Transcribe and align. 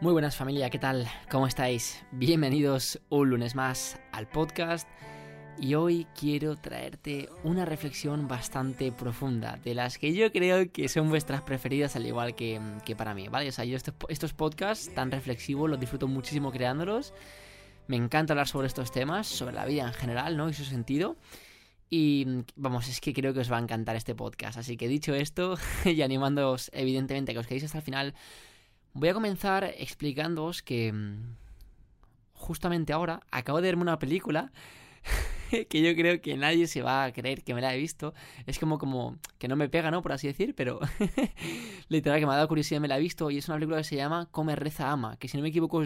Muy 0.00 0.12
buenas 0.14 0.34
familia, 0.34 0.70
¿qué 0.70 0.78
tal? 0.78 1.06
¿Cómo 1.30 1.46
estáis? 1.46 2.02
Bienvenidos 2.10 2.98
un 3.10 3.28
lunes 3.28 3.54
más 3.54 4.00
al 4.12 4.26
podcast 4.26 4.88
y 5.58 5.74
hoy 5.74 6.06
quiero 6.18 6.56
traerte 6.56 7.28
una 7.44 7.66
reflexión 7.66 8.26
bastante 8.26 8.92
profunda, 8.92 9.58
de 9.62 9.74
las 9.74 9.98
que 9.98 10.14
yo 10.14 10.32
creo 10.32 10.72
que 10.72 10.88
son 10.88 11.10
vuestras 11.10 11.42
preferidas 11.42 11.96
al 11.96 12.06
igual 12.06 12.34
que, 12.34 12.58
para 12.96 13.12
mí, 13.12 13.28
¿vale? 13.28 13.50
O 13.50 13.52
sea, 13.52 13.66
yo 13.66 13.76
estos, 13.76 13.92
estos 14.08 14.32
podcasts 14.32 14.90
tan 14.94 15.10
reflexivos 15.10 15.68
los 15.68 15.78
disfruto 15.78 16.08
muchísimo 16.08 16.50
creándolos, 16.50 17.12
me 17.86 17.96
encanta 17.96 18.32
hablar 18.32 18.48
sobre 18.48 18.68
estos 18.68 18.90
temas, 18.92 19.26
sobre 19.26 19.54
la 19.54 19.66
vida 19.66 19.86
en 19.86 19.92
general, 19.92 20.34
¿no? 20.34 20.48
Y 20.48 20.54
su 20.54 20.64
sentido. 20.64 21.18
Y 21.90 22.44
vamos, 22.56 22.88
es 22.88 23.02
que 23.02 23.12
creo 23.12 23.34
que 23.34 23.40
os 23.40 23.52
va 23.52 23.58
a 23.58 23.60
encantar 23.60 23.96
este 23.96 24.14
podcast. 24.14 24.56
Así 24.56 24.78
que 24.78 24.88
dicho 24.88 25.14
esto, 25.14 25.58
y 25.84 26.00
animándoos 26.00 26.70
evidentemente 26.72 27.32
a 27.32 27.34
que 27.34 27.40
os 27.40 27.46
quedéis 27.46 27.64
hasta 27.64 27.78
el 27.78 27.84
final, 27.84 28.14
Voy 28.92 29.08
a 29.08 29.14
comenzar 29.14 29.64
explicándoos 29.78 30.62
que 30.62 30.92
mm, 30.92 31.36
justamente 32.34 32.92
ahora 32.92 33.20
acabo 33.30 33.60
de 33.60 33.68
verme 33.68 33.82
una 33.82 33.98
película 33.98 34.50
que 35.68 35.82
yo 35.82 35.94
creo 35.94 36.20
que 36.20 36.36
nadie 36.36 36.66
se 36.66 36.82
va 36.82 37.04
a 37.04 37.12
creer 37.12 37.42
que 37.44 37.54
me 37.54 37.60
la 37.60 37.72
he 37.72 37.78
visto. 37.78 38.14
Es 38.46 38.58
como, 38.58 38.78
como 38.78 39.16
que 39.38 39.46
no 39.46 39.54
me 39.54 39.68
pega, 39.68 39.92
¿no? 39.92 40.02
Por 40.02 40.12
así 40.12 40.26
decir, 40.26 40.54
pero 40.56 40.80
literal 41.88 42.18
que 42.18 42.26
me 42.26 42.32
ha 42.32 42.36
dado 42.36 42.48
curiosidad 42.48 42.80
me 42.80 42.88
la 42.88 42.98
he 42.98 43.00
visto 43.00 43.30
y 43.30 43.38
es 43.38 43.48
una 43.48 43.56
película 43.56 43.78
que 43.78 43.84
se 43.84 43.96
llama 43.96 44.28
Come, 44.30 44.56
Reza, 44.56 44.90
Ama, 44.90 45.16
que 45.18 45.28
si 45.28 45.36
no 45.36 45.44
me 45.44 45.50
equivoco 45.50 45.82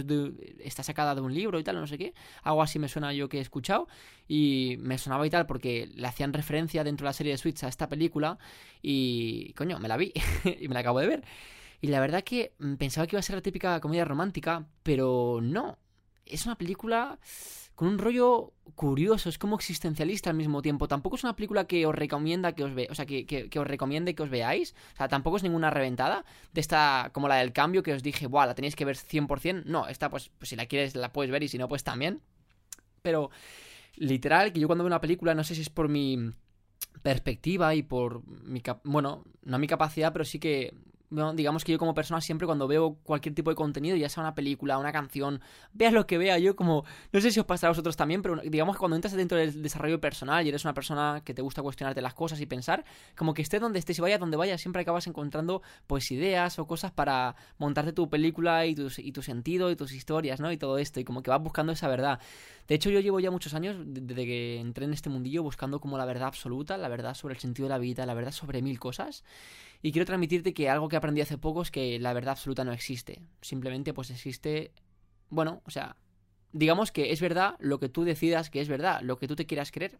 está 0.61 0.83
sacada 0.83 1.15
de 1.15 1.21
un 1.21 1.34
libro 1.34 1.59
y 1.59 1.65
tal, 1.65 1.77
no 1.77 1.87
sé 1.87 1.98
qué. 1.98 2.15
Algo 2.43 2.62
así 2.62 2.79
me 2.79 2.89
suena 2.89 3.12
yo 3.12 3.29
que 3.29 3.39
he 3.39 3.43
escuchado 3.43 3.87
y 4.27 4.77
me 4.81 4.97
sonaba 4.97 5.27
y 5.27 5.31
tal 5.31 5.47
porque 5.47 5.91
le 5.95 6.07
hacían 6.07 6.33
referencia 6.33 6.84
dentro 6.84 7.05
de 7.05 7.11
la 7.11 7.12
serie 7.12 7.33
de 7.33 7.39
Switch 7.39 7.62
a 7.65 7.69
esta 7.69 7.89
película 7.89 8.39
y 8.81 9.53
coño, 9.55 9.79
me 9.79 9.89
la 9.89 9.98
vi 9.98 10.12
y 10.61 10.69
me 10.69 10.75
la 10.75 10.81
acabo 10.81 11.01
de 11.01 11.07
ver. 11.07 11.25
Y 11.84 11.88
la 11.88 12.01
verdad 12.01 12.24
que 12.24 12.55
mm, 12.59 12.77
pensaba 12.77 13.06
que 13.06 13.15
iba 13.15 13.20
a 13.20 13.23
ser 13.23 13.34
la 13.34 13.43
típica 13.43 13.79
comedia 13.79 14.06
romántica, 14.06 14.66
pero 14.83 15.41
no. 15.42 15.77
Es 16.25 16.47
una 16.47 16.56
película 16.56 17.19
con 17.75 17.88
un 17.88 17.98
rollo 17.98 18.55
curioso, 18.75 19.28
es 19.28 19.36
como 19.36 19.56
existencialista 19.56 20.31
al 20.31 20.36
mismo 20.36 20.62
tiempo. 20.62 20.89
Tampoco 20.89 21.17
es 21.17 21.25
una 21.25 21.36
película 21.36 21.67
que 21.67 21.84
os 21.84 21.94
recomienda 21.94 22.53
que 22.53 22.64
os 22.64 22.75
ve, 22.75 22.89
o 22.91 22.94
sea, 22.94 23.05
que, 23.05 23.27
que, 23.27 23.59
os 23.59 23.67
recomiende 23.67 24.14
que 24.14 24.22
os 24.22 24.31
veáis. 24.31 24.75
O 24.94 24.97
sea, 24.97 25.09
tampoco 25.09 25.36
es 25.36 25.42
ninguna 25.42 25.69
reventada 25.69 26.25
de 26.55 26.62
esta, 26.62 27.11
como 27.12 27.28
la 27.28 27.36
del 27.36 27.53
cambio 27.53 27.83
que 27.83 27.92
os 27.92 28.03
dije, 28.03 28.28
buah, 28.28 28.47
la 28.47 28.55
tenéis 28.55 28.77
que 28.77 28.87
ver 28.87 28.97
100%. 28.97 29.64
No, 29.66 29.87
esta 29.87 30.09
pues, 30.09 30.31
pues 30.39 30.48
si 30.48 30.56
la 30.56 30.64
quieres 30.64 30.97
la 30.97 31.12
puedes 31.12 31.31
ver 31.31 31.42
y 31.42 31.48
si 31.48 31.59
no, 31.59 31.69
pues 31.69 31.84
también. 31.84 32.22
Pero 33.03 33.31
literal, 33.97 34.55
que 34.55 34.61
yo 34.61 34.69
cuando 34.69 34.84
veo 34.84 34.89
una 34.89 35.03
película, 35.03 35.34
no 35.34 35.44
sé 35.44 35.55
si 35.55 35.61
es 35.61 35.69
por 35.69 35.91
mi 35.91 36.33
perspectiva 37.03 37.75
y 37.75 37.83
por 37.83 38.27
mi, 38.27 38.62
bueno, 38.84 39.27
no 39.42 39.59
mi 39.59 39.66
capacidad, 39.66 40.14
pero 40.14 40.25
sí 40.25 40.39
que 40.39 40.72
digamos 41.34 41.65
que 41.65 41.73
yo 41.73 41.79
como 41.79 41.95
persona 41.95 42.20
siempre 42.20 42.47
cuando 42.47 42.67
veo 42.67 42.97
cualquier 43.03 43.34
tipo 43.34 43.51
de 43.51 43.57
contenido, 43.57 43.97
ya 43.97 44.09
sea 44.09 44.23
una 44.23 44.34
película, 44.34 44.79
una 44.79 44.93
canción, 44.93 45.41
veas 45.73 45.93
lo 45.93 46.06
que 46.06 46.19
vea, 46.19 46.39
yo 46.39 46.56
como, 46.56 46.84
no 47.12 47.21
sé 47.21 47.31
si 47.31 47.41
os 47.41 47.47
pasará 47.47 47.69
a 47.69 47.73
vosotros 47.73 47.97
también, 47.97 48.23
pero 48.23 48.37
digamos 48.43 48.77
que 48.77 48.81
cuando 48.81 48.97
entras 48.97 49.15
dentro 49.15 49.39
del 49.39 49.62
desarrollo 49.62 50.01
personal 50.01 50.45
y 50.45 50.48
eres 50.48 50.65
una 50.65 50.75
persona 50.75 51.23
que 51.25 51.34
te 51.34 51.43
gusta 51.43 51.62
cuestionarte 51.62 52.03
las 52.03 52.15
cosas 52.15 52.41
y 52.41 52.47
pensar, 52.47 52.84
como 53.17 53.34
que 53.34 53.43
estés 53.43 53.61
donde 53.61 53.79
estés 53.79 53.98
y 53.98 54.03
vaya 54.03 54.19
donde 54.19 54.37
vayas, 54.37 54.61
siempre 54.61 54.83
acabas 54.83 55.06
encontrando 55.06 55.62
pues 55.87 56.11
ideas 56.11 56.59
o 56.59 56.67
cosas 56.67 56.93
para 56.93 57.37
montarte 57.59 57.93
tu 57.93 58.09
película 58.09 58.67
y 58.67 58.75
tu 58.75 59.23
sentido 59.23 59.71
y 59.71 59.77
tus 59.77 59.93
historias, 59.93 60.41
¿no? 60.41 60.53
Y 60.53 60.56
todo 60.56 60.78
esto, 60.78 61.01
y 61.01 61.05
como 61.05 61.23
que 61.23 61.31
vas 61.31 61.43
buscando 61.43 61.73
esa 61.73 61.89
verdad. 61.89 62.21
De 62.69 62.75
hecho, 62.75 62.89
yo 62.91 63.01
llevo 63.01 63.21
ya 63.21 63.31
muchos 63.31 63.53
años 63.55 63.77
desde 63.84 64.25
que 64.25 64.59
entré 64.59 64.87
en 64.87 64.95
este 64.95 65.11
mundillo 65.11 65.43
buscando 65.43 65.81
como 65.81 65.99
la 65.99 66.06
verdad 66.06 66.28
absoluta, 66.28 66.78
la 66.78 66.89
verdad 66.89 67.15
sobre 67.15 67.34
el 67.34 67.41
sentido 67.41 67.67
de 67.67 67.75
la 67.75 67.78
vida, 67.78 68.06
la 68.06 68.15
verdad 68.15 68.33
sobre 68.33 68.62
mil 68.62 68.78
cosas. 68.78 69.23
Y 69.85 69.93
quiero 69.93 70.07
transmitirte 70.07 70.55
que 70.55 70.71
algo 70.71 70.89
que 70.89 70.97
aprendí 70.97 71.21
hace 71.21 71.37
poco 71.37 71.61
es 71.61 71.71
que 71.71 71.99
la 71.99 72.15
verdad 72.15 72.31
absoluta 72.33 72.65
no 72.65 72.73
existe. 72.73 73.21
Simplemente 73.43 73.93
pues 73.93 74.09
existe, 74.09 74.73
bueno, 75.29 75.61
o 75.67 75.71
sea, 75.71 75.97
digamos 76.53 76.91
que 76.91 77.13
es 77.13 77.21
verdad 77.21 77.57
lo 77.59 77.79
que 77.79 77.91
tú 77.91 78.03
decidas 78.03 78.49
que 78.49 78.62
es 78.62 78.69
verdad, 78.71 79.03
lo 79.03 79.19
que 79.19 79.29
tú 79.29 79.37
te 79.37 79.45
quieras 79.45 79.71
creer. 79.71 79.99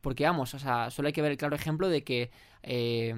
Porque 0.00 0.22
vamos, 0.22 0.54
o 0.54 0.60
sea, 0.60 0.88
solo 0.92 1.08
hay 1.08 1.12
que 1.12 1.20
ver 1.20 1.32
el 1.32 1.36
claro 1.36 1.56
ejemplo 1.56 1.88
de 1.88 2.04
que 2.04 2.30
eh, 2.62 3.12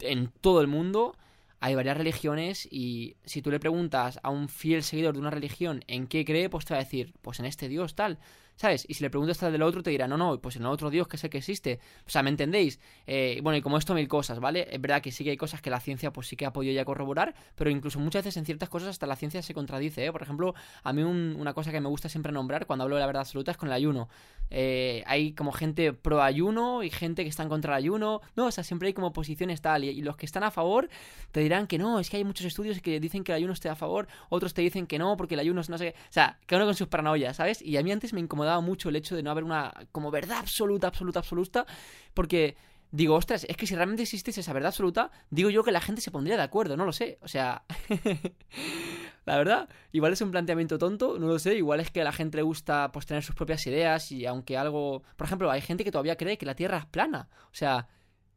en 0.00 0.28
todo 0.42 0.60
el 0.60 0.66
mundo 0.66 1.16
hay 1.60 1.74
varias 1.74 1.96
religiones 1.96 2.68
y 2.70 3.16
si 3.24 3.40
tú 3.40 3.50
le 3.50 3.58
preguntas 3.58 4.20
a 4.22 4.28
un 4.28 4.50
fiel 4.50 4.82
seguidor 4.82 5.14
de 5.14 5.20
una 5.20 5.30
religión 5.30 5.82
en 5.86 6.08
qué 6.08 6.26
cree, 6.26 6.50
pues 6.50 6.66
te 6.66 6.74
va 6.74 6.80
a 6.80 6.84
decir, 6.84 7.14
pues 7.22 7.40
en 7.40 7.46
este 7.46 7.68
Dios 7.68 7.94
tal. 7.94 8.18
¿Sabes? 8.60 8.84
Y 8.86 8.92
si 8.92 9.02
le 9.02 9.08
preguntas 9.08 9.40
del 9.40 9.62
otro, 9.62 9.82
te 9.82 9.88
dirá, 9.88 10.06
no, 10.06 10.18
no, 10.18 10.38
pues 10.38 10.56
el 10.56 10.66
otro 10.66 10.90
Dios 10.90 11.08
que 11.08 11.16
sé 11.16 11.30
que 11.30 11.38
existe. 11.38 11.80
O 12.06 12.10
sea, 12.10 12.22
¿me 12.22 12.28
entendéis? 12.28 12.78
Eh, 13.06 13.40
bueno, 13.42 13.56
y 13.56 13.62
como 13.62 13.78
esto, 13.78 13.94
mil 13.94 14.06
cosas, 14.06 14.38
¿vale? 14.38 14.68
Es 14.70 14.78
verdad 14.78 15.00
que 15.00 15.12
sí 15.12 15.24
que 15.24 15.30
hay 15.30 15.38
cosas 15.38 15.62
que 15.62 15.70
la 15.70 15.80
ciencia, 15.80 16.12
pues 16.12 16.28
sí 16.28 16.36
que 16.36 16.44
ha 16.44 16.52
podido 16.52 16.74
ya 16.74 16.84
corroborar, 16.84 17.34
pero 17.54 17.70
incluso 17.70 17.98
muchas 17.98 18.22
veces 18.22 18.36
en 18.36 18.44
ciertas 18.44 18.68
cosas 18.68 18.90
hasta 18.90 19.06
la 19.06 19.16
ciencia 19.16 19.40
se 19.40 19.54
contradice, 19.54 20.04
¿eh? 20.04 20.12
Por 20.12 20.20
ejemplo, 20.20 20.54
a 20.82 20.92
mí 20.92 21.02
una 21.02 21.54
cosa 21.54 21.72
que 21.72 21.80
me 21.80 21.88
gusta 21.88 22.10
siempre 22.10 22.32
nombrar 22.32 22.66
cuando 22.66 22.82
hablo 22.82 22.96
de 22.96 23.00
la 23.00 23.06
verdad 23.06 23.20
absoluta 23.22 23.50
es 23.50 23.56
con 23.56 23.70
el 23.70 23.72
ayuno. 23.72 24.10
Eh, 24.50 25.04
hay 25.06 25.32
como 25.32 25.52
gente 25.52 25.92
pro 25.92 26.22
ayuno 26.22 26.82
y 26.82 26.90
gente 26.90 27.22
que 27.22 27.30
está 27.30 27.42
en 27.42 27.48
contra 27.48 27.74
del 27.74 27.84
ayuno. 27.84 28.20
No, 28.36 28.46
o 28.46 28.50
sea, 28.50 28.62
siempre 28.62 28.88
hay 28.88 28.94
como 28.94 29.14
posiciones 29.14 29.62
tal. 29.62 29.84
Y, 29.84 30.02
los 30.02 30.16
que 30.16 30.26
están 30.26 30.42
a 30.42 30.50
favor 30.50 30.90
te 31.32 31.40
dirán 31.40 31.66
que 31.66 31.78
no, 31.78 31.98
es 31.98 32.10
que 32.10 32.16
hay 32.18 32.24
muchos 32.24 32.44
estudios 32.44 32.80
que 32.82 33.00
dicen 33.00 33.24
que 33.24 33.32
el 33.32 33.36
ayuno 33.36 33.52
esté 33.52 33.68
a 33.68 33.76
favor, 33.76 34.08
otros 34.28 34.52
te 34.52 34.62
dicen 34.62 34.86
que 34.86 34.98
no, 34.98 35.16
porque 35.16 35.34
el 35.34 35.40
ayuno 35.40 35.60
es 35.60 35.70
no 35.70 35.78
sé 35.78 35.92
qué. 35.92 35.98
O 35.98 36.12
sea, 36.12 36.38
cada 36.46 36.60
uno 36.60 36.66
con 36.66 36.74
sus 36.74 36.88
paranoias, 36.88 37.36
¿sabes? 37.36 37.62
Y 37.62 37.76
a 37.76 37.82
mí 37.82 37.92
antes 37.92 38.12
me 38.12 38.20
incomodaba 38.20 38.49
mucho 38.58 38.88
el 38.88 38.96
hecho 38.96 39.14
de 39.14 39.22
no 39.22 39.30
haber 39.30 39.44
una 39.44 39.72
como 39.92 40.10
verdad 40.10 40.38
absoluta, 40.38 40.88
absoluta, 40.88 41.20
absoluta, 41.20 41.66
porque 42.14 42.56
digo, 42.90 43.14
ostras, 43.14 43.46
es 43.48 43.56
que 43.56 43.66
si 43.66 43.74
realmente 43.74 44.02
existiese 44.02 44.40
esa 44.40 44.52
verdad 44.52 44.68
absoluta, 44.68 45.10
digo 45.30 45.50
yo 45.50 45.62
que 45.62 45.70
la 45.70 45.80
gente 45.80 46.00
se 46.00 46.10
pondría 46.10 46.36
de 46.36 46.42
acuerdo, 46.42 46.76
no 46.76 46.84
lo 46.84 46.92
sé, 46.92 47.18
o 47.22 47.28
sea, 47.28 47.62
la 49.26 49.36
verdad, 49.36 49.68
igual 49.92 50.12
es 50.12 50.20
un 50.20 50.30
planteamiento 50.30 50.78
tonto, 50.78 51.18
no 51.18 51.28
lo 51.28 51.38
sé, 51.38 51.54
igual 51.54 51.80
es 51.80 51.90
que 51.90 52.00
a 52.00 52.04
la 52.04 52.12
gente 52.12 52.38
le 52.38 52.42
gusta 52.42 52.90
pues 52.92 53.06
tener 53.06 53.22
sus 53.22 53.36
propias 53.36 53.64
ideas 53.66 54.10
y 54.10 54.26
aunque 54.26 54.56
algo, 54.58 55.02
por 55.16 55.26
ejemplo, 55.26 55.50
hay 55.50 55.60
gente 55.60 55.84
que 55.84 55.92
todavía 55.92 56.16
cree 56.16 56.38
que 56.38 56.46
la 56.46 56.54
Tierra 56.56 56.78
es 56.78 56.86
plana, 56.86 57.28
o 57.44 57.54
sea, 57.54 57.86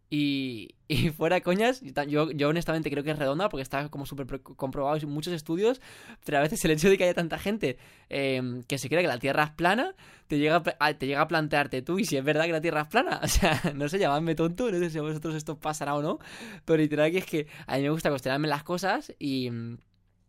y, 0.09 0.75
y 0.87 1.09
fuera 1.09 1.41
coñas, 1.41 1.81
yo, 2.07 2.31
yo 2.31 2.49
honestamente 2.49 2.89
creo 2.91 3.03
que 3.03 3.11
es 3.11 3.19
redonda 3.19 3.49
porque 3.49 3.63
está 3.63 3.89
como 3.89 4.05
súper 4.05 4.41
comprobado 4.41 4.97
en 4.97 5.09
muchos 5.09 5.33
estudios, 5.33 5.81
pero 6.25 6.37
a 6.37 6.41
veces 6.41 6.63
el 6.65 6.71
hecho 6.71 6.89
de 6.89 6.97
que 6.97 7.05
haya 7.05 7.13
tanta 7.13 7.39
gente 7.39 7.77
em, 8.09 8.63
que 8.63 8.77
se 8.77 8.89
cree 8.89 9.01
que 9.01 9.07
la 9.07 9.19
Tierra 9.19 9.43
es 9.43 9.51
plana, 9.51 9.95
te 10.27 10.37
llega, 10.37 10.61
a, 10.79 10.93
te 10.93 11.07
llega 11.07 11.21
a 11.21 11.27
plantearte 11.27 11.81
tú 11.81 11.99
y 11.99 12.05
si 12.05 12.17
es 12.17 12.23
verdad 12.23 12.45
que 12.45 12.51
la 12.51 12.61
Tierra 12.61 12.81
es 12.81 12.87
plana. 12.87 13.19
O 13.23 13.27
sea, 13.27 13.59
no 13.73 13.89
sé, 13.89 13.97
llamadme 13.97 14.35
tonto, 14.35 14.69
no 14.69 14.77
sé 14.77 14.89
si 14.89 14.97
a 14.99 15.01
vosotros 15.01 15.33
esto 15.35 15.57
pasará 15.59 15.95
o 15.95 16.01
no, 16.01 16.19
pero 16.65 16.77
literal 16.77 17.11
que 17.11 17.17
es 17.19 17.25
que 17.25 17.47
a 17.65 17.77
mí 17.77 17.83
me 17.83 17.89
gusta 17.89 18.09
cuestionarme 18.09 18.47
las 18.47 18.63
cosas 18.63 19.13
y... 19.19 19.49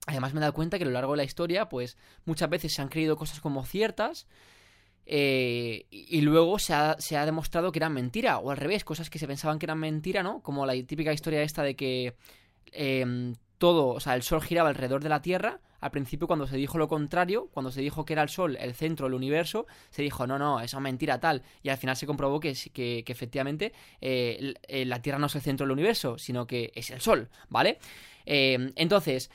Además 0.07 0.35
me 0.35 0.39
he 0.39 0.43
dado 0.43 0.53
cuenta 0.53 0.77
que 0.77 0.85
a 0.85 0.87
lo 0.87 0.93
largo 0.93 1.13
de 1.13 1.17
la 1.17 1.25
historia, 1.25 1.71
pues 1.71 1.97
muchas 2.27 2.51
veces 2.51 2.75
se 2.75 2.83
han 2.83 2.89
creído 2.89 3.17
cosas 3.17 3.41
como 3.41 3.65
ciertas, 3.65 4.27
eh, 5.07 5.87
y 5.91 6.21
luego 6.23 6.59
se 6.59 6.73
ha, 6.73 6.97
se 6.99 7.17
ha, 7.17 7.27
demostrado 7.27 7.73
que 7.73 7.79
eran 7.79 7.93
mentira, 7.93 8.39
o 8.39 8.51
al 8.51 8.57
revés, 8.57 8.85
cosas 8.85 9.11
que 9.11 9.19
se 9.19 9.27
pensaban 9.27 9.59
que 9.59 9.67
eran 9.67 9.79
mentira, 9.79 10.23
¿no? 10.23 10.41
Como 10.43 10.65
la 10.67 10.73
típica 10.85 11.13
historia 11.13 11.43
esta 11.43 11.63
de 11.63 11.77
que 11.77 12.15
em, 12.73 13.35
todo, 13.59 13.89
o 13.89 14.01
sea, 14.01 14.15
el 14.15 14.23
Sol 14.23 14.43
giraba 14.43 14.69
alrededor 14.69 15.03
de 15.03 15.09
la 15.09 15.23
Tierra. 15.23 15.61
Al 15.81 15.91
principio, 15.91 16.27
cuando 16.27 16.47
se 16.47 16.57
dijo 16.57 16.79
lo 16.79 16.89
contrario, 16.89 17.51
cuando 17.53 17.71
se 17.71 17.83
dijo 17.83 18.07
que 18.07 18.15
era 18.15 18.23
el 18.23 18.31
Sol 18.31 18.57
el 18.59 18.75
centro 18.75 19.07
del 19.07 19.15
universo, 19.15 19.67
se 19.91 20.03
dijo, 20.03 20.27
no, 20.27 20.39
no, 20.39 20.61
eso 20.61 20.79
es 20.79 20.83
mentira 20.83 21.21
tal. 21.21 21.43
Y 21.63 21.69
al 21.69 21.77
final 21.77 21.95
se 21.97 22.07
comprobó 22.07 22.41
que, 22.41 22.55
que, 22.73 23.03
que 23.05 23.13
efectivamente 23.13 23.73
eh, 24.01 24.55
eh, 24.67 24.87
la 24.87 25.03
Tierra 25.03 25.19
no 25.19 25.27
es 25.27 25.35
el 25.35 25.43
centro 25.43 25.67
del 25.67 25.73
universo, 25.73 26.17
sino 26.17 26.47
que 26.47 26.73
es 26.75 26.89
el 26.91 27.03
Sol, 27.03 27.29
¿vale? 27.51 27.79
Em, 28.25 28.73
entonces, 28.77 29.31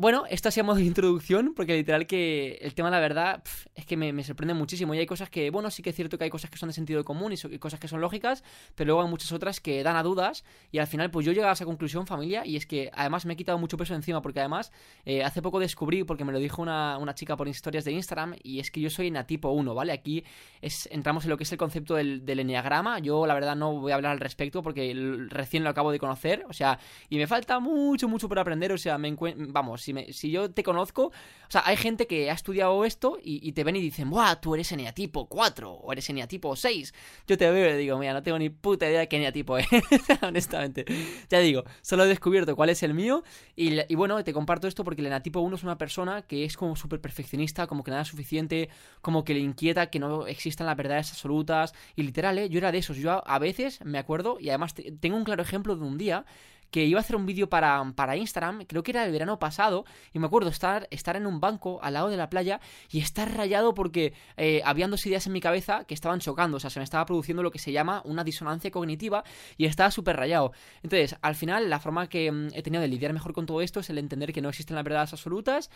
bueno, 0.00 0.24
esto 0.30 0.48
ha 0.48 0.50
sido 0.50 0.64
modo 0.64 0.76
de 0.76 0.84
introducción, 0.84 1.52
porque 1.54 1.76
literal 1.76 2.06
que 2.06 2.58
el 2.62 2.72
tema 2.72 2.88
la 2.88 3.00
verdad 3.00 3.42
es 3.74 3.84
que 3.84 3.98
me, 3.98 4.24
sorprende 4.24 4.54
muchísimo. 4.54 4.94
Y 4.94 4.98
hay 4.98 5.04
cosas 5.04 5.28
que, 5.28 5.50
bueno, 5.50 5.70
sí 5.70 5.82
que 5.82 5.90
es 5.90 5.96
cierto 5.96 6.16
que 6.16 6.24
hay 6.24 6.30
cosas 6.30 6.48
que 6.48 6.56
son 6.56 6.70
de 6.70 6.72
sentido 6.72 7.04
común 7.04 7.34
y, 7.34 7.58
cosas 7.58 7.78
que 7.78 7.86
son 7.86 8.00
lógicas, 8.00 8.42
pero 8.74 8.86
luego 8.86 9.02
hay 9.02 9.10
muchas 9.10 9.30
otras 9.30 9.60
que 9.60 9.82
dan 9.82 9.96
a 9.96 10.02
dudas. 10.02 10.42
Y 10.72 10.78
al 10.78 10.86
final, 10.86 11.10
pues 11.10 11.26
yo 11.26 11.32
he 11.32 11.44
a 11.44 11.52
esa 11.52 11.66
conclusión, 11.66 12.06
familia, 12.06 12.46
y 12.46 12.56
es 12.56 12.64
que 12.64 12.90
además 12.94 13.26
me 13.26 13.34
he 13.34 13.36
quitado 13.36 13.58
mucho 13.58 13.76
peso 13.76 13.94
encima, 13.94 14.22
porque 14.22 14.40
además 14.40 14.72
eh, 15.04 15.22
hace 15.22 15.42
poco 15.42 15.60
descubrí, 15.60 16.02
porque 16.04 16.24
me 16.24 16.32
lo 16.32 16.38
dijo 16.38 16.62
una, 16.62 16.98
chica 17.14 17.36
por 17.36 17.46
historias 17.46 17.84
de 17.84 17.92
Instagram, 17.92 18.36
y 18.42 18.60
es 18.60 18.70
que 18.70 18.80
yo 18.80 18.88
soy 18.88 19.12
tipo 19.26 19.50
1, 19.50 19.74
¿vale? 19.74 19.92
Aquí 19.92 20.24
es, 20.62 20.88
entramos 20.90 21.24
en 21.24 21.30
lo 21.30 21.36
que 21.36 21.44
es 21.44 21.52
el 21.52 21.58
concepto 21.58 21.94
del, 21.94 22.24
del 22.24 22.40
enneagrama. 22.40 23.00
Yo, 23.00 23.26
la 23.26 23.34
verdad, 23.34 23.54
no 23.54 23.78
voy 23.78 23.92
a 23.92 23.96
hablar 23.96 24.12
al 24.12 24.20
respecto 24.20 24.62
porque 24.62 24.94
recién 25.28 25.62
lo 25.62 25.68
acabo 25.68 25.92
de 25.92 25.98
conocer, 25.98 26.46
o 26.48 26.54
sea, 26.54 26.78
y 27.10 27.18
me 27.18 27.26
falta 27.26 27.60
mucho, 27.60 28.08
mucho 28.08 28.30
por 28.30 28.38
aprender, 28.38 28.72
o 28.72 28.78
sea, 28.78 28.96
me 28.96 29.14
vamos, 29.48 29.89
si, 30.10 30.30
yo 30.30 30.50
te 30.50 30.62
conozco, 30.62 31.06
o 31.06 31.50
sea, 31.50 31.62
hay 31.64 31.76
gente 31.76 32.06
que 32.06 32.30
ha 32.30 32.34
estudiado 32.34 32.84
esto 32.84 33.18
y, 33.22 33.52
te 33.52 33.64
ven 33.64 33.76
y 33.76 33.80
dicen, 33.80 34.10
¡buah! 34.10 34.36
Tú 34.36 34.54
eres 34.54 34.70
eneatipo 34.72 35.28
4 35.28 35.70
o 35.72 35.92
eres 35.92 36.08
eneatipo 36.10 36.54
6. 36.54 36.94
Yo 37.26 37.36
te 37.36 37.50
veo 37.50 37.74
y 37.74 37.78
digo, 37.78 37.98
mira, 37.98 38.12
no 38.12 38.22
tengo 38.22 38.38
ni 38.38 38.50
puta 38.50 38.88
idea 38.88 39.00
de 39.00 39.08
qué 39.08 39.16
eneatipo 39.16 39.58
es, 39.58 39.66
honestamente. 40.22 40.84
Ya 41.28 41.40
digo, 41.40 41.64
solo 41.82 42.04
he 42.04 42.08
descubierto 42.08 42.54
cuál 42.54 42.70
es 42.70 42.82
el 42.82 42.94
mío 42.94 43.24
y, 43.56 43.94
bueno, 43.94 44.22
te 44.22 44.32
comparto 44.32 44.68
esto 44.68 44.84
porque 44.84 45.00
el 45.00 45.06
eneatipo 45.06 45.40
1 45.40 45.56
es 45.56 45.62
una 45.62 45.78
persona 45.78 46.22
que 46.22 46.44
es 46.44 46.56
como 46.56 46.76
súper 46.76 47.00
perfeccionista, 47.00 47.66
como 47.66 47.82
que 47.82 47.90
nada 47.90 48.02
es 48.02 48.08
suficiente, 48.08 48.68
como 49.00 49.24
que 49.24 49.34
le 49.34 49.40
inquieta 49.40 49.90
que 49.90 49.98
no 49.98 50.26
existan 50.26 50.66
las 50.66 50.76
verdades 50.76 51.10
absolutas 51.10 51.74
y 51.96 52.02
literal, 52.02 52.38
¿eh? 52.38 52.48
Yo 52.48 52.58
era 52.58 52.72
de 52.72 52.78
esos, 52.78 52.96
yo 52.96 53.10
a, 53.10 53.18
a 53.18 53.38
veces 53.38 53.80
me 53.84 53.98
acuerdo 53.98 54.38
y 54.40 54.50
además 54.50 54.74
tengo 55.00 55.16
un 55.16 55.24
claro 55.24 55.42
ejemplo 55.42 55.76
de 55.76 55.84
un 55.84 55.98
día 55.98 56.24
que 56.70 56.84
iba 56.84 56.98
a 56.98 57.02
hacer 57.02 57.16
un 57.16 57.26
vídeo 57.26 57.48
para, 57.48 57.92
para 57.94 58.16
Instagram, 58.16 58.64
creo 58.66 58.82
que 58.82 58.92
era 58.92 59.04
el 59.04 59.12
verano 59.12 59.38
pasado, 59.38 59.84
y 60.12 60.18
me 60.18 60.26
acuerdo 60.26 60.50
estar, 60.50 60.86
estar 60.90 61.16
en 61.16 61.26
un 61.26 61.40
banco 61.40 61.80
al 61.82 61.94
lado 61.94 62.08
de 62.08 62.16
la 62.16 62.30
playa 62.30 62.60
y 62.90 63.00
estar 63.00 63.34
rayado 63.34 63.74
porque 63.74 64.12
eh, 64.36 64.62
habían 64.64 64.90
dos 64.90 65.04
ideas 65.06 65.26
en 65.26 65.32
mi 65.32 65.40
cabeza 65.40 65.84
que 65.84 65.94
estaban 65.94 66.20
chocando, 66.20 66.56
o 66.56 66.60
sea, 66.60 66.70
se 66.70 66.80
me 66.80 66.84
estaba 66.84 67.04
produciendo 67.06 67.42
lo 67.42 67.50
que 67.50 67.58
se 67.58 67.72
llama 67.72 68.02
una 68.04 68.24
disonancia 68.24 68.70
cognitiva 68.70 69.24
y 69.56 69.66
estaba 69.66 69.90
súper 69.90 70.16
rayado. 70.16 70.52
Entonces, 70.82 71.16
al 71.22 71.34
final, 71.34 71.68
la 71.70 71.80
forma 71.80 72.08
que 72.08 72.30
mm, 72.30 72.48
he 72.54 72.62
tenido 72.62 72.80
de 72.80 72.88
lidiar 72.88 73.12
mejor 73.12 73.32
con 73.32 73.46
todo 73.46 73.60
esto 73.60 73.80
es 73.80 73.90
el 73.90 73.98
entender 73.98 74.32
que 74.32 74.40
no 74.40 74.48
existen 74.48 74.76
las 74.76 74.84
verdades 74.84 75.12
absolutas 75.12 75.70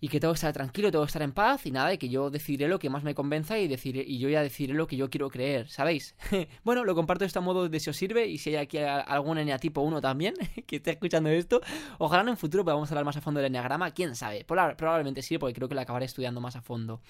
y 0.00 0.08
que 0.08 0.18
tengo 0.18 0.32
que 0.32 0.36
estar 0.36 0.52
tranquilo, 0.52 0.90
tengo 0.90 1.04
que 1.04 1.08
estar 1.08 1.22
en 1.22 1.32
paz 1.32 1.66
y 1.66 1.70
nada, 1.70 1.92
y 1.92 1.98
que 1.98 2.08
yo 2.08 2.30
decidiré 2.30 2.68
lo 2.68 2.78
que 2.78 2.88
más 2.88 3.04
me 3.04 3.14
convenza 3.14 3.58
y, 3.58 3.68
decir, 3.68 3.96
y 3.96 4.18
yo 4.18 4.28
ya 4.28 4.42
decidiré 4.42 4.74
lo 4.74 4.86
que 4.86 4.96
yo 4.96 5.10
quiero 5.10 5.28
creer, 5.28 5.68
¿sabéis? 5.68 6.14
bueno, 6.64 6.84
lo 6.84 6.94
comparto 6.94 7.24
de 7.24 7.26
este 7.26 7.40
modo 7.40 7.68
de 7.68 7.80
si 7.80 7.90
os 7.90 7.96
sirve 7.96 8.26
y 8.26 8.38
si 8.38 8.50
hay 8.50 8.56
aquí 8.56 8.78
algún 8.78 9.38
tipo 9.60 9.82
1 9.82 10.00
también 10.00 10.34
que 10.66 10.76
esté 10.76 10.92
escuchando 10.92 11.28
esto, 11.28 11.60
ojalá 11.98 12.22
en 12.22 12.30
un 12.30 12.36
futuro 12.36 12.64
podamos 12.64 12.90
hablar 12.90 13.04
más 13.04 13.16
a 13.16 13.20
fondo 13.20 13.40
del 13.40 13.48
enneagrama, 13.48 13.90
quién 13.90 14.16
sabe, 14.16 14.44
probablemente 14.44 15.22
sí, 15.22 15.36
porque 15.38 15.54
creo 15.54 15.68
que 15.68 15.74
lo 15.74 15.80
acabaré 15.82 16.06
estudiando 16.06 16.40
más 16.40 16.56
a 16.56 16.62
fondo. 16.62 17.00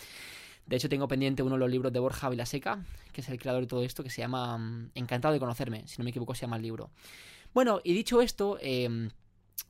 De 0.66 0.76
hecho, 0.76 0.88
tengo 0.88 1.08
pendiente 1.08 1.42
uno 1.42 1.54
de 1.54 1.60
los 1.60 1.70
libros 1.70 1.92
de 1.92 1.98
Borja 1.98 2.28
Vilaseca, 2.28 2.84
que 3.12 3.22
es 3.22 3.28
el 3.28 3.38
creador 3.40 3.62
de 3.62 3.66
todo 3.66 3.82
esto, 3.82 4.04
que 4.04 4.10
se 4.10 4.20
llama 4.20 4.56
mm, 4.58 4.90
Encantado 4.94 5.34
de 5.34 5.40
conocerme, 5.40 5.82
si 5.86 5.98
no 5.98 6.04
me 6.04 6.10
equivoco 6.10 6.34
se 6.34 6.42
llama 6.42 6.56
el 6.56 6.62
libro. 6.62 6.90
Bueno, 7.52 7.80
y 7.82 7.92
dicho 7.92 8.20
esto, 8.22 8.58
eh, 8.60 9.08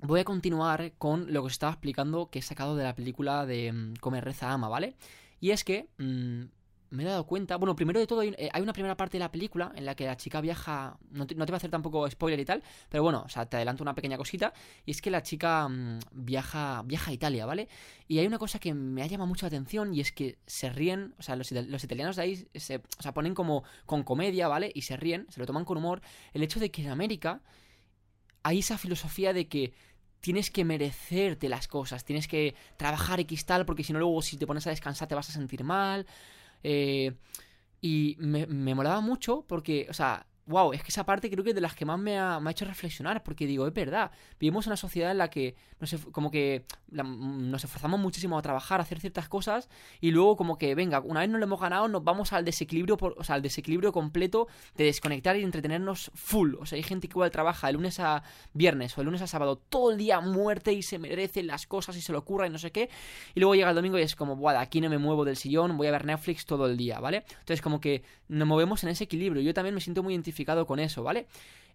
voy 0.02 0.20
a 0.20 0.24
continuar 0.24 0.92
con 0.98 1.32
lo 1.32 1.42
que 1.42 1.46
os 1.46 1.52
estaba 1.52 1.72
explicando 1.72 2.30
que 2.30 2.40
he 2.40 2.42
sacado 2.42 2.76
de 2.76 2.84
la 2.84 2.94
película 2.94 3.46
de 3.46 3.72
mm, 3.72 3.94
Comer, 4.00 4.24
Reza, 4.24 4.50
Ama, 4.52 4.68
¿vale? 4.68 4.96
Y 5.40 5.50
es 5.50 5.64
que 5.64 5.88
mm, 5.98 6.44
me 6.90 7.04
he 7.04 7.06
dado 7.06 7.24
cuenta, 7.24 7.56
bueno, 7.56 7.76
primero 7.76 8.00
de 8.00 8.06
todo 8.06 8.20
hay, 8.20 8.34
eh, 8.36 8.50
una 8.60 8.72
primera 8.72 8.96
parte 8.96 9.16
de 9.16 9.20
la 9.20 9.30
película 9.30 9.72
en 9.76 9.84
la 9.84 9.94
que 9.94 10.06
la 10.06 10.16
chica 10.16 10.40
viaja, 10.40 10.98
no 11.10 11.26
te, 11.26 11.34
no 11.34 11.46
te, 11.46 11.52
voy 11.52 11.56
a 11.56 11.58
hacer 11.58 11.70
tampoco 11.70 12.10
spoiler 12.10 12.40
y 12.40 12.44
tal, 12.44 12.62
pero 12.88 13.02
bueno, 13.02 13.22
o 13.24 13.28
sea, 13.28 13.46
te 13.46 13.56
adelanto 13.56 13.84
una 13.84 13.94
pequeña 13.94 14.16
cosita, 14.16 14.52
y 14.84 14.90
es 14.90 15.00
que 15.00 15.10
la 15.10 15.22
chica 15.22 15.68
mm, 15.68 16.00
viaja, 16.12 16.82
viaja 16.84 17.10
a 17.10 17.14
Italia, 17.14 17.46
¿vale? 17.46 17.68
Y 18.08 18.18
hay 18.18 18.26
una 18.26 18.38
cosa 18.38 18.58
que 18.58 18.74
me 18.74 19.02
ha 19.02 19.06
llamado 19.06 19.28
mucho 19.28 19.46
la 19.46 19.48
atención 19.48 19.94
y 19.94 20.00
es 20.00 20.12
que 20.12 20.38
se 20.46 20.70
ríen, 20.70 21.14
o 21.18 21.22
sea, 21.22 21.36
los, 21.36 21.52
los 21.52 21.84
italianos 21.84 22.16
de 22.16 22.22
ahí 22.22 22.48
se 22.54 22.76
o 22.76 23.02
sea, 23.02 23.14
ponen 23.14 23.34
como 23.34 23.62
con 23.86 24.02
comedia, 24.02 24.48
¿vale? 24.48 24.72
Y 24.74 24.82
se 24.82 24.96
ríen, 24.96 25.26
se 25.30 25.38
lo 25.40 25.46
toman 25.46 25.64
con 25.64 25.78
humor, 25.78 26.02
el 26.32 26.42
hecho 26.42 26.58
de 26.58 26.70
que 26.70 26.82
en 26.82 26.90
América 26.90 27.40
hay 28.42 28.60
esa 28.60 28.78
filosofía 28.78 29.32
de 29.32 29.48
que 29.48 29.72
tienes 30.20 30.50
que 30.50 30.64
merecerte 30.64 31.48
las 31.48 31.68
cosas, 31.68 32.04
tienes 32.04 32.28
que 32.28 32.54
trabajar 32.76 33.20
X 33.20 33.46
tal, 33.46 33.64
porque 33.66 33.84
si 33.84 33.92
no 33.92 33.98
luego 33.98 34.22
si 34.22 34.36
te 34.36 34.46
pones 34.46 34.66
a 34.66 34.70
descansar 34.70 35.08
te 35.08 35.14
vas 35.14 35.28
a 35.28 35.32
sentir 35.32 35.64
mal. 35.64 36.06
Eh, 36.62 37.12
y 37.80 38.16
me, 38.18 38.46
me 38.46 38.74
molaba 38.74 39.00
mucho 39.00 39.44
porque, 39.48 39.86
o 39.88 39.94
sea, 39.94 40.26
wow, 40.50 40.72
es 40.72 40.82
que 40.82 40.88
esa 40.88 41.04
parte 41.04 41.30
creo 41.30 41.42
que 41.42 41.50
es 41.50 41.54
de 41.54 41.60
las 41.60 41.74
que 41.74 41.84
más 41.84 41.98
me 41.98 42.18
ha, 42.18 42.40
hecho 42.50 42.64
reflexionar, 42.64 43.22
porque 43.22 43.46
digo, 43.46 43.66
es 43.66 43.72
verdad, 43.72 44.10
vivimos 44.38 44.66
en 44.66 44.70
una 44.70 44.76
sociedad 44.76 45.10
en 45.10 45.18
la 45.18 45.30
que 45.30 45.54
como 46.12 46.30
que 46.30 46.64
nos 46.90 47.64
esforzamos 47.64 48.00
muchísimo 48.00 48.36
a 48.36 48.42
trabajar, 48.42 48.80
a 48.80 48.82
hacer 48.82 49.00
ciertas 49.00 49.28
cosas, 49.28 49.68
y 50.00 50.10
luego 50.10 50.36
como 50.36 50.58
que, 50.58 50.74
venga, 50.74 51.00
una 51.00 51.20
vez 51.20 51.30
nos 51.30 51.38
lo 51.38 51.46
hemos 51.46 51.60
ganado, 51.60 51.88
nos 51.88 52.04
vamos 52.04 52.32
al 52.32 52.44
desequilibrio, 52.44 52.98
o 53.00 53.24
sea, 53.24 53.36
al 53.36 53.42
desequilibrio 53.42 53.92
completo 53.92 54.48
de 54.76 54.84
desconectar 54.84 55.36
y 55.36 55.42
entretenernos 55.42 56.10
full. 56.14 56.54
O 56.56 56.66
sea, 56.66 56.76
hay 56.76 56.82
gente 56.82 57.08
que 57.08 57.12
igual 57.12 57.30
trabaja 57.30 57.68
de 57.68 57.74
lunes 57.74 58.00
a 58.00 58.22
viernes 58.52 58.98
o 58.98 59.00
de 59.00 59.04
lunes 59.04 59.22
a 59.22 59.26
sábado 59.26 59.56
todo 59.56 59.92
el 59.92 59.98
día 59.98 60.20
muerte 60.20 60.72
y 60.72 60.82
se 60.82 60.98
merece 60.98 61.42
las 61.42 61.66
cosas 61.66 61.96
y 61.96 62.00
se 62.00 62.12
lo 62.12 62.18
ocurra 62.18 62.46
y 62.46 62.50
no 62.50 62.58
sé 62.58 62.72
qué, 62.72 62.90
y 63.34 63.40
luego 63.40 63.54
llega 63.54 63.70
el 63.70 63.76
domingo 63.76 63.98
y 63.98 64.02
es 64.02 64.16
como, 64.16 64.36
buah, 64.36 64.60
aquí 64.60 64.80
no 64.80 64.90
me 64.90 64.98
muevo 64.98 65.24
del 65.24 65.36
sillón, 65.36 65.76
voy 65.76 65.86
a 65.86 65.92
ver 65.92 66.04
Netflix 66.04 66.44
todo 66.44 66.66
el 66.66 66.76
día, 66.76 66.98
¿vale? 67.00 67.24
Entonces 67.30 67.62
como 67.62 67.80
que 67.80 68.02
nos 68.28 68.46
movemos 68.46 68.82
en 68.84 68.90
ese 68.90 69.04
equilibrio. 69.04 69.42
Yo 69.42 69.54
también 69.54 69.74
me 69.74 69.80
siento 69.80 70.02
muy 70.02 70.14
identificado 70.14 70.39
con 70.66 70.80
eso, 70.80 71.02
¿vale? 71.02 71.26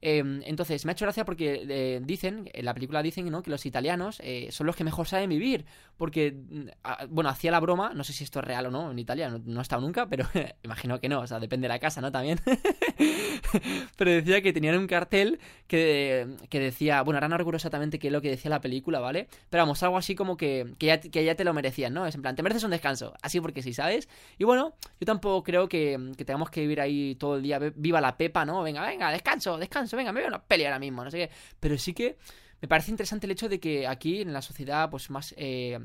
Em, 0.07 0.43
entonces, 0.45 0.85
me 0.85 0.91
ha 0.91 0.93
hecho 0.93 1.05
gracia 1.05 1.25
porque 1.25 1.65
eh, 1.67 1.99
dicen, 2.03 2.47
en 2.53 2.63
la 2.63 2.75
película 2.75 3.01
dicen, 3.01 3.27
¿no? 3.31 3.41
Que 3.41 3.49
los 3.49 3.65
italianos 3.65 4.19
eh, 4.23 4.49
son 4.51 4.67
los 4.67 4.75
que 4.75 4.83
mejor 4.83 5.07
saben 5.07 5.31
vivir. 5.31 5.65
Porque, 5.97 6.31
mm, 6.31 6.67
bueno, 7.09 7.31
hacía 7.31 7.49
la 7.49 7.59
broma, 7.59 7.91
no 7.95 8.03
sé 8.03 8.13
si 8.13 8.23
esto 8.23 8.37
es 8.37 8.45
real 8.45 8.67
o 8.67 8.71
no 8.71 8.91
en 8.91 8.99
Italia, 8.99 9.29
no, 9.43 9.59
he 9.59 9.63
estado 9.63 9.81
nunca, 9.81 10.07
pero 10.07 10.27
imagino 10.63 10.99
que 10.99 11.09
no, 11.09 11.21
o 11.21 11.27
sea, 11.27 11.39
depende 11.39 11.65
de 11.65 11.69
la 11.69 11.79
casa, 11.79 12.01
¿no? 12.01 12.11
También. 12.11 12.39
pero 13.97 14.11
decía 14.11 14.43
que 14.43 14.53
tenían 14.53 14.77
un 14.77 14.85
cartel 14.85 15.39
que, 15.65 16.27
decía, 16.51 17.01
bueno, 17.01 17.17
ahora 17.17 17.29
no 17.29 17.37
recuerdo 17.39 17.55
exactamente 17.55 17.97
qué 17.97 18.09
es 18.09 18.13
lo 18.13 18.21
que 18.21 18.29
decía 18.29 18.51
la 18.51 18.61
película, 18.61 18.99
¿vale? 18.99 19.27
Pero 19.49 19.63
vamos, 19.63 19.81
algo 19.81 19.97
así 19.97 20.13
como 20.13 20.37
que, 20.37 20.75
que, 20.77 20.85
ya, 20.85 20.99
que 20.99 21.25
ya 21.25 21.33
te 21.33 21.43
lo 21.43 21.55
merecían, 21.55 21.95
¿no? 21.95 22.05
Es 22.05 22.13
en 22.13 22.21
plan, 22.21 22.35
te 22.35 22.43
mereces 22.43 22.63
un 22.63 22.69
descanso, 22.69 23.15
así 23.23 23.41
porque 23.41 23.63
sí, 23.63 23.73
¿sabes? 23.73 24.07
Y 24.37 24.43
bueno, 24.43 24.75
yo 24.99 25.05
tampoco 25.07 25.43
creo 25.43 25.67
que, 25.67 26.11
que 26.15 26.25
tengamos 26.25 26.51
que 26.51 26.61
vivir 26.61 26.79
ahí 26.79 27.15
todo 27.15 27.37
el 27.37 27.41
día, 27.41 27.57
viva 27.75 27.99
la 28.01 28.17
pepa, 28.17 28.45
¿no? 28.45 28.61
Venga, 28.61 28.85
venga, 28.85 29.11
descanso, 29.11 29.57
descanso, 29.57 29.94
venga, 29.95 30.11
me 30.11 30.19
veo 30.19 30.29
una 30.29 30.43
peli 30.43 30.65
ahora 30.65 30.79
mismo, 30.79 31.03
no 31.03 31.11
sé 31.11 31.17
qué. 31.17 31.29
Pero 31.59 31.77
sí 31.77 31.93
que 31.93 32.17
me 32.61 32.67
parece 32.67 32.91
interesante 32.91 33.27
el 33.27 33.31
hecho 33.31 33.49
de 33.49 33.59
que 33.59 33.87
aquí 33.87 34.21
en 34.21 34.33
la 34.33 34.41
sociedad 34.41 34.89
pues 34.89 35.09
más, 35.09 35.33
eh, 35.37 35.79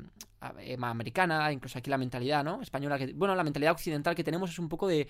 eh, 0.59 0.77
más 0.77 0.91
americana, 0.91 1.51
incluso 1.51 1.77
aquí 1.77 1.89
la 1.89 1.97
mentalidad, 1.97 2.43
¿no? 2.43 2.61
Española, 2.61 2.97
que, 2.97 3.13
bueno, 3.13 3.35
la 3.35 3.43
mentalidad 3.43 3.73
occidental 3.73 4.15
que 4.15 4.23
tenemos 4.23 4.49
es 4.49 4.59
un 4.59 4.69
poco 4.69 4.87
de... 4.87 5.07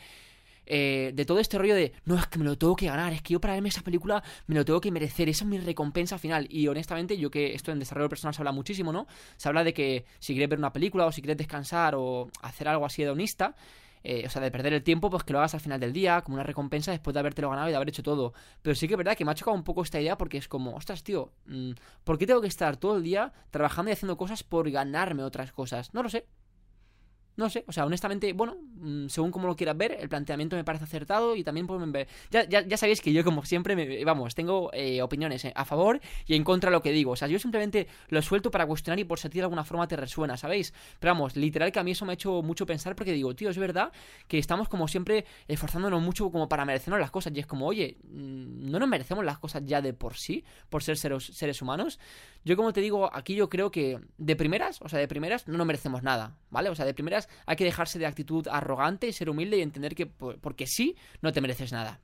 Eh, 0.67 1.11
de 1.15 1.25
todo 1.25 1.39
este 1.39 1.57
rollo 1.57 1.73
de 1.73 1.91
no, 2.05 2.15
es 2.15 2.27
que 2.27 2.37
me 2.37 2.45
lo 2.45 2.55
tengo 2.55 2.75
que 2.75 2.85
ganar, 2.85 3.11
es 3.13 3.23
que 3.23 3.33
yo 3.33 3.41
para 3.41 3.55
verme 3.55 3.69
esa 3.69 3.81
película 3.81 4.23
me 4.45 4.53
lo 4.53 4.63
tengo 4.63 4.79
que 4.79 4.91
merecer, 4.91 5.27
esa 5.27 5.43
es 5.43 5.49
mi 5.49 5.57
recompensa 5.57 6.19
final. 6.19 6.45
Y 6.49 6.67
honestamente, 6.67 7.17
yo 7.17 7.31
que 7.31 7.55
esto 7.55 7.71
en 7.71 7.79
desarrollo 7.79 8.09
personal 8.09 8.33
se 8.33 8.41
habla 8.41 8.51
muchísimo, 8.51 8.93
¿no? 8.93 9.07
Se 9.37 9.49
habla 9.49 9.63
de 9.63 9.73
que 9.73 10.05
si 10.19 10.33
quieres 10.33 10.49
ver 10.49 10.59
una 10.59 10.71
película 10.71 11.07
o 11.07 11.11
si 11.11 11.21
quieres 11.21 11.37
descansar 11.37 11.95
o 11.95 12.29
hacer 12.41 12.67
algo 12.67 12.85
así 12.85 13.01
hedonista, 13.01 13.55
eh, 14.03 14.23
o 14.25 14.29
sea, 14.29 14.41
de 14.41 14.51
perder 14.51 14.73
el 14.73 14.83
tiempo, 14.83 15.09
pues 15.09 15.23
que 15.23 15.33
lo 15.33 15.39
hagas 15.39 15.53
al 15.53 15.59
final 15.59 15.79
del 15.79 15.93
día, 15.93 16.21
como 16.21 16.35
una 16.35 16.43
recompensa 16.43 16.91
después 16.91 17.13
de 17.13 17.19
habértelo 17.19 17.49
ganado 17.49 17.67
y 17.67 17.71
de 17.71 17.75
haber 17.75 17.89
hecho 17.89 18.03
todo. 18.03 18.33
Pero 18.61 18.75
sí 18.75 18.87
que 18.87 18.95
es 18.95 18.97
verdad 18.97 19.15
que 19.15 19.25
me 19.25 19.31
ha 19.31 19.35
chocado 19.35 19.55
un 19.55 19.63
poco 19.63 19.83
esta 19.83 19.99
idea 19.99 20.17
porque 20.17 20.37
es 20.37 20.47
como, 20.47 20.75
ostras, 20.75 21.03
tío, 21.03 21.31
mm, 21.45 21.71
¿por 22.03 22.17
qué 22.17 22.27
tengo 22.27 22.41
que 22.41 22.47
estar 22.47 22.77
todo 22.77 22.97
el 22.97 23.03
día 23.03 23.33
trabajando 23.51 23.89
y 23.89 23.93
haciendo 23.93 24.17
cosas 24.17 24.43
por 24.43 24.69
ganarme 24.69 25.23
otras 25.23 25.51
cosas? 25.51 25.93
No 25.93 26.03
lo 26.03 26.09
sé. 26.09 26.25
No 27.37 27.49
sé, 27.49 27.63
o 27.67 27.71
sea, 27.71 27.85
honestamente, 27.85 28.33
bueno, 28.33 28.57
mm, 28.75 29.07
según 29.07 29.31
como 29.31 29.47
lo 29.47 29.55
quieras 29.55 29.77
ver, 29.77 29.97
el 29.99 30.09
planteamiento 30.09 30.55
me 30.55 30.63
parece 30.63 30.83
acertado 30.83 31.35
y 31.35 31.43
también 31.43 31.65
pueden 31.65 31.91
ver. 31.91 32.07
Ya, 32.29 32.47
ya, 32.47 32.61
ya 32.61 32.77
sabéis 32.77 33.01
que 33.01 33.13
yo, 33.13 33.23
como 33.23 33.43
siempre, 33.45 33.75
me, 33.75 34.03
vamos, 34.05 34.35
tengo 34.35 34.69
eh, 34.73 35.01
opiniones 35.01 35.45
eh, 35.45 35.53
a 35.55 35.65
favor 35.65 35.99
y 36.27 36.35
en 36.35 36.43
contra 36.43 36.69
de 36.69 36.75
lo 36.75 36.81
que 36.81 36.91
digo. 36.91 37.11
O 37.11 37.15
sea, 37.15 37.27
yo 37.27 37.39
simplemente 37.39 37.87
lo 38.09 38.21
suelto 38.21 38.51
para 38.51 38.65
cuestionar 38.65 38.99
y 38.99 39.03
por 39.03 39.19
si 39.19 39.29
de 39.29 39.41
alguna 39.41 39.63
forma 39.63 39.87
te 39.87 39.95
resuena, 39.95 40.37
¿sabéis? 40.37 40.73
Pero 40.99 41.13
vamos, 41.13 41.35
literal 41.35 41.71
que 41.71 41.79
a 41.79 41.83
mí 41.83 41.91
eso 41.91 42.05
me 42.05 42.11
ha 42.11 42.15
hecho 42.15 42.41
mucho 42.41 42.65
pensar 42.65 42.95
porque 42.95 43.13
digo, 43.13 43.33
tío, 43.35 43.49
es 43.49 43.57
verdad 43.57 43.91
que 44.27 44.37
estamos 44.37 44.67
como 44.67 44.87
siempre 44.87 45.25
esforzándonos 45.47 46.01
mucho 46.01 46.31
como 46.31 46.49
para 46.49 46.65
merecernos 46.65 46.99
las 46.99 47.11
cosas 47.11 47.33
y 47.35 47.39
es 47.39 47.45
como, 47.45 47.67
oye, 47.67 47.97
mm, 48.03 48.69
no 48.69 48.79
nos 48.79 48.89
merecemos 48.89 49.23
las 49.23 49.39
cosas 49.39 49.63
ya 49.65 49.81
de 49.81 49.93
por 49.93 50.15
sí, 50.15 50.43
por 50.69 50.83
ser 50.83 50.97
seres, 50.97 51.23
seres 51.25 51.61
humanos. 51.61 51.99
Yo, 52.43 52.55
como 52.55 52.73
te 52.73 52.81
digo, 52.81 53.09
aquí 53.13 53.35
yo 53.35 53.49
creo 53.49 53.71
que 53.71 53.99
de 54.17 54.35
primeras, 54.35 54.81
o 54.81 54.89
sea, 54.89 54.99
de 54.99 55.07
primeras 55.07 55.47
no 55.47 55.57
nos 55.57 55.67
merecemos 55.67 56.03
nada, 56.03 56.35
¿vale? 56.49 56.69
O 56.69 56.75
sea, 56.75 56.85
de 56.85 56.93
primeras 56.93 57.20
hay 57.45 57.55
que 57.55 57.63
dejarse 57.63 57.99
de 57.99 58.05
actitud 58.05 58.47
arrogante 58.47 59.07
y 59.07 59.13
ser 59.13 59.29
humilde 59.29 59.57
y 59.57 59.61
entender 59.61 59.95
que 59.95 60.05
porque 60.05 60.67
sí, 60.67 60.95
no 61.21 61.31
te 61.31 61.41
mereces 61.41 61.71
nada. 61.71 61.99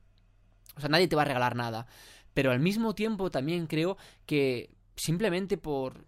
O 0.76 0.80
sea, 0.80 0.88
nadie 0.88 1.08
te 1.08 1.16
va 1.16 1.22
a 1.22 1.26
regalar 1.26 1.56
nada. 1.56 1.86
Pero 2.34 2.52
al 2.52 2.60
mismo 2.60 2.94
tiempo 2.94 3.30
también 3.30 3.66
creo 3.66 3.96
que 4.26 4.70
simplemente 4.96 5.56
por 5.56 6.04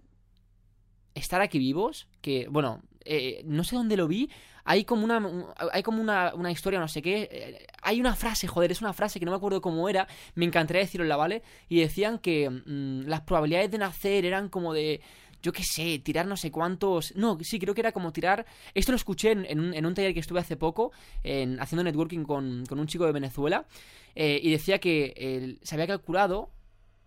estar 1.14 1.40
aquí 1.40 1.58
vivos, 1.58 2.08
que, 2.20 2.46
bueno, 2.48 2.82
eh, 3.04 3.42
no 3.44 3.64
sé 3.64 3.76
dónde 3.76 3.96
lo 3.96 4.06
vi, 4.06 4.30
hay 4.64 4.84
como 4.84 5.04
una 5.04 5.20
hay 5.72 5.82
como 5.82 6.00
una, 6.00 6.34
una 6.34 6.50
historia, 6.50 6.78
no 6.78 6.88
sé 6.88 7.02
qué, 7.02 7.28
eh, 7.32 7.66
hay 7.82 8.00
una 8.00 8.14
frase, 8.14 8.46
joder, 8.46 8.70
es 8.70 8.80
una 8.80 8.92
frase 8.92 9.18
que 9.18 9.24
no 9.24 9.32
me 9.32 9.36
acuerdo 9.36 9.60
cómo 9.60 9.88
era, 9.88 10.06
me 10.34 10.44
encantaría 10.44 10.82
decirla, 10.82 11.16
¿vale? 11.16 11.42
Y 11.68 11.80
decían 11.80 12.18
que 12.18 12.48
mm, 12.48 13.08
las 13.08 13.22
probabilidades 13.22 13.70
de 13.70 13.78
nacer 13.78 14.24
eran 14.24 14.48
como 14.48 14.72
de 14.72 15.00
yo 15.42 15.52
qué 15.52 15.62
sé, 15.64 15.98
tirar 15.98 16.26
no 16.26 16.36
sé 16.36 16.50
cuántos. 16.50 17.14
No, 17.16 17.38
sí, 17.40 17.58
creo 17.58 17.74
que 17.74 17.80
era 17.80 17.92
como 17.92 18.12
tirar. 18.12 18.46
Esto 18.74 18.92
lo 18.92 18.96
escuché 18.96 19.32
en, 19.32 19.60
un, 19.60 19.74
en 19.74 19.86
un, 19.86 19.94
taller 19.94 20.14
que 20.14 20.20
estuve 20.20 20.40
hace 20.40 20.56
poco, 20.56 20.92
en, 21.22 21.60
haciendo 21.60 21.84
networking 21.84 22.24
con, 22.24 22.64
con 22.66 22.78
un 22.78 22.86
chico 22.86 23.06
de 23.06 23.12
Venezuela, 23.12 23.66
eh, 24.14 24.40
y 24.42 24.50
decía 24.50 24.78
que 24.78 25.58
se 25.62 25.74
había 25.74 25.86
calculado 25.86 26.50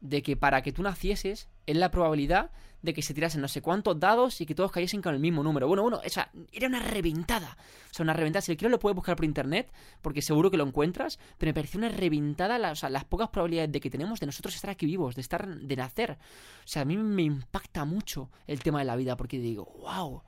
de 0.03 0.22
que 0.22 0.36
para 0.36 0.62
que 0.62 0.72
tú 0.72 0.83
nacieses 0.83 1.48
es 1.65 1.77
la 1.77 1.89
probabilidad 1.89 2.51
de 2.81 2.93
que 2.93 3.01
se 3.01 3.13
tirasen 3.13 3.39
no 3.39 3.48
sé 3.48 3.62
cuántos 3.62 3.98
dados 3.98 4.41
y 4.41 4.45
que 4.45 4.53
todos 4.53 4.69
cayesen 4.69 5.01
con 5.01 5.13
el 5.13 5.22
mismo 5.22 5.41
número. 5.41 5.69
Bueno, 5.69 5.83
bueno, 5.83 6.01
esa 6.03 6.29
era 6.51 6.67
una 6.67 6.79
reventada. 6.79 7.57
O 7.89 7.93
sea, 7.93 8.03
una 8.03 8.12
reventada. 8.12 8.41
Si 8.41 8.51
el 8.51 8.57
quiero 8.57 8.69
lo 8.69 8.79
puedes 8.79 8.95
buscar 8.98 9.15
por 9.15 9.24
internet, 9.24 9.72
porque 10.01 10.22
seguro 10.22 10.51
que 10.51 10.57
lo 10.57 10.67
encuentras, 10.67 11.17
pero 11.38 11.50
me 11.50 11.53
pareció 11.53 11.77
una 11.77 11.88
reventada 11.88 12.69
o 12.69 12.75
sea, 12.75 12.89
las 12.89 13.05
pocas 13.05 13.29
probabilidades 13.29 13.72
de 13.72 13.79
que 13.79 13.89
tenemos 13.89 14.19
de 14.19 14.25
nosotros 14.25 14.53
estar 14.53 14.69
aquí 14.69 14.86
vivos, 14.86 15.15
de 15.15 15.22
estar, 15.22 15.48
de 15.48 15.75
nacer. 15.77 16.12
O 16.12 16.67
sea, 16.67 16.81
a 16.81 16.86
mí 16.86 16.98
me 16.98 17.24
impacta 17.24 17.86
mucho 17.86 18.29
el 18.45 18.62
tema 18.62 18.79
de 18.79 18.86
la 18.86 18.98
vida, 18.98 19.15
porque 19.15 19.39
digo, 19.39 19.74
wow. 19.79 20.22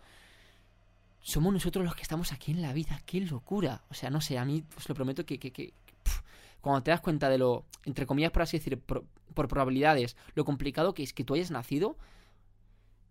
Somos 1.19 1.51
nosotros 1.51 1.83
los 1.83 1.95
que 1.95 2.03
estamos 2.03 2.31
aquí 2.31 2.51
en 2.51 2.61
la 2.61 2.71
vida, 2.71 3.01
qué 3.05 3.19
locura. 3.19 3.83
O 3.89 3.93
sea, 3.93 4.09
no 4.09 4.21
sé, 4.21 4.37
a 4.37 4.45
mí 4.45 4.63
os 4.77 4.87
lo 4.87 4.95
prometo 4.95 5.25
que, 5.25 5.39
que, 5.39 5.51
que 5.51 5.73
cuando 6.65 6.81
te 6.81 6.89
das 6.89 6.99
cuenta 7.01 7.29
de 7.29 7.37
lo, 7.37 7.65
entre 7.83 8.07
comillas, 8.07 8.31
por 8.31 8.41
así 8.41 8.57
decir, 8.57 8.81
por, 9.35 9.47
probabilidades, 9.47 10.17
lo 10.33 10.45
complicado 10.45 10.93
que 10.93 11.03
es 11.03 11.13
que 11.13 11.23
tú 11.23 11.35
hayas 11.35 11.51
nacido, 11.51 11.97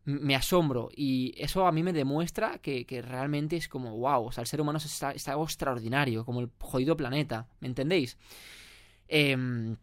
me 0.04 0.34
asombro. 0.34 0.90
Y 0.94 1.34
eso 1.36 1.66
a 1.66 1.72
mí 1.72 1.82
me 1.82 1.92
demuestra 1.92 2.58
que, 2.58 2.84
realmente 3.06 3.56
es 3.56 3.68
como, 3.68 3.96
wow, 3.96 4.26
o 4.26 4.32
sea, 4.32 4.42
el 4.42 4.48
ser 4.48 4.60
humano 4.60 4.78
es, 4.78 5.28
algo 5.28 5.44
extraordinario, 5.44 6.24
como 6.24 6.40
el 6.40 6.50
jodido 6.58 6.96
planeta, 6.96 7.48
¿me 7.60 7.68
entendéis? 7.68 8.18
Em, 9.08 9.76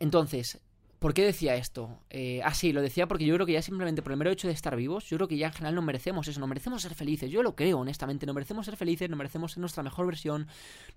entonces, 0.00 0.60
¿Por 0.98 1.12
qué 1.12 1.24
decía 1.24 1.56
esto? 1.56 1.98
Eh, 2.08 2.40
ah, 2.42 2.54
sí, 2.54 2.72
lo 2.72 2.80
decía 2.80 3.06
porque 3.06 3.26
yo 3.26 3.34
creo 3.34 3.44
que 3.44 3.52
ya 3.52 3.60
simplemente 3.60 4.00
por 4.00 4.12
el 4.12 4.18
mero 4.18 4.30
hecho 4.30 4.48
de 4.48 4.54
estar 4.54 4.74
vivos, 4.76 5.04
yo 5.04 5.18
creo 5.18 5.28
que 5.28 5.36
ya 5.36 5.48
en 5.48 5.52
general 5.52 5.74
no 5.74 5.82
merecemos 5.82 6.26
eso, 6.26 6.40
no 6.40 6.46
merecemos 6.46 6.80
ser 6.80 6.94
felices. 6.94 7.30
Yo 7.30 7.42
lo 7.42 7.54
creo, 7.54 7.78
honestamente, 7.78 8.24
no 8.24 8.32
merecemos 8.32 8.64
ser 8.64 8.76
felices, 8.76 9.10
no 9.10 9.16
merecemos 9.16 9.52
ser 9.52 9.60
nuestra 9.60 9.82
mejor 9.82 10.06
versión, 10.06 10.48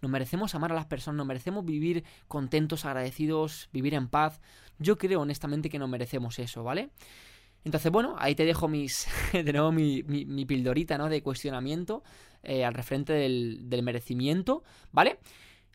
no 0.02 0.08
merecemos 0.08 0.56
amar 0.56 0.72
a 0.72 0.76
las 0.76 0.86
personas, 0.86 1.18
no 1.18 1.26
merecemos 1.26 1.66
vivir 1.66 2.06
contentos, 2.30 2.86
agradecidos, 2.86 3.68
vivir 3.74 3.94
en 3.94 4.08
paz. 4.08 4.40
Yo 4.78 4.98
creo, 4.98 5.20
honestamente, 5.20 5.70
que 5.70 5.80
no 5.80 5.90
merecemos 5.90 6.40
eso, 6.40 6.64
¿vale? 6.64 6.92
Entonces, 7.66 7.92
bueno, 7.92 8.16
ahí 8.20 8.36
te 8.36 8.46
dejo 8.46 8.70
mis, 8.70 9.06
de 9.34 9.52
nuevo 9.52 9.74
mi, 9.74 10.04
mi, 10.04 10.46
pildorita, 10.46 10.98
¿no? 10.98 11.10
De 11.10 11.22
cuestionamiento 11.22 12.04
eh, 12.44 12.64
al 12.64 12.74
referente 12.74 13.12
del, 13.12 13.70
del 13.70 13.84
merecimiento, 13.84 14.64
¿vale? 14.94 15.20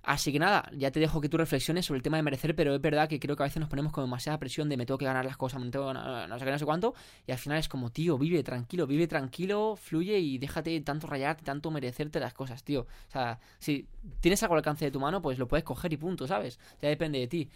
Así 0.06 0.32
que 0.32 0.38
nada, 0.38 0.70
ya 0.76 0.90
te 0.90 1.00
dejo 1.00 1.18
que 1.23 1.30
tú 1.30 1.38
reflexiones 1.38 1.87
sobre 1.87 1.96
el 1.96 2.02
tema 2.02 2.18
de 2.18 2.23
merecer, 2.23 2.54
pero 2.54 2.75
es 2.75 2.80
verdad 2.80 3.08
que 3.08 3.18
creo 3.18 3.37
que 3.37 3.42
a 3.42 3.46
veces 3.46 3.58
nos 3.58 3.70
ponemos 3.70 3.90
con 3.90 4.04
demasiada 4.04 4.38
presión 4.38 4.68
de 4.68 4.76
me 4.76 4.84
tengo 4.84 4.99
que 4.99 5.06
ganar 5.06 5.25
las 5.25 5.38
cosas, 5.38 5.62
me 5.62 5.70
tengo 5.70 5.87
que 5.87 5.94
ganar, 5.94 6.28
no 6.28 6.38
sé 6.38 6.44
qué, 6.44 6.50
no 6.50 6.58
sé 6.58 6.64
cuánto, 6.66 6.94
y 7.26 7.32
al 7.32 7.38
final 7.38 7.58
es 7.58 7.68
como, 7.68 7.90
tío, 7.90 8.18
vive 8.18 8.42
tranquilo, 8.42 8.87
vive 8.87 9.06
tranquilo, 9.06 9.76
fluye 9.76 10.18
y 10.18 10.37
déjate 10.37 10.78
tanto 10.82 11.06
rayarte, 11.06 11.42
tanto 11.42 11.70
merecerte 11.70 12.20
las 12.20 12.34
cosas, 12.34 12.62
tío. 12.62 12.82
O 12.82 13.11
sea, 13.11 13.38
si 13.58 13.88
tienes 14.20 14.42
algo 14.42 14.54
al 14.54 14.58
alcance 14.58 14.84
de 14.84 14.90
tu 14.90 15.00
mano, 15.00 15.23
pues 15.23 15.38
lo 15.38 15.49
puedes 15.49 15.64
coger 15.64 15.90
y 15.94 15.96
punto, 15.96 16.26
¿sabes? 16.26 16.58
Ya 16.82 16.90
depende 16.90 17.20
de 17.20 17.26
ti. 17.26 17.49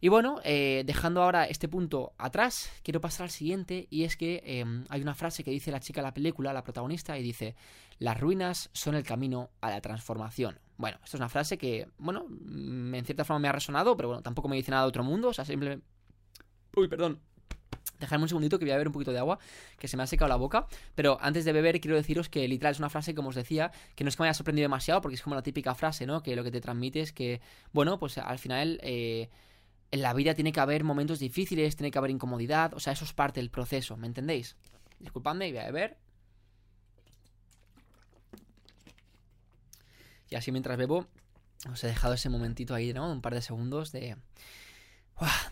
Y 0.00 0.08
bueno, 0.08 0.40
eh, 0.42 0.82
dejando 0.84 1.22
ahora 1.22 1.44
este 1.44 1.68
punto 1.68 2.12
atrás, 2.18 2.70
quiero 2.82 3.00
pasar 3.00 3.24
al 3.24 3.30
siguiente, 3.30 3.86
y 3.88 4.02
es 4.02 4.16
que 4.16 4.42
em, 4.44 4.84
hay 4.88 5.00
una 5.00 5.14
frase 5.14 5.44
que 5.44 5.52
dice 5.52 5.70
la 5.70 5.80
chica 5.80 6.00
de 6.00 6.08
la 6.08 6.14
película, 6.14 6.52
la 6.52 6.64
protagonista, 6.64 7.16
y 7.18 7.22
dice, 7.22 7.54
las 8.00 8.18
ruinas 8.18 8.68
son 8.72 8.96
el 8.96 9.04
camino 9.04 9.50
a 9.60 9.70
la 9.70 9.80
transformación. 9.80 10.58
Bueno, 10.78 10.96
esto 11.04 11.16
es 11.16 11.20
una 11.20 11.28
frase 11.28 11.58
que, 11.58 11.88
bueno, 11.98 12.26
mm, 12.28 12.94
en 12.94 13.04
cierta 13.04 13.24
forma 13.24 13.40
me 13.40 13.48
ha 13.48 13.52
resonado, 13.52 13.96
pero 13.96 14.08
bueno, 14.08 14.22
tampoco 14.22 14.48
me 14.48 14.56
dice 14.56 14.70
nada 14.70 14.84
de 14.84 14.88
otro 14.88 15.04
mundo, 15.04 15.28
o 15.28 15.32
sea, 15.34 15.44
simplemente... 15.44 15.84
Uy, 16.74 16.86
perdón. 16.88 17.20
Dejadme 17.98 18.22
un 18.22 18.28
segundito 18.28 18.60
que 18.60 18.64
voy 18.64 18.70
a 18.70 18.74
beber 18.74 18.86
un 18.86 18.92
poquito 18.92 19.12
de 19.12 19.18
agua, 19.18 19.40
que 19.76 19.88
se 19.88 19.96
me 19.96 20.04
ha 20.04 20.06
secado 20.06 20.28
la 20.28 20.36
boca. 20.36 20.68
Pero 20.94 21.18
antes 21.20 21.44
de 21.44 21.52
beber, 21.52 21.80
quiero 21.80 21.96
deciros 21.96 22.28
que 22.28 22.46
literal 22.46 22.70
es 22.70 22.78
una 22.78 22.90
frase, 22.90 23.12
como 23.12 23.30
os 23.30 23.34
decía, 23.34 23.72
que 23.96 24.04
no 24.04 24.08
es 24.08 24.16
que 24.16 24.22
me 24.22 24.28
haya 24.28 24.34
sorprendido 24.34 24.66
demasiado, 24.66 25.00
porque 25.00 25.16
es 25.16 25.22
como 25.22 25.34
la 25.34 25.42
típica 25.42 25.74
frase, 25.74 26.06
¿no? 26.06 26.22
Que 26.22 26.36
lo 26.36 26.44
que 26.44 26.52
te 26.52 26.60
transmite 26.60 27.00
es 27.00 27.12
que, 27.12 27.40
bueno, 27.72 27.98
pues 27.98 28.18
al 28.18 28.38
final 28.38 28.78
eh, 28.84 29.30
en 29.90 30.02
la 30.02 30.14
vida 30.14 30.34
tiene 30.34 30.52
que 30.52 30.60
haber 30.60 30.84
momentos 30.84 31.18
difíciles, 31.18 31.74
tiene 31.74 31.90
que 31.90 31.98
haber 31.98 32.12
incomodidad, 32.12 32.72
o 32.74 32.78
sea, 32.78 32.92
eso 32.92 33.04
es 33.04 33.12
parte 33.12 33.40
del 33.40 33.50
proceso, 33.50 33.96
¿me 33.96 34.06
entendéis? 34.06 34.56
Disculpadme, 35.00 35.50
voy 35.50 35.58
a 35.58 35.64
beber. 35.64 35.96
Y 40.30 40.36
así 40.36 40.52
mientras 40.52 40.76
bebo, 40.76 41.06
os 41.70 41.82
he 41.84 41.86
dejado 41.86 42.14
ese 42.14 42.28
momentito 42.28 42.74
ahí, 42.74 42.92
¿no? 42.92 43.10
Un 43.10 43.20
par 43.20 43.34
de 43.34 43.42
segundos 43.42 43.92
de, 43.92 44.16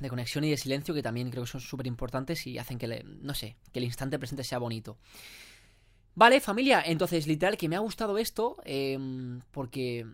de 0.00 0.08
conexión 0.08 0.44
y 0.44 0.50
de 0.50 0.56
silencio 0.56 0.94
que 0.94 1.02
también 1.02 1.30
creo 1.30 1.44
que 1.44 1.50
son 1.50 1.60
súper 1.60 1.86
importantes 1.86 2.46
y 2.46 2.58
hacen 2.58 2.78
que, 2.78 3.04
no 3.04 3.34
sé, 3.34 3.56
que 3.72 3.78
el 3.78 3.84
instante 3.84 4.18
presente 4.18 4.44
sea 4.44 4.58
bonito. 4.58 4.98
Vale, 6.14 6.40
familia, 6.40 6.82
entonces 6.84 7.26
literal 7.26 7.56
que 7.56 7.68
me 7.68 7.76
ha 7.76 7.80
gustado 7.80 8.16
esto 8.16 8.56
em, 8.64 9.40
porque 9.50 10.06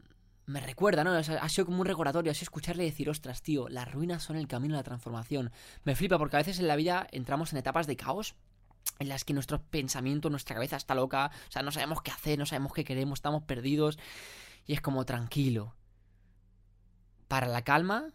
me 0.47 0.61
recuerda, 0.61 1.05
¿no? 1.05 1.13
ha 1.13 1.49
sido 1.49 1.67
como 1.67 1.81
un 1.81 1.87
recordatorio, 1.87 2.33
ha 2.33 2.35
sido 2.35 2.47
escucharle 2.47 2.83
decir, 2.83 3.09
ostras, 3.09 3.43
tío, 3.43 3.69
las 3.69 3.91
ruinas 3.93 4.25
son 4.25 4.37
el 4.37 4.49
camino 4.49 4.75
a 4.75 4.79
la 4.79 4.83
transformación. 4.83 5.53
Me 5.85 5.95
flipa 5.95 6.19
porque 6.19 6.37
a 6.37 6.41
veces 6.41 6.59
en 6.59 6.67
la 6.67 6.75
vida 6.75 7.07
entramos 7.13 7.53
en 7.53 7.59
etapas 7.59 7.87
de 7.87 7.97
caos 7.97 8.35
en 8.99 9.09
las 9.09 9.25
que 9.25 9.33
nuestro 9.33 9.63
pensamiento, 9.63 10.29
nuestra 10.29 10.55
cabeza 10.55 10.77
está 10.77 10.95
loca, 10.95 11.31
o 11.49 11.53
sea, 11.53 11.63
no 11.63 11.71
sabemos 11.71 12.03
qué 12.03 12.11
hacer, 12.11 12.39
no 12.39 12.47
sabemos 12.47 12.73
qué 12.73 12.85
queremos, 12.85 13.19
estamos 13.19 13.45
perdidos. 13.45 13.99
Y 14.67 14.73
es 14.73 14.81
como 14.81 15.05
tranquilo. 15.05 15.75
Para 17.29 17.47
la 17.47 17.63
calma, 17.63 18.13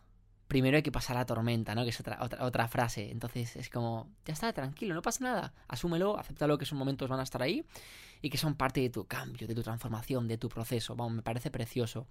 primero 0.48 0.78
hay 0.78 0.84
que 0.84 0.92
pasar 0.92 1.16
la 1.16 1.26
tormenta, 1.26 1.76
¿no? 1.76 1.84
Que 1.84 1.90
es 1.90 2.00
otra, 2.00 2.20
otra, 2.22 2.44
otra, 2.46 2.68
frase. 2.68 3.12
Entonces 3.12 3.56
es 3.56 3.70
como, 3.70 4.10
ya 4.26 4.34
está, 4.34 4.54
tranquilo, 4.54 4.96
no 4.96 5.02
pasa 5.02 5.24
nada. 5.24 5.54
Asúmelo, 5.68 6.18
acéptalo 6.18 6.58
que 6.58 6.64
esos 6.64 6.78
momentos 6.78 7.10
van 7.10 7.20
a 7.20 7.24
estar 7.24 7.42
ahí 7.42 7.66
y 8.22 8.30
que 8.30 8.38
son 8.38 8.56
parte 8.56 8.82
de 8.82 8.90
tu 8.90 9.06
cambio, 9.06 9.48
de 9.48 9.56
tu 9.56 9.64
transformación, 9.64 10.28
de 10.28 10.38
tu 10.38 10.50
proceso. 10.50 10.96
Vamos, 10.96 11.14
me 11.14 11.22
parece 11.22 11.52
precioso. 11.52 12.08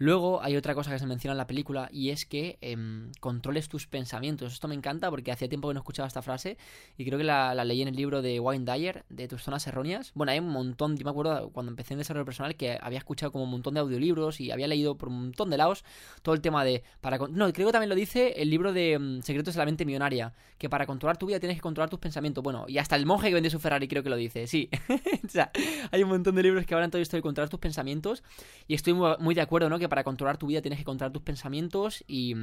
Luego 0.00 0.42
hay 0.42 0.56
otra 0.56 0.74
cosa 0.74 0.90
que 0.90 0.98
se 0.98 1.06
menciona 1.06 1.32
en 1.32 1.36
la 1.36 1.46
película 1.46 1.90
y 1.92 2.08
es 2.08 2.24
que 2.24 2.56
em, 2.62 3.12
controles 3.20 3.68
tus 3.68 3.86
pensamientos. 3.86 4.54
Esto 4.54 4.66
me 4.66 4.74
encanta 4.74 5.10
porque 5.10 5.30
hacía 5.30 5.46
tiempo 5.46 5.68
que 5.68 5.74
no 5.74 5.80
escuchaba 5.80 6.08
esta 6.08 6.22
frase 6.22 6.56
y 6.96 7.04
creo 7.04 7.18
que 7.18 7.24
la, 7.24 7.52
leí 7.66 7.82
en 7.82 7.88
el 7.88 7.96
libro 7.96 8.22
de 8.22 8.40
Wayne 8.40 8.64
Dyer, 8.64 9.04
de 9.10 9.28
tus 9.28 9.42
zonas 9.42 9.66
erróneas. 9.66 10.12
Bueno, 10.14 10.32
hay 10.32 10.38
un 10.38 10.48
montón, 10.48 10.96
yo 10.96 11.04
me 11.04 11.10
acuerdo 11.10 11.50
cuando 11.50 11.68
empecé 11.68 11.92
en 11.92 11.98
desarrollo 11.98 12.24
personal 12.24 12.56
que 12.56 12.78
había 12.80 12.96
escuchado 12.96 13.30
como 13.30 13.44
un 13.44 13.50
montón 13.50 13.74
de 13.74 13.80
audiolibros 13.80 14.40
y 14.40 14.50
había 14.50 14.68
leído 14.68 14.96
por 14.96 15.10
un 15.10 15.16
montón 15.16 15.50
de 15.50 15.58
lados 15.58 15.84
todo 16.22 16.34
el 16.34 16.40
tema 16.40 16.64
de... 16.64 16.82
para 17.02 17.18
No, 17.18 17.52
creo 17.52 17.66
que 17.66 17.72
también 17.72 17.90
lo 17.90 17.94
dice 17.94 18.40
el 18.40 18.48
libro 18.48 18.72
de 18.72 18.94
em, 18.94 19.20
Secretos 19.20 19.52
de 19.52 19.58
la 19.58 19.66
mente 19.66 19.84
millonaria, 19.84 20.32
que 20.56 20.70
para 20.70 20.86
controlar 20.86 21.18
tu 21.18 21.26
vida 21.26 21.40
tienes 21.40 21.58
que 21.58 21.62
controlar 21.62 21.90
tus 21.90 22.00
pensamientos. 22.00 22.42
Bueno, 22.42 22.64
y 22.68 22.78
hasta 22.78 22.96
el 22.96 23.04
monje 23.04 23.28
que 23.28 23.34
vende 23.34 23.50
su 23.50 23.60
Ferrari 23.60 23.86
creo 23.86 24.02
que 24.02 24.08
lo 24.08 24.16
dice, 24.16 24.46
sí. 24.46 24.70
o 25.26 25.28
sea, 25.28 25.50
hay 25.90 26.02
un 26.02 26.08
montón 26.08 26.36
de 26.36 26.42
libros 26.42 26.64
que 26.64 26.72
hablan 26.72 26.90
todo 26.90 27.02
esto 27.02 27.18
de 27.18 27.22
controlar 27.22 27.50
tus 27.50 27.60
pensamientos 27.60 28.22
y 28.66 28.72
estoy 28.72 28.94
muy, 28.94 29.10
muy 29.18 29.34
de 29.34 29.42
acuerdo, 29.42 29.68
¿no? 29.68 29.78
Que 29.78 29.89
para 29.90 30.04
controlar 30.04 30.38
tu 30.38 30.46
vida 30.46 30.62
tienes 30.62 30.78
que 30.78 30.84
controlar 30.86 31.12
tus 31.12 31.22
pensamientos 31.22 32.02
y... 32.06 32.34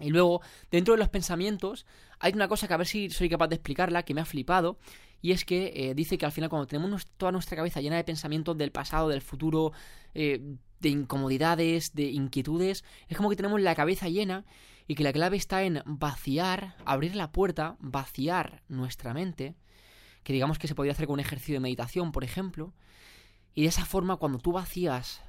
Y 0.00 0.08
luego, 0.08 0.40
dentro 0.70 0.94
de 0.94 0.98
los 0.98 1.08
pensamientos, 1.08 1.86
hay 2.18 2.32
una 2.32 2.48
cosa 2.48 2.66
que 2.66 2.74
a 2.74 2.78
ver 2.78 2.86
si 2.86 3.10
soy 3.10 3.28
capaz 3.28 3.48
de 3.48 3.56
explicarla, 3.56 4.02
que 4.02 4.14
me 4.14 4.22
ha 4.22 4.24
flipado, 4.24 4.78
y 5.24 5.32
es 5.32 5.44
que 5.44 5.72
eh, 5.74 5.94
dice 5.94 6.18
que 6.18 6.26
al 6.26 6.32
final 6.32 6.50
cuando 6.50 6.66
tenemos 6.66 7.06
toda 7.06 7.32
nuestra 7.32 7.56
cabeza 7.56 7.80
llena 7.80 7.96
de 7.96 8.02
pensamientos 8.04 8.58
del 8.58 8.72
pasado, 8.72 9.08
del 9.08 9.22
futuro, 9.22 9.72
eh, 10.14 10.56
de 10.80 10.88
incomodidades, 10.88 11.94
de 11.94 12.10
inquietudes, 12.10 12.84
es 13.08 13.16
como 13.16 13.30
que 13.30 13.36
tenemos 13.36 13.60
la 13.60 13.74
cabeza 13.74 14.08
llena 14.08 14.44
y 14.86 14.96
que 14.96 15.04
la 15.04 15.12
clave 15.12 15.36
está 15.36 15.62
en 15.62 15.82
vaciar, 15.86 16.76
abrir 16.84 17.16
la 17.16 17.32
puerta, 17.32 17.76
vaciar 17.80 18.62
nuestra 18.68 19.14
mente, 19.14 19.54
que 20.24 20.32
digamos 20.32 20.58
que 20.58 20.68
se 20.68 20.74
podría 20.74 20.92
hacer 20.92 21.06
con 21.06 21.14
un 21.14 21.20
ejercicio 21.20 21.54
de 21.54 21.60
meditación, 21.60 22.12
por 22.12 22.24
ejemplo, 22.24 22.74
y 23.54 23.62
de 23.62 23.68
esa 23.68 23.86
forma 23.86 24.16
cuando 24.16 24.38
tú 24.38 24.52
vacías 24.52 25.22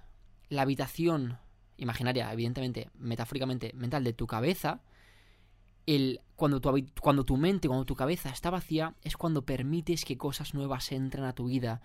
la 0.50 0.64
habitación 0.64 1.38
imaginaria, 1.78 2.32
evidentemente, 2.32 2.90
metafóricamente, 2.98 3.74
mental 3.74 4.04
de 4.04 4.14
tu 4.14 4.28
cabeza, 4.28 4.82
el, 5.86 6.22
cuando, 6.36 6.62
tu, 6.62 6.74
cuando 7.02 7.26
tu 7.26 7.38
mente, 7.38 7.68
cuando 7.68 7.86
tu 7.86 7.96
cabeza 7.96 8.30
está 8.30 8.50
vacía, 8.50 8.96
es 9.04 9.18
cuando 9.18 9.46
permites 9.46 10.06
que 10.06 10.18
cosas 10.18 10.54
nuevas 10.54 10.92
entren 10.92 11.26
a 11.26 11.34
tu 11.34 11.46
vida. 11.46 11.82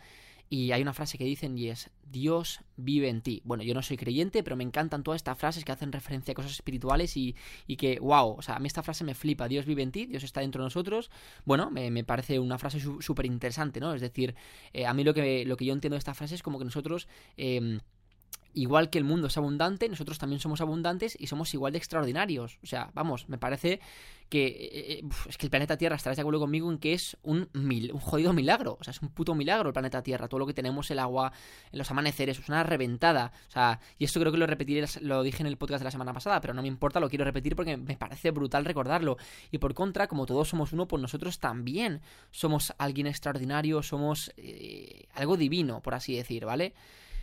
Y 0.52 0.72
hay 0.72 0.82
una 0.82 0.92
frase 0.92 1.16
que 1.16 1.24
dicen 1.24 1.56
y 1.56 1.68
es, 1.68 1.90
Dios 2.02 2.60
vive 2.76 3.08
en 3.08 3.20
ti. 3.20 3.40
Bueno, 3.44 3.62
yo 3.62 3.72
no 3.72 3.82
soy 3.82 3.96
creyente, 3.96 4.42
pero 4.42 4.56
me 4.56 4.64
encantan 4.64 5.04
todas 5.04 5.18
estas 5.18 5.38
frases 5.38 5.64
que 5.64 5.70
hacen 5.70 5.92
referencia 5.92 6.32
a 6.32 6.34
cosas 6.34 6.50
espirituales 6.50 7.16
y, 7.16 7.36
y 7.68 7.76
que, 7.76 8.00
wow, 8.00 8.34
o 8.36 8.42
sea, 8.42 8.56
a 8.56 8.58
mí 8.58 8.66
esta 8.66 8.82
frase 8.82 9.04
me 9.04 9.14
flipa, 9.14 9.46
Dios 9.46 9.64
vive 9.64 9.82
en 9.84 9.92
ti, 9.92 10.06
Dios 10.06 10.24
está 10.24 10.40
dentro 10.40 10.64
de 10.64 10.66
nosotros. 10.66 11.08
Bueno, 11.44 11.70
me, 11.70 12.02
parece 12.02 12.40
una 12.40 12.58
frase 12.58 12.80
súper 12.80 13.26
interesante, 13.26 13.78
¿no? 13.78 13.94
Es 13.94 14.00
decir, 14.00 14.34
eh, 14.72 14.86
a 14.86 14.92
mí 14.92 15.04
lo 15.04 15.14
que, 15.14 15.44
lo 15.44 15.56
que 15.56 15.66
yo 15.66 15.72
entiendo 15.72 15.94
de 15.94 16.00
esta 16.00 16.14
frase 16.14 16.34
es 16.34 16.42
como 16.42 16.58
que 16.58 16.64
nosotros... 16.64 17.06
Eh, 17.36 17.78
igual 18.54 18.90
que 18.90 18.98
el 18.98 19.04
mundo 19.04 19.28
es 19.28 19.36
abundante, 19.36 19.88
nosotros 19.88 20.18
también 20.18 20.40
somos 20.40 20.60
abundantes 20.60 21.16
y 21.18 21.26
somos 21.26 21.52
igual 21.54 21.72
de 21.72 21.78
extraordinarios. 21.78 22.58
O 22.62 22.66
sea, 22.66 22.90
vamos, 22.94 23.28
me 23.28 23.38
parece 23.38 23.80
que 24.30 24.46
eh, 24.46 24.92
eh, 24.92 25.02
es 25.28 25.36
que 25.36 25.46
el 25.46 25.50
planeta 25.50 25.76
Tierra 25.76 25.96
estarás 25.96 26.16
de 26.16 26.22
acuerdo 26.22 26.38
conmigo 26.38 26.70
en 26.70 26.78
que 26.78 26.94
es 26.94 27.16
un, 27.22 27.48
mil, 27.52 27.92
un 27.92 27.98
jodido 27.98 28.32
milagro. 28.32 28.78
O 28.80 28.84
sea, 28.84 28.92
es 28.92 29.02
un 29.02 29.08
puto 29.08 29.34
milagro 29.34 29.68
el 29.68 29.72
planeta 29.72 30.02
Tierra. 30.02 30.28
Todo 30.28 30.38
lo 30.38 30.46
que 30.46 30.54
tenemos, 30.54 30.90
el 30.90 31.00
agua, 31.00 31.32
los 31.72 31.90
amaneceres, 31.90 32.38
es 32.38 32.48
una 32.48 32.62
reventada. 32.62 33.32
O 33.48 33.50
sea, 33.50 33.80
y 33.98 34.04
esto 34.04 34.20
creo 34.20 34.30
que 34.30 34.38
lo 34.38 34.46
repetiré, 34.46 34.86
lo 35.00 35.22
dije 35.24 35.42
en 35.42 35.48
el 35.48 35.58
podcast 35.58 35.80
de 35.80 35.86
la 35.86 35.90
semana 35.90 36.12
pasada, 36.14 36.40
pero 36.40 36.54
no 36.54 36.62
me 36.62 36.68
importa, 36.68 37.00
lo 37.00 37.10
quiero 37.10 37.24
repetir 37.24 37.56
porque 37.56 37.76
me 37.76 37.96
parece 37.96 38.30
brutal 38.30 38.64
recordarlo. 38.64 39.16
Y 39.50 39.58
por 39.58 39.74
contra, 39.74 40.06
como 40.06 40.26
todos 40.26 40.48
somos 40.48 40.72
uno, 40.72 40.86
pues 40.86 41.02
nosotros 41.02 41.40
también 41.40 42.00
somos 42.30 42.72
alguien 42.78 43.08
extraordinario, 43.08 43.82
somos 43.82 44.32
eh, 44.36 45.08
algo 45.14 45.36
divino, 45.36 45.82
por 45.82 45.94
así 45.94 46.14
decir, 46.14 46.44
¿vale? 46.44 46.72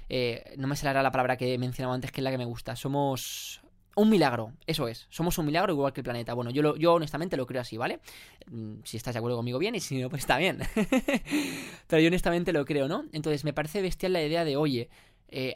Eh, 0.09 0.55
no 0.57 0.67
me 0.67 0.75
saldrá 0.75 1.03
la 1.03 1.11
palabra 1.11 1.37
que 1.37 1.53
he 1.53 1.57
mencionado 1.57 1.93
antes, 1.93 2.11
que 2.11 2.21
es 2.21 2.23
la 2.23 2.31
que 2.31 2.37
me 2.37 2.45
gusta. 2.45 2.75
Somos 2.75 3.61
un 3.97 4.09
milagro, 4.09 4.53
eso 4.67 4.87
es. 4.87 5.07
Somos 5.09 5.37
un 5.39 5.47
milagro 5.47 5.73
igual 5.73 5.91
que 5.91 6.01
el 6.01 6.03
planeta. 6.03 6.33
Bueno, 6.33 6.51
yo, 6.51 6.75
yo 6.75 6.93
honestamente 6.93 7.35
lo 7.35 7.47
creo 7.47 7.61
así, 7.61 7.77
¿vale? 7.77 7.99
Mm, 8.45 8.75
si 8.83 8.95
estás 8.95 9.15
de 9.15 9.19
acuerdo 9.19 9.37
conmigo, 9.37 9.57
bien, 9.57 9.73
y 9.73 9.79
si 9.79 9.99
no, 9.99 10.09
pues 10.09 10.21
está 10.21 10.37
bien. 10.37 10.59
Pero 11.87 12.01
yo 12.01 12.07
honestamente 12.07 12.53
lo 12.53 12.63
creo, 12.63 12.87
¿no? 12.87 13.05
Entonces 13.11 13.43
me 13.43 13.53
parece 13.53 13.81
bestial 13.81 14.13
la 14.13 14.21
idea 14.21 14.45
de, 14.45 14.55
oye, 14.55 14.89
eh, 15.29 15.55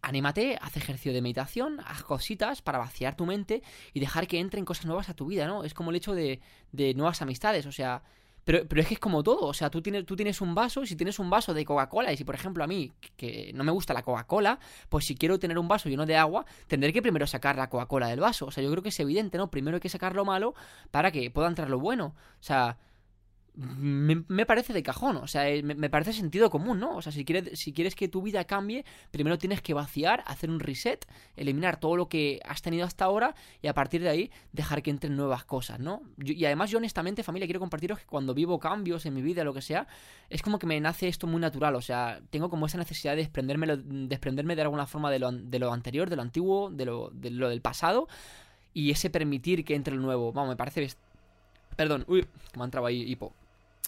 anímate, 0.00 0.58
haz 0.62 0.76
ejercicio 0.78 1.12
de 1.12 1.20
meditación, 1.20 1.80
haz 1.84 2.02
cositas 2.02 2.62
para 2.62 2.78
vaciar 2.78 3.16
tu 3.16 3.26
mente 3.26 3.62
y 3.92 4.00
dejar 4.00 4.26
que 4.26 4.38
entren 4.38 4.64
cosas 4.64 4.86
nuevas 4.86 5.10
a 5.10 5.14
tu 5.14 5.26
vida, 5.26 5.46
¿no? 5.46 5.62
Es 5.62 5.74
como 5.74 5.90
el 5.90 5.96
hecho 5.96 6.14
de, 6.14 6.40
de 6.72 6.94
nuevas 6.94 7.20
amistades, 7.20 7.66
o 7.66 7.72
sea, 7.72 8.02
pero, 8.44 8.66
pero 8.68 8.80
es 8.80 8.88
que 8.88 8.94
es 8.94 9.00
como 9.00 9.22
todo, 9.22 9.46
o 9.46 9.54
sea, 9.54 9.70
tú 9.70 9.82
tienes, 9.82 10.04
tú 10.04 10.16
tienes 10.16 10.40
un 10.40 10.54
vaso 10.54 10.82
y 10.82 10.86
si 10.86 10.96
tienes 10.96 11.18
un 11.18 11.30
vaso 11.30 11.54
de 11.54 11.64
Coca-Cola 11.64 12.12
y 12.12 12.16
si, 12.16 12.24
por 12.24 12.34
ejemplo, 12.34 12.62
a 12.62 12.66
mí, 12.66 12.92
que 13.16 13.52
no 13.54 13.64
me 13.64 13.72
gusta 13.72 13.94
la 13.94 14.02
Coca-Cola, 14.02 14.58
pues 14.88 15.06
si 15.06 15.14
quiero 15.14 15.38
tener 15.38 15.58
un 15.58 15.68
vaso 15.68 15.88
lleno 15.88 16.06
de 16.06 16.16
agua, 16.16 16.44
tendré 16.66 16.92
que 16.92 17.02
primero 17.02 17.26
sacar 17.26 17.56
la 17.56 17.68
Coca-Cola 17.68 18.08
del 18.08 18.20
vaso. 18.20 18.46
O 18.46 18.50
sea, 18.50 18.62
yo 18.62 18.70
creo 18.70 18.82
que 18.82 18.90
es 18.90 19.00
evidente, 19.00 19.38
¿no? 19.38 19.50
Primero 19.50 19.76
hay 19.76 19.80
que 19.80 19.88
sacar 19.88 20.14
lo 20.14 20.24
malo 20.24 20.54
para 20.90 21.10
que 21.10 21.30
pueda 21.30 21.48
entrar 21.48 21.70
lo 21.70 21.78
bueno. 21.78 22.14
O 22.40 22.42
sea, 22.42 22.78
me, 23.56 24.46
parece 24.46 24.72
de 24.72 24.82
cajón, 24.82 25.16
o 25.16 25.28
sea, 25.28 25.48
eh, 25.48 25.62
me, 25.62 25.88
parece 25.88 26.12
sentido 26.12 26.50
común, 26.50 26.80
¿no? 26.80 26.96
O 26.96 27.02
sea, 27.02 27.12
si 27.12 27.24
quieres, 27.24 27.56
si 27.56 27.72
quieres 27.72 27.94
que 27.94 28.08
tu 28.08 28.20
vida 28.20 28.44
cambie, 28.44 28.84
primero 29.12 29.38
tienes 29.38 29.62
que 29.62 29.74
vaciar, 29.74 30.24
hacer 30.26 30.50
un 30.50 30.58
reset, 30.58 31.06
eliminar 31.36 31.78
todo 31.78 31.96
lo 31.96 32.08
que 32.08 32.40
has 32.44 32.62
tenido 32.62 32.84
hasta 32.84 33.04
ahora 33.04 33.34
y 33.62 33.68
a 33.68 33.74
partir 33.74 34.02
de 34.02 34.08
ahí 34.08 34.30
dejar 34.52 34.82
que 34.82 34.90
entren 34.90 35.16
nuevas 35.16 35.44
cosas, 35.44 35.78
¿no? 35.78 36.02
y 36.18 36.44
además 36.44 36.70
yo 36.70 36.78
honestamente, 36.78 37.22
familia, 37.22 37.46
quiero 37.46 37.60
compartiros 37.60 38.00
que 38.00 38.06
cuando 38.06 38.34
vivo 38.34 38.58
cambios 38.58 39.06
en 39.06 39.14
mi 39.14 39.22
vida, 39.22 39.44
lo 39.44 39.54
que 39.54 39.62
sea, 39.62 39.86
es 40.30 40.42
como 40.42 40.58
que 40.58 40.66
me 40.66 40.80
nace 40.80 41.06
esto 41.06 41.28
muy 41.28 41.40
natural, 41.40 41.76
o 41.76 41.82
sea, 41.82 42.20
tengo 42.30 42.50
como 42.50 42.66
esa 42.66 42.78
necesidad 42.78 43.12
de 43.12 43.18
desprenderme, 43.18 43.76
desprenderme 43.76 44.56
de 44.56 44.62
alguna 44.62 44.86
forma 44.86 45.12
de 45.12 45.20
lo, 45.20 45.30
de 45.30 45.58
lo 45.60 45.72
anterior, 45.72 46.10
de 46.10 46.16
lo 46.16 46.22
antiguo, 46.22 46.70
de 46.70 46.86
lo, 46.86 47.10
de 47.10 47.30
lo 47.30 47.48
del 47.48 47.60
pasado 47.60 48.08
y 48.72 48.90
ese 48.90 49.10
permitir 49.10 49.64
que 49.64 49.76
entre 49.76 49.94
lo 49.94 50.02
nuevo. 50.02 50.32
Vamos, 50.32 50.50
me 50.50 50.56
parece... 50.56 50.88
Perdón, 51.76 52.04
uy, 52.08 52.26
me 52.56 52.62
ha 52.62 52.64
entrado 52.64 52.86
ahí 52.86 53.02
hipo 53.02 53.32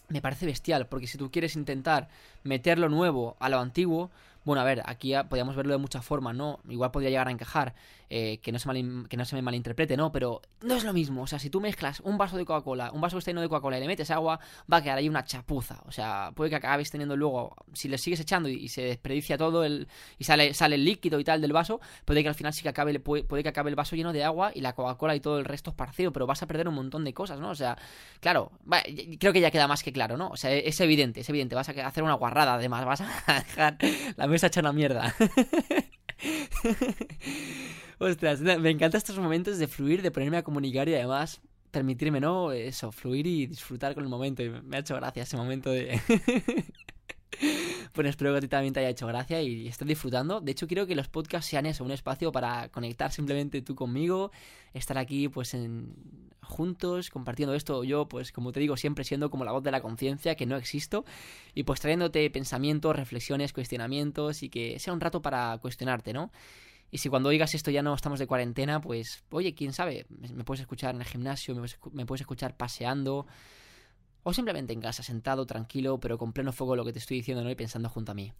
me 0.09 0.23
parece 0.23 0.47
bestial, 0.47 0.87
porque 0.87 1.07
si 1.07 1.19
tú 1.19 1.31
quieres 1.31 1.57
intentar 1.57 2.09
meter 2.43 2.79
lo 2.79 2.89
nuevo 2.89 3.37
a 3.41 3.49
lo 3.49 3.59
antiguo, 3.59 4.11
bueno, 4.47 4.63
a 4.63 4.65
ver, 4.65 4.81
aquí 4.87 5.13
podríamos 5.29 5.57
verlo 5.57 5.73
de 5.73 5.79
muchas 5.79 6.05
formas, 6.05 6.37
¿no? 6.37 6.61
Igual 6.69 6.93
podría 6.93 7.11
llegar 7.11 7.27
a 7.27 7.33
encajar, 7.33 7.75
eh, 8.09 8.39
que, 8.41 8.53
no 8.53 8.61
se 8.61 8.69
que 9.09 9.17
no 9.17 9.25
se 9.25 9.35
me 9.35 9.43
malinterprete, 9.43 9.97
¿no? 9.97 10.13
Pero 10.13 10.41
no 10.63 10.77
es 10.77 10.85
lo 10.85 10.93
mismo, 10.93 11.23
o 11.23 11.27
sea, 11.27 11.41
si 11.41 11.51
tú 11.51 11.61
mezclas 11.61 11.99
un 11.99 12.17
vaso 12.17 12.37
de 12.37 12.45
Coca-Cola, 12.45 12.93
un 12.93 13.01
vaso 13.01 13.17
que 13.17 13.19
está 13.19 13.33
lleno 13.33 13.41
de 13.41 13.49
Coca-Cola 13.49 13.79
y 13.79 13.81
le 13.81 13.89
metes 13.89 14.13
agua, 14.13 14.39
va 14.73 14.77
a 14.77 14.83
quedar 14.85 14.99
ahí 14.99 15.09
una 15.09 15.25
chapuza, 15.25 15.83
o 15.85 15.91
sea, 15.91 16.31
puede 16.37 16.49
que 16.49 16.55
acabes 16.55 16.93
teniendo 16.93 17.17
luego, 17.17 17.57
si 17.73 17.89
le 17.89 17.99
sigues 17.99 18.21
echando 18.21 18.49
y, 18.49 18.69
se 18.69 18.83
desperdicia 18.83 19.37
todo 19.37 19.65
el, 19.65 19.89
y 20.17 20.23
sale, 20.23 20.55
sale 20.55 20.77
el 20.77 20.85
líquido 20.85 21.19
y 21.19 21.25
tal 21.25 21.41
del 21.41 21.53
vaso, 21.53 21.81
puede 22.05 22.23
que 22.23 22.29
al 22.29 22.37
final 22.37 22.53
sí 22.53 22.63
que 22.63 22.69
acabe, 22.69 23.01
puede, 23.01 23.25
puede 23.25 23.43
que 23.43 23.49
acabe 23.49 23.71
el 23.71 23.77
vaso 23.77 23.97
lleno 23.97 24.13
de 24.13 24.23
agua 24.23 24.53
y 24.55 24.61
la 24.61 24.75
Coca-Cola 24.75 25.17
y 25.17 25.21
todo 25.21 25.41
el 25.41 25.45
resto 25.45 25.71
esparcido, 25.71 26.13
pero 26.13 26.25
vas 26.25 26.41
a 26.41 26.47
perder 26.47 26.69
un 26.69 26.75
montón 26.77 27.03
de 27.03 27.13
cosas, 27.13 27.41
¿no? 27.41 27.51
O 27.51 27.57
sea, 27.57 27.77
claro, 28.21 28.53
creo 29.19 29.33
que 29.33 29.41
ya 29.41 29.51
queda 29.51 29.67
más 29.67 29.83
que 29.83 29.93
claro, 29.93 30.17
¿no? 30.17 30.29
O 30.29 30.37
sea, 30.37 30.53
es 30.53 30.81
evidente, 30.81 31.23
es 31.23 31.29
evidente, 31.29 31.57
vas 31.57 31.69
a 31.69 31.73
hacer 31.85 32.05
una 32.05 32.15
guarrada, 32.15 32.55
además, 32.55 32.85
vas 32.85 33.01
a 33.01 33.35
dejar 33.41 33.79
la 34.17 34.29
mesa 34.37 34.49
hecha 34.49 34.61
una 34.61 34.73
mierda. 34.73 35.15
Ostras, 37.99 38.41
me 38.41 38.71
encantan 38.71 38.99
estos 38.99 39.19
momentos 39.19 39.59
de 39.59 39.67
fluir, 39.67 40.03
de 40.03 40.11
ponerme 40.11 40.37
a 40.37 40.43
comunicar 40.43 40.89
y 40.89 40.95
además 40.95 41.41
permitirme, 41.71 42.21
¿no? 42.21 42.53
Eso, 42.53 42.93
fluir 42.93 43.27
y 43.27 43.47
disfrutar 43.47 43.95
con 43.95 44.05
el 44.05 44.11
momento. 44.11 44.43
Y 44.43 44.51
me 44.51 44.77
ha 44.77 44.81
hecho 44.81 44.95
gracia 44.97 45.23
ese 45.23 45.37
momento 45.37 45.71
de... 45.71 46.01
bueno, 47.95 48.11
espero 48.11 48.33
que 48.33 48.39
a 48.39 48.41
ti 48.41 48.49
también 48.49 48.75
te 48.75 48.81
haya 48.81 48.91
hecho 48.91 49.07
gracia 49.07 49.43
y 49.43 49.69
estés 49.69 49.87
disfrutando. 49.87 50.41
De 50.41 50.53
hecho, 50.53 50.67
quiero 50.67 50.87
que 50.87 50.95
los 50.95 51.09
podcasts 51.09 51.51
sean 51.51 51.67
eso, 51.67 51.85
un 51.85 51.91
espacio 51.91 52.33
para 52.33 52.69
conectar 52.69 53.13
simplemente 53.13 53.63
tú 53.63 53.75
conmigo, 53.75 54.31
estar 54.75 54.99
aquí 54.99 55.29
pues 55.29 55.55
en 55.55 55.95
juntos, 56.43 57.11
compartiendo 57.11 57.55
esto, 57.55 57.83
yo 57.85 58.09
pues 58.09 58.33
como 58.33 58.53
te 58.53 58.61
digo, 58.61 58.77
siempre 58.77 59.05
siendo 59.05 59.31
como 59.31 59.45
la 59.45 59.53
voz 59.53 59.63
de 59.63 59.73
la 59.73 59.81
conciencia, 59.81 60.37
que 60.37 60.47
no 60.47 60.57
existo, 60.57 61.05
y 61.55 61.65
pues 61.65 61.81
trayéndote 61.81 62.31
pensamientos, 62.31 62.95
reflexiones, 62.95 63.53
cuestionamientos 63.53 64.43
y 64.43 64.49
que 64.49 64.79
sea 64.79 64.93
un 64.93 65.01
rato 65.01 65.21
para 65.21 65.59
cuestionarte, 65.59 66.13
¿no? 66.13 66.31
Y 66.91 66.99
si 66.99 67.09
cuando 67.09 67.31
oigas 67.31 67.55
esto 67.55 67.71
ya 67.73 67.83
no 67.83 67.95
estamos 67.95 68.21
de 68.21 68.29
cuarentena, 68.29 68.81
pues, 68.81 69.25
oye, 69.31 69.55
quién 69.55 69.73
sabe, 69.73 70.07
me 70.09 70.45
puedes 70.45 70.61
escuchar 70.61 70.95
en 70.95 71.01
el 71.01 71.07
gimnasio, 71.07 71.55
me 71.93 72.07
puedes 72.07 72.21
escuchar 72.21 72.57
paseando, 72.57 73.27
o 74.29 74.33
simplemente 74.33 74.73
en 74.73 74.81
casa, 74.81 75.05
sentado, 75.05 75.47
tranquilo, 75.47 76.01
pero 76.01 76.19
con 76.19 76.33
pleno 76.33 76.51
fuego 76.51 76.75
lo 76.75 76.85
que 76.85 76.93
te 76.93 76.99
estoy 76.99 77.19
diciendo, 77.19 77.45
¿no? 77.45 77.51
Y 77.51 77.55
pensando 77.55 77.89
junto 77.89 78.11
a 78.11 78.15
mí. 78.17 78.33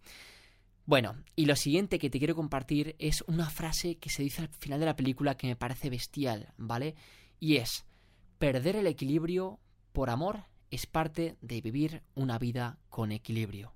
Bueno, 0.85 1.15
y 1.33 1.45
lo 1.45 1.55
siguiente 1.55 1.97
que 1.97 2.09
te 2.09 2.17
quiero 2.17 2.35
compartir 2.35 2.97
es 2.99 3.23
una 3.25 3.49
frase 3.49 3.95
que 3.95 4.09
se 4.09 4.21
dice 4.21 4.41
al 4.41 4.49
final 4.49 4.81
de 4.81 4.85
la 4.85 4.97
película 4.97 5.37
que 5.37 5.47
me 5.47 5.55
parece 5.55 5.89
bestial, 5.89 6.51
¿vale? 6.57 6.95
Y 7.39 7.55
es, 7.55 7.85
perder 8.37 8.75
el 8.75 8.85
equilibrio 8.85 9.61
por 9.93 10.09
amor 10.09 10.43
es 10.71 10.87
parte 10.87 11.37
de 11.39 11.61
vivir 11.61 12.03
una 12.15 12.37
vida 12.37 12.79
con 12.89 13.13
equilibrio. 13.13 13.71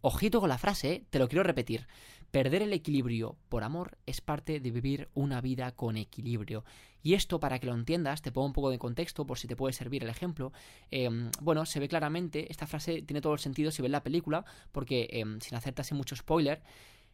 Ojito 0.00 0.40
con 0.40 0.48
la 0.48 0.58
frase, 0.58 0.92
¿eh? 0.92 1.04
te 1.08 1.20
lo 1.20 1.28
quiero 1.28 1.44
repetir. 1.44 1.86
Perder 2.34 2.62
el 2.62 2.72
equilibrio 2.72 3.36
por 3.48 3.62
amor 3.62 3.96
es 4.06 4.20
parte 4.20 4.58
de 4.58 4.70
vivir 4.72 5.08
una 5.14 5.40
vida 5.40 5.70
con 5.70 5.96
equilibrio. 5.96 6.64
Y 7.00 7.14
esto, 7.14 7.38
para 7.38 7.60
que 7.60 7.68
lo 7.68 7.74
entiendas, 7.74 8.22
te 8.22 8.32
pongo 8.32 8.48
un 8.48 8.52
poco 8.52 8.70
de 8.70 8.78
contexto 8.80 9.24
por 9.24 9.38
si 9.38 9.46
te 9.46 9.54
puede 9.54 9.72
servir 9.72 10.02
el 10.02 10.10
ejemplo. 10.10 10.52
Em, 10.90 11.30
bueno, 11.40 11.64
se 11.64 11.78
ve 11.78 11.86
claramente, 11.86 12.50
esta 12.50 12.66
frase 12.66 13.02
tiene 13.02 13.20
todo 13.20 13.34
el 13.34 13.38
sentido 13.38 13.70
si 13.70 13.82
ves 13.82 13.90
la 13.92 14.02
película, 14.02 14.44
porque 14.72 15.06
em, 15.12 15.38
sin 15.38 15.56
hacerte 15.56 15.94
mucho 15.94 16.16
spoiler, 16.16 16.60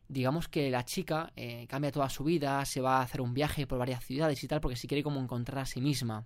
digamos 0.08 0.49
que 0.49 0.71
la 0.71 0.86
chica 0.86 1.34
eh, 1.36 1.66
cambia 1.68 1.92
toda 1.92 2.08
su 2.08 2.25
vida, 2.25 2.64
se 2.64 2.80
va 2.80 3.00
a 3.00 3.02
hacer 3.02 3.21
un 3.21 3.34
viaje 3.34 3.66
por 3.66 3.78
varias 3.78 4.02
ciudades 4.02 4.42
y 4.42 4.49
tal, 4.49 4.62
porque 4.62 4.76
si 4.76 4.88
quiere 4.88 5.02
como 5.02 5.21
encontrar 5.21 5.58
a 5.58 5.66
sí 5.66 5.82
misma 5.82 6.25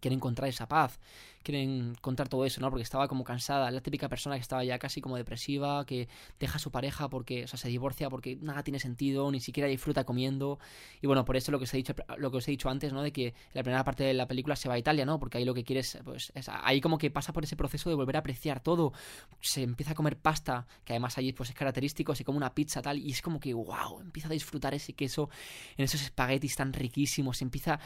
quiere 0.00 0.14
encontrar 0.14 0.48
esa 0.48 0.68
paz, 0.68 0.98
quiere 1.42 1.62
encontrar 1.62 2.28
todo 2.28 2.44
eso, 2.44 2.60
¿no? 2.60 2.70
Porque 2.70 2.82
estaba 2.82 3.08
como 3.08 3.24
cansada, 3.24 3.70
la 3.70 3.80
típica 3.80 4.08
persona 4.08 4.36
que 4.36 4.42
estaba 4.42 4.64
ya 4.64 4.78
casi 4.78 5.00
como 5.00 5.16
depresiva, 5.16 5.84
que 5.86 6.08
deja 6.38 6.56
a 6.56 6.58
su 6.58 6.70
pareja 6.70 7.08
porque, 7.08 7.44
o 7.44 7.46
sea, 7.46 7.58
se 7.58 7.68
divorcia 7.68 8.10
porque 8.10 8.36
nada 8.36 8.62
tiene 8.62 8.78
sentido, 8.78 9.30
ni 9.30 9.40
siquiera 9.40 9.68
disfruta 9.68 10.04
comiendo. 10.04 10.58
Y 11.00 11.06
bueno, 11.06 11.24
por 11.24 11.36
eso 11.36 11.50
lo 11.52 11.58
que 11.58 11.64
os 11.64 11.74
he 11.74 11.78
dicho, 11.78 11.94
lo 12.16 12.30
que 12.30 12.36
os 12.38 12.48
he 12.48 12.50
dicho 12.50 12.68
antes, 12.68 12.92
¿no? 12.92 13.02
De 13.02 13.12
que 13.12 13.34
la 13.54 13.62
primera 13.62 13.84
parte 13.84 14.04
de 14.04 14.14
la 14.14 14.26
película 14.26 14.56
se 14.56 14.68
va 14.68 14.74
a 14.74 14.78
Italia, 14.78 15.04
¿no? 15.04 15.18
Porque 15.18 15.38
ahí 15.38 15.44
lo 15.44 15.54
que 15.54 15.64
quiere 15.64 15.80
es, 15.80 15.98
pues, 16.04 16.32
ahí 16.46 16.80
como 16.80 16.98
que 16.98 17.10
pasa 17.10 17.32
por 17.32 17.44
ese 17.44 17.56
proceso 17.56 17.88
de 17.88 17.96
volver 17.96 18.16
a 18.16 18.20
apreciar 18.20 18.60
todo. 18.60 18.92
Se 19.40 19.62
empieza 19.62 19.92
a 19.92 19.94
comer 19.94 20.18
pasta, 20.18 20.66
que 20.84 20.92
además 20.92 21.18
allí 21.18 21.32
pues 21.32 21.50
es 21.50 21.56
característico, 21.56 22.14
se 22.14 22.24
come 22.24 22.38
una 22.38 22.54
pizza 22.54 22.82
tal, 22.82 22.98
y 22.98 23.10
es 23.10 23.22
como 23.22 23.40
que, 23.40 23.54
wow, 23.54 24.00
empieza 24.00 24.28
a 24.28 24.32
disfrutar 24.32 24.74
ese 24.74 24.92
queso 24.92 25.30
en 25.76 25.84
esos 25.84 26.02
espaguetis 26.02 26.56
tan 26.56 26.72
riquísimos, 26.72 27.42
empieza 27.42 27.80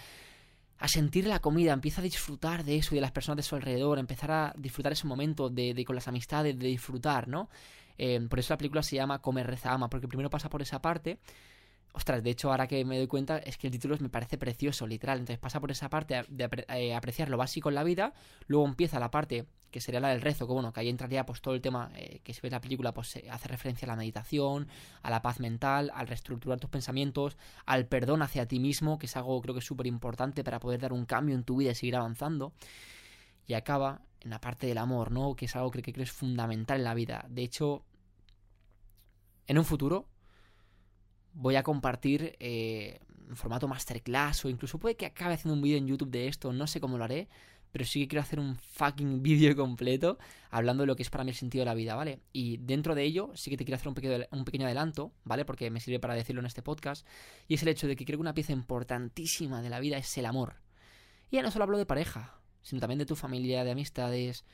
a 0.82 0.88
sentir 0.88 1.28
la 1.28 1.38
comida, 1.38 1.72
empieza 1.72 2.00
a 2.00 2.04
disfrutar 2.04 2.64
de 2.64 2.76
eso 2.76 2.92
y 2.92 2.96
de 2.96 3.02
las 3.02 3.12
personas 3.12 3.36
de 3.36 3.44
su 3.44 3.54
alrededor, 3.54 4.00
empezar 4.00 4.32
a 4.32 4.52
disfrutar 4.58 4.90
ese 4.90 5.06
momento 5.06 5.48
de, 5.48 5.74
de 5.74 5.84
con 5.84 5.94
las 5.94 6.08
amistades, 6.08 6.58
de 6.58 6.66
disfrutar, 6.66 7.28
¿no? 7.28 7.48
Eh, 7.96 8.20
por 8.28 8.40
eso 8.40 8.52
la 8.52 8.58
película 8.58 8.82
se 8.82 8.96
llama 8.96 9.20
Comer, 9.20 9.46
Reza, 9.46 9.72
Ama, 9.72 9.88
porque 9.88 10.08
primero 10.08 10.28
pasa 10.28 10.50
por 10.50 10.60
esa 10.60 10.82
parte 10.82 11.20
Ostras, 11.94 12.22
de 12.22 12.30
hecho, 12.30 12.50
ahora 12.50 12.66
que 12.66 12.84
me 12.84 12.96
doy 12.96 13.06
cuenta, 13.06 13.38
es 13.38 13.58
que 13.58 13.66
el 13.66 13.72
título 13.72 13.96
me 14.00 14.08
parece 14.08 14.38
precioso, 14.38 14.86
literal. 14.86 15.18
Entonces 15.18 15.38
pasa 15.38 15.60
por 15.60 15.70
esa 15.70 15.90
parte 15.90 16.24
de 16.28 16.64
eh, 16.68 16.94
apreciar 16.94 17.28
lo 17.28 17.36
básico 17.36 17.68
en 17.68 17.74
la 17.74 17.84
vida, 17.84 18.14
luego 18.46 18.66
empieza 18.66 18.98
la 18.98 19.10
parte 19.10 19.46
que 19.70 19.80
sería 19.80 20.00
la 20.00 20.08
del 20.08 20.20
rezo, 20.20 20.46
que 20.46 20.52
bueno, 20.52 20.72
que 20.72 20.80
ahí 20.80 20.88
entraría 20.88 21.26
pues 21.26 21.40
todo 21.40 21.54
el 21.54 21.60
tema 21.60 21.90
eh, 21.96 22.20
que 22.22 22.34
se 22.34 22.42
ve 22.42 22.48
en 22.48 22.52
la 22.52 22.60
película, 22.60 22.92
pues 22.94 23.18
hace 23.30 23.48
referencia 23.48 23.86
a 23.86 23.88
la 23.88 23.96
meditación, 23.96 24.68
a 25.02 25.10
la 25.10 25.22
paz 25.22 25.40
mental, 25.40 25.90
al 25.94 26.06
reestructurar 26.06 26.60
tus 26.60 26.70
pensamientos, 26.70 27.36
al 27.66 27.86
perdón 27.86 28.22
hacia 28.22 28.46
ti 28.46 28.60
mismo, 28.60 28.98
que 28.98 29.06
es 29.06 29.16
algo 29.16 29.40
creo 29.40 29.54
que 29.54 29.60
es 29.60 29.66
súper 29.66 29.86
importante 29.86 30.44
para 30.44 30.60
poder 30.60 30.80
dar 30.80 30.92
un 30.92 31.06
cambio 31.06 31.34
en 31.34 31.44
tu 31.44 31.56
vida 31.56 31.72
y 31.72 31.74
seguir 31.74 31.96
avanzando. 31.96 32.52
Y 33.46 33.54
acaba 33.54 34.02
en 34.20 34.30
la 34.30 34.40
parte 34.40 34.66
del 34.66 34.78
amor, 34.78 35.10
¿no? 35.10 35.34
Que 35.34 35.46
es 35.46 35.56
algo 35.56 35.70
que 35.70 35.82
creo 35.82 35.94
que 35.94 36.02
es 36.02 36.12
fundamental 36.12 36.78
en 36.78 36.84
la 36.84 36.94
vida. 36.94 37.26
De 37.28 37.42
hecho, 37.42 37.84
en 39.46 39.58
un 39.58 39.64
futuro, 39.64 40.06
voy 41.34 41.56
a 41.56 41.62
compartir 41.62 42.36
eh, 42.40 43.00
en 43.28 43.36
formato 43.36 43.68
masterclass 43.68 44.44
o 44.44 44.48
incluso 44.48 44.78
puede 44.78 44.96
que 44.96 45.06
acabe 45.06 45.34
haciendo 45.34 45.54
un 45.54 45.62
vídeo 45.62 45.78
en 45.78 45.86
YouTube 45.86 46.10
de 46.10 46.28
esto, 46.28 46.52
no 46.52 46.66
sé 46.66 46.80
cómo 46.80 46.98
lo 46.98 47.04
haré, 47.04 47.28
pero 47.72 47.84
sí 47.84 48.00
que 48.00 48.08
quiero 48.08 48.22
hacer 48.22 48.38
un 48.38 48.56
fucking 48.56 49.22
vídeo 49.22 49.56
completo 49.56 50.18
hablando 50.50 50.82
de 50.82 50.86
lo 50.86 50.96
que 50.96 51.02
es 51.02 51.10
para 51.10 51.24
mí 51.24 51.30
el 51.30 51.36
sentido 51.36 51.62
de 51.62 51.66
la 51.66 51.74
vida, 51.74 51.94
¿vale? 51.94 52.20
Y 52.32 52.58
dentro 52.58 52.94
de 52.94 53.02
ello 53.02 53.30
sí 53.34 53.50
que 53.50 53.56
te 53.56 53.64
quiero 53.64 53.76
hacer 53.76 53.88
un 53.88 53.94
pequeño, 53.94 54.26
un 54.30 54.44
pequeño 54.44 54.66
adelanto, 54.66 55.12
¿vale? 55.24 55.44
Porque 55.44 55.70
me 55.70 55.80
sirve 55.80 55.98
para 55.98 56.14
decirlo 56.14 56.40
en 56.40 56.46
este 56.46 56.62
podcast, 56.62 57.06
y 57.48 57.54
es 57.54 57.62
el 57.62 57.68
hecho 57.68 57.86
de 57.86 57.96
que 57.96 58.04
creo 58.04 58.18
que 58.18 58.22
una 58.22 58.34
pieza 58.34 58.52
importantísima 58.52 59.62
de 59.62 59.70
la 59.70 59.80
vida 59.80 59.96
es 59.96 60.18
el 60.18 60.26
amor. 60.26 60.56
Y 61.30 61.36
ya 61.36 61.42
no 61.42 61.50
solo 61.50 61.64
hablo 61.64 61.78
de 61.78 61.86
pareja, 61.86 62.38
sino 62.60 62.80
también 62.80 62.98
de 62.98 63.06
tu 63.06 63.16
familia, 63.16 63.64
de 63.64 63.70
amistades, 63.70 64.44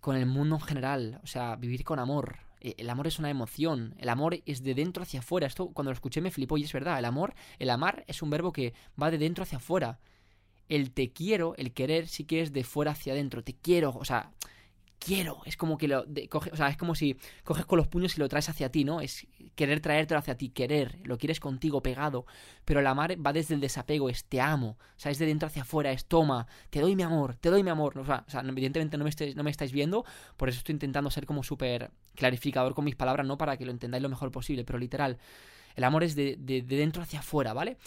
con 0.00 0.16
el 0.16 0.26
mundo 0.26 0.56
en 0.56 0.62
general, 0.62 1.20
o 1.22 1.26
sea, 1.26 1.56
vivir 1.56 1.84
con 1.84 1.98
amor, 1.98 2.38
el 2.60 2.90
amor 2.90 3.06
es 3.06 3.18
una 3.18 3.30
emoción, 3.30 3.94
el 3.98 4.08
amor 4.08 4.40
es 4.46 4.62
de 4.62 4.74
dentro 4.74 5.02
hacia 5.02 5.20
afuera. 5.20 5.46
Esto 5.46 5.68
cuando 5.68 5.90
lo 5.90 5.94
escuché 5.94 6.20
me 6.20 6.30
flipó 6.30 6.58
y 6.58 6.64
es 6.64 6.72
verdad, 6.72 6.98
el 6.98 7.04
amor, 7.04 7.34
el 7.58 7.70
amar 7.70 8.04
es 8.06 8.22
un 8.22 8.30
verbo 8.30 8.52
que 8.52 8.74
va 9.00 9.10
de 9.10 9.18
dentro 9.18 9.44
hacia 9.44 9.58
afuera. 9.58 9.98
El 10.68 10.92
te 10.92 11.10
quiero, 11.10 11.54
el 11.56 11.72
querer 11.72 12.06
sí 12.06 12.24
que 12.24 12.42
es 12.42 12.52
de 12.52 12.64
fuera 12.64 12.92
hacia 12.92 13.12
adentro, 13.12 13.42
te 13.42 13.54
quiero, 13.54 13.90
o 13.90 14.04
sea, 14.04 14.30
quiero. 15.00 15.40
Es 15.46 15.56
como 15.56 15.76
que 15.78 15.88
lo 15.88 16.04
o 16.32 16.56
sea, 16.56 16.68
es 16.68 16.76
como 16.76 16.94
si 16.94 17.16
coges 17.42 17.66
con 17.66 17.78
los 17.78 17.88
puños 17.88 18.16
y 18.16 18.20
lo 18.20 18.28
traes 18.28 18.48
hacia 18.48 18.70
ti, 18.70 18.84
¿no? 18.84 19.00
Es 19.00 19.26
querer 19.56 19.80
traértelo 19.80 20.20
hacia 20.20 20.36
ti, 20.36 20.50
querer, 20.50 21.00
lo 21.02 21.18
quieres 21.18 21.40
contigo 21.40 21.82
pegado. 21.82 22.26
Pero 22.64 22.78
el 22.80 22.86
amar 22.86 23.16
va 23.24 23.32
desde 23.32 23.54
el 23.54 23.60
desapego, 23.60 24.08
es 24.08 24.24
te 24.26 24.40
amo. 24.40 24.78
O 24.96 25.00
sea, 25.00 25.10
es 25.10 25.18
de 25.18 25.26
dentro 25.26 25.48
hacia 25.48 25.62
afuera, 25.62 25.90
es 25.90 26.04
toma, 26.04 26.46
te 26.68 26.80
doy 26.80 26.94
mi 26.94 27.02
amor, 27.02 27.34
te 27.36 27.50
doy 27.50 27.64
mi 27.64 27.70
amor. 27.70 27.98
O 27.98 28.04
sea, 28.04 28.24
evidentemente 28.44 28.96
no 28.96 29.04
me, 29.04 29.10
estáis, 29.10 29.34
no 29.34 29.42
me 29.42 29.50
estáis 29.50 29.72
viendo, 29.72 30.04
por 30.36 30.48
eso 30.48 30.58
estoy 30.58 30.74
intentando 30.74 31.10
ser 31.10 31.26
como 31.26 31.42
súper 31.42 31.90
clarificador 32.14 32.74
con 32.74 32.84
mis 32.84 32.94
palabras, 32.94 33.26
¿no? 33.26 33.38
Para 33.38 33.56
que 33.56 33.64
lo 33.64 33.72
entendáis 33.72 34.02
lo 34.02 34.08
mejor 34.08 34.30
posible, 34.30 34.64
pero 34.64 34.78
literal. 34.78 35.18
El 35.74 35.84
amor 35.84 36.04
es 36.04 36.14
de, 36.14 36.36
de 36.36 36.62
dentro 36.62 37.02
hacia 37.02 37.20
afuera, 37.20 37.52
¿vale? 37.54 37.78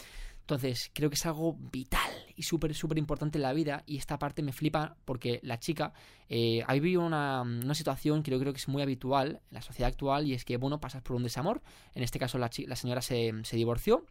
Entonces, 0.44 0.90
creo 0.92 1.08
que 1.08 1.14
es 1.14 1.24
algo 1.24 1.56
vital 1.72 2.10
y 2.36 2.42
súper, 2.42 2.74
súper 2.74 2.98
importante 2.98 3.38
en 3.38 3.42
la 3.42 3.54
vida. 3.54 3.82
Y 3.86 3.96
esta 3.96 4.18
parte 4.18 4.42
me 4.42 4.52
flipa 4.52 4.94
porque 5.06 5.40
la 5.42 5.58
chica 5.58 5.94
eh, 6.28 6.62
ha 6.66 6.74
vivido 6.74 7.00
una, 7.00 7.44
situación 7.72 8.22
que 8.22 8.30
yo 8.30 8.38
creo 8.38 8.52
que 8.52 8.58
es 8.58 8.68
muy 8.68 8.82
habitual 8.82 9.40
en 9.48 9.54
la 9.54 9.62
sociedad 9.62 9.88
actual. 9.88 10.26
Y 10.26 10.34
es 10.34 10.44
que, 10.44 10.58
bueno, 10.58 10.80
pasas 10.80 11.00
por 11.00 11.16
un 11.16 11.22
desamor. 11.22 11.62
En 11.94 12.02
este 12.02 12.18
caso, 12.18 12.36
la, 12.36 12.50
la 12.66 12.76
señora 12.76 13.00
se, 13.00 13.32
se 13.42 13.56
divorció. 13.56 14.04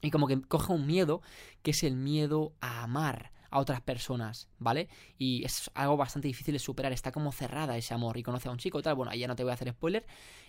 Y 0.00 0.12
como 0.12 0.28
que 0.28 0.40
coge 0.42 0.72
un 0.72 0.86
miedo, 0.86 1.22
que 1.62 1.72
es 1.72 1.82
el 1.82 1.96
miedo 1.96 2.54
a 2.60 2.84
amar 2.84 3.32
a 3.50 3.58
otras 3.58 3.80
personas, 3.80 4.48
¿vale? 4.58 4.88
Y 5.18 5.44
es 5.44 5.70
algo 5.74 5.96
bastante 5.96 6.28
difícil 6.28 6.52
de 6.52 6.58
superar, 6.58 6.92
está 6.92 7.10
como 7.10 7.32
cerrada 7.32 7.76
ese 7.76 7.94
amor 7.94 8.16
y 8.16 8.22
conoce 8.22 8.48
a 8.48 8.50
un 8.52 8.58
chico 8.58 8.80
y 8.80 8.82
tal, 8.82 8.96
bueno, 8.96 9.12
ahí 9.12 9.20
ya 9.20 9.28
no 9.28 9.36
te 9.36 9.44
voy 9.44 9.50
a 9.50 9.54
hacer 9.54 9.70
spoiler, 9.70 10.04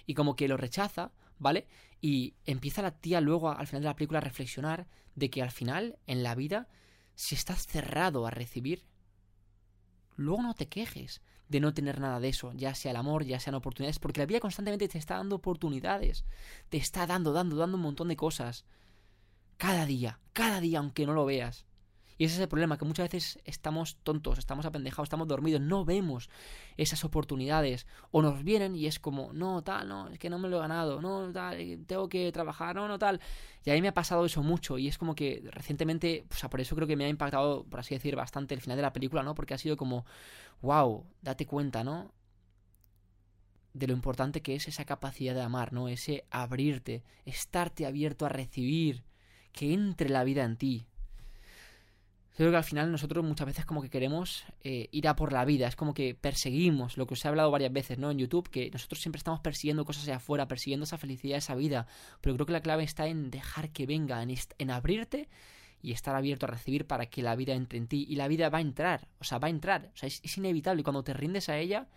y 0.07 0.15
como 0.15 0.35
que 0.35 0.47
lo 0.47 0.57
rechaza, 0.57 1.11
¿vale? 1.39 1.67
Y 2.01 2.35
empieza 2.45 2.81
la 2.81 2.91
tía 2.91 3.21
luego 3.21 3.49
al 3.49 3.67
final 3.67 3.83
de 3.83 3.89
la 3.89 3.95
película 3.95 4.19
a 4.19 4.21
reflexionar 4.21 4.87
de 5.15 5.29
que 5.29 5.41
al 5.41 5.51
final 5.51 5.97
en 6.07 6.23
la 6.23 6.35
vida, 6.35 6.67
si 7.15 7.35
estás 7.35 7.65
cerrado 7.67 8.27
a 8.27 8.31
recibir, 8.31 8.85
luego 10.15 10.43
no 10.43 10.53
te 10.53 10.67
quejes 10.67 11.21
de 11.47 11.59
no 11.59 11.73
tener 11.73 11.99
nada 11.99 12.19
de 12.19 12.29
eso, 12.29 12.51
ya 12.53 12.73
sea 12.73 12.91
el 12.91 12.97
amor, 12.97 13.23
ya 13.23 13.39
sean 13.39 13.55
oportunidades, 13.55 13.99
porque 13.99 14.19
la 14.19 14.25
vida 14.25 14.39
constantemente 14.39 14.87
te 14.87 14.97
está 14.97 15.17
dando 15.17 15.35
oportunidades, 15.35 16.25
te 16.69 16.77
está 16.77 17.05
dando, 17.05 17.33
dando, 17.33 17.55
dando 17.55 17.77
un 17.77 17.83
montón 17.83 18.07
de 18.07 18.15
cosas. 18.15 18.65
Cada 19.57 19.85
día, 19.85 20.19
cada 20.33 20.59
día, 20.59 20.79
aunque 20.79 21.05
no 21.05 21.13
lo 21.13 21.25
veas. 21.25 21.65
Y 22.17 22.25
ese 22.25 22.35
es 22.35 22.41
el 22.41 22.47
problema, 22.47 22.77
que 22.77 22.85
muchas 22.85 23.11
veces 23.11 23.39
estamos 23.43 23.97
tontos, 24.03 24.37
estamos 24.39 24.65
apendejados, 24.65 25.07
estamos 25.07 25.27
dormidos, 25.27 25.61
no 25.61 25.83
vemos 25.83 26.29
esas 26.77 27.03
oportunidades. 27.03 27.87
O 28.11 28.21
nos 28.21 28.43
vienen 28.43 28.75
y 28.75 28.85
es 28.85 28.99
como, 28.99 29.33
no, 29.33 29.63
tal, 29.63 29.87
no, 29.87 30.07
es 30.09 30.19
que 30.19 30.29
no 30.29 30.39
me 30.39 30.47
lo 30.47 30.57
he 30.57 30.59
ganado, 30.61 31.01
no, 31.01 31.31
tal, 31.31 31.59
eh, 31.59 31.79
tengo 31.85 32.07
que 32.07 32.31
trabajar, 32.31 32.75
no, 32.75 32.87
no, 32.87 32.97
tal. 32.97 33.19
Y 33.63 33.71
a 33.71 33.73
mí 33.73 33.81
me 33.81 33.89
ha 33.89 33.93
pasado 33.93 34.25
eso 34.25 34.43
mucho 34.43 34.77
y 34.77 34.87
es 34.87 34.97
como 34.97 35.15
que 35.15 35.43
recientemente, 35.51 36.25
o 36.31 36.35
sea, 36.35 36.49
por 36.49 36.61
eso 36.61 36.75
creo 36.75 36.87
que 36.87 36.95
me 36.95 37.05
ha 37.05 37.09
impactado, 37.09 37.65
por 37.65 37.79
así 37.79 37.95
decir, 37.95 38.15
bastante 38.15 38.53
el 38.53 38.61
final 38.61 38.77
de 38.77 38.83
la 38.83 38.93
película, 38.93 39.23
¿no? 39.23 39.35
Porque 39.35 39.53
ha 39.53 39.57
sido 39.57 39.75
como, 39.75 40.05
wow, 40.61 41.05
date 41.21 41.45
cuenta, 41.45 41.83
¿no? 41.83 42.13
de 43.75 43.87
lo 43.87 43.93
importante 43.93 44.41
que 44.41 44.55
es 44.55 44.69
esa 44.69 44.85
capacidad 44.85 45.35
de 45.35 45.41
amar, 45.41 45.73
¿no? 45.73 45.89
Ese 45.89 46.23
abrirte, 46.31 47.03
estarte 47.25 47.85
abierto 47.85 48.25
a 48.25 48.29
recibir, 48.29 49.03
que 49.51 49.73
entre 49.73 50.09
la 50.09 50.23
vida 50.23 50.45
en 50.45 50.55
ti. 50.55 50.87
Creo 52.35 52.51
que 52.51 52.57
al 52.57 52.65
final 52.65 52.91
nosotros 52.91 53.23
muchas 53.23 53.47
veces 53.47 53.65
como 53.65 53.81
que 53.81 53.89
queremos 53.89 54.43
eh, 54.61 54.89
ir 54.91 55.07
a 55.07 55.15
por 55.15 55.31
la 55.31 55.45
vida, 55.45 55.69
es 55.69 55.77
como 55.77 55.93
que 55.93 56.15
perseguimos, 56.15 56.97
lo 56.97 57.07
que 57.07 57.13
os 57.13 57.23
he 57.23 57.29
hablado 57.29 57.49
varias 57.49 57.71
veces, 57.71 57.97
¿no? 57.97 58.11
En 58.11 58.17
YouTube, 58.17 58.49
que 58.49 58.69
nosotros 58.71 58.99
siempre 58.99 59.19
estamos 59.19 59.39
persiguiendo 59.39 59.85
cosas 59.85 60.03
allá 60.03 60.17
afuera, 60.17 60.45
persiguiendo 60.45 60.83
esa 60.83 60.97
felicidad, 60.97 61.37
esa 61.37 61.55
vida, 61.55 61.87
pero 62.19 62.35
creo 62.35 62.45
que 62.45 62.51
la 62.51 62.59
clave 62.59 62.83
está 62.83 63.07
en 63.07 63.31
dejar 63.31 63.69
que 63.69 63.85
venga, 63.85 64.21
en, 64.21 64.69
abrirte 64.69 65.29
y 65.81 65.93
estar 65.93 66.13
abierto 66.13 66.45
a 66.45 66.49
recibir 66.49 66.85
para 66.85 67.05
que 67.05 67.23
la 67.23 67.37
vida 67.37 67.53
entre 67.53 67.77
en 67.77 67.87
ti. 67.87 68.05
Y 68.09 68.17
la 68.17 68.27
vida 68.27 68.49
va 68.49 68.57
a 68.57 68.61
entrar, 68.61 69.07
o 69.19 69.23
sea, 69.23 69.37
va 69.37 69.47
a 69.47 69.51
entrar, 69.51 69.91
o 69.93 69.97
sea, 69.97 70.07
es, 70.07 70.37
inevitable, 70.37 70.83
cuando 70.83 71.05
te 71.05 71.13
rindes 71.13 71.47
a 71.47 71.57
ella, 71.57 71.87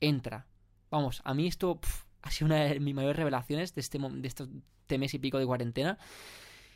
entra. 0.00 0.46
Vamos, 0.90 1.20
a 1.24 1.34
mí 1.34 1.46
esto 1.46 1.78
ha 2.22 2.30
sido 2.30 2.46
una 2.46 2.64
de 2.64 2.80
mis 2.80 2.94
mayores 2.94 3.16
revelaciones 3.16 3.74
de, 3.74 3.82
este, 3.82 3.98
de 3.98 4.28
estos 4.28 4.48
mes 4.88 5.12
y 5.12 5.18
pico 5.18 5.38
de 5.38 5.44
cuarentena. 5.44 5.98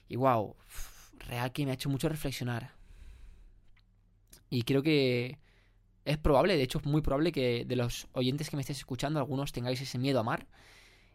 Y 0.09 0.17
wow, 0.17 0.57
real 1.21 1.53
que 1.53 1.65
me 1.65 1.71
ha 1.71 1.75
hecho 1.75 1.89
mucho 1.89 2.11
reflexionar 2.11 2.78
y 4.51 4.63
creo 4.63 4.83
que 4.83 5.39
es 6.05 6.19
probable, 6.19 6.57
de 6.57 6.63
hecho 6.63 6.79
es 6.79 6.87
muy 6.87 7.03
probable 7.03 7.33
que 7.33 7.65
de 7.67 7.77
los 7.77 8.09
oyentes 8.13 8.49
que 8.49 8.57
me 8.57 8.63
estéis 8.63 8.79
escuchando, 8.79 9.19
algunos 9.19 9.53
tengáis 9.53 9.81
ese 9.81 9.99
miedo 9.99 10.19
a 10.19 10.21
amar. 10.23 10.47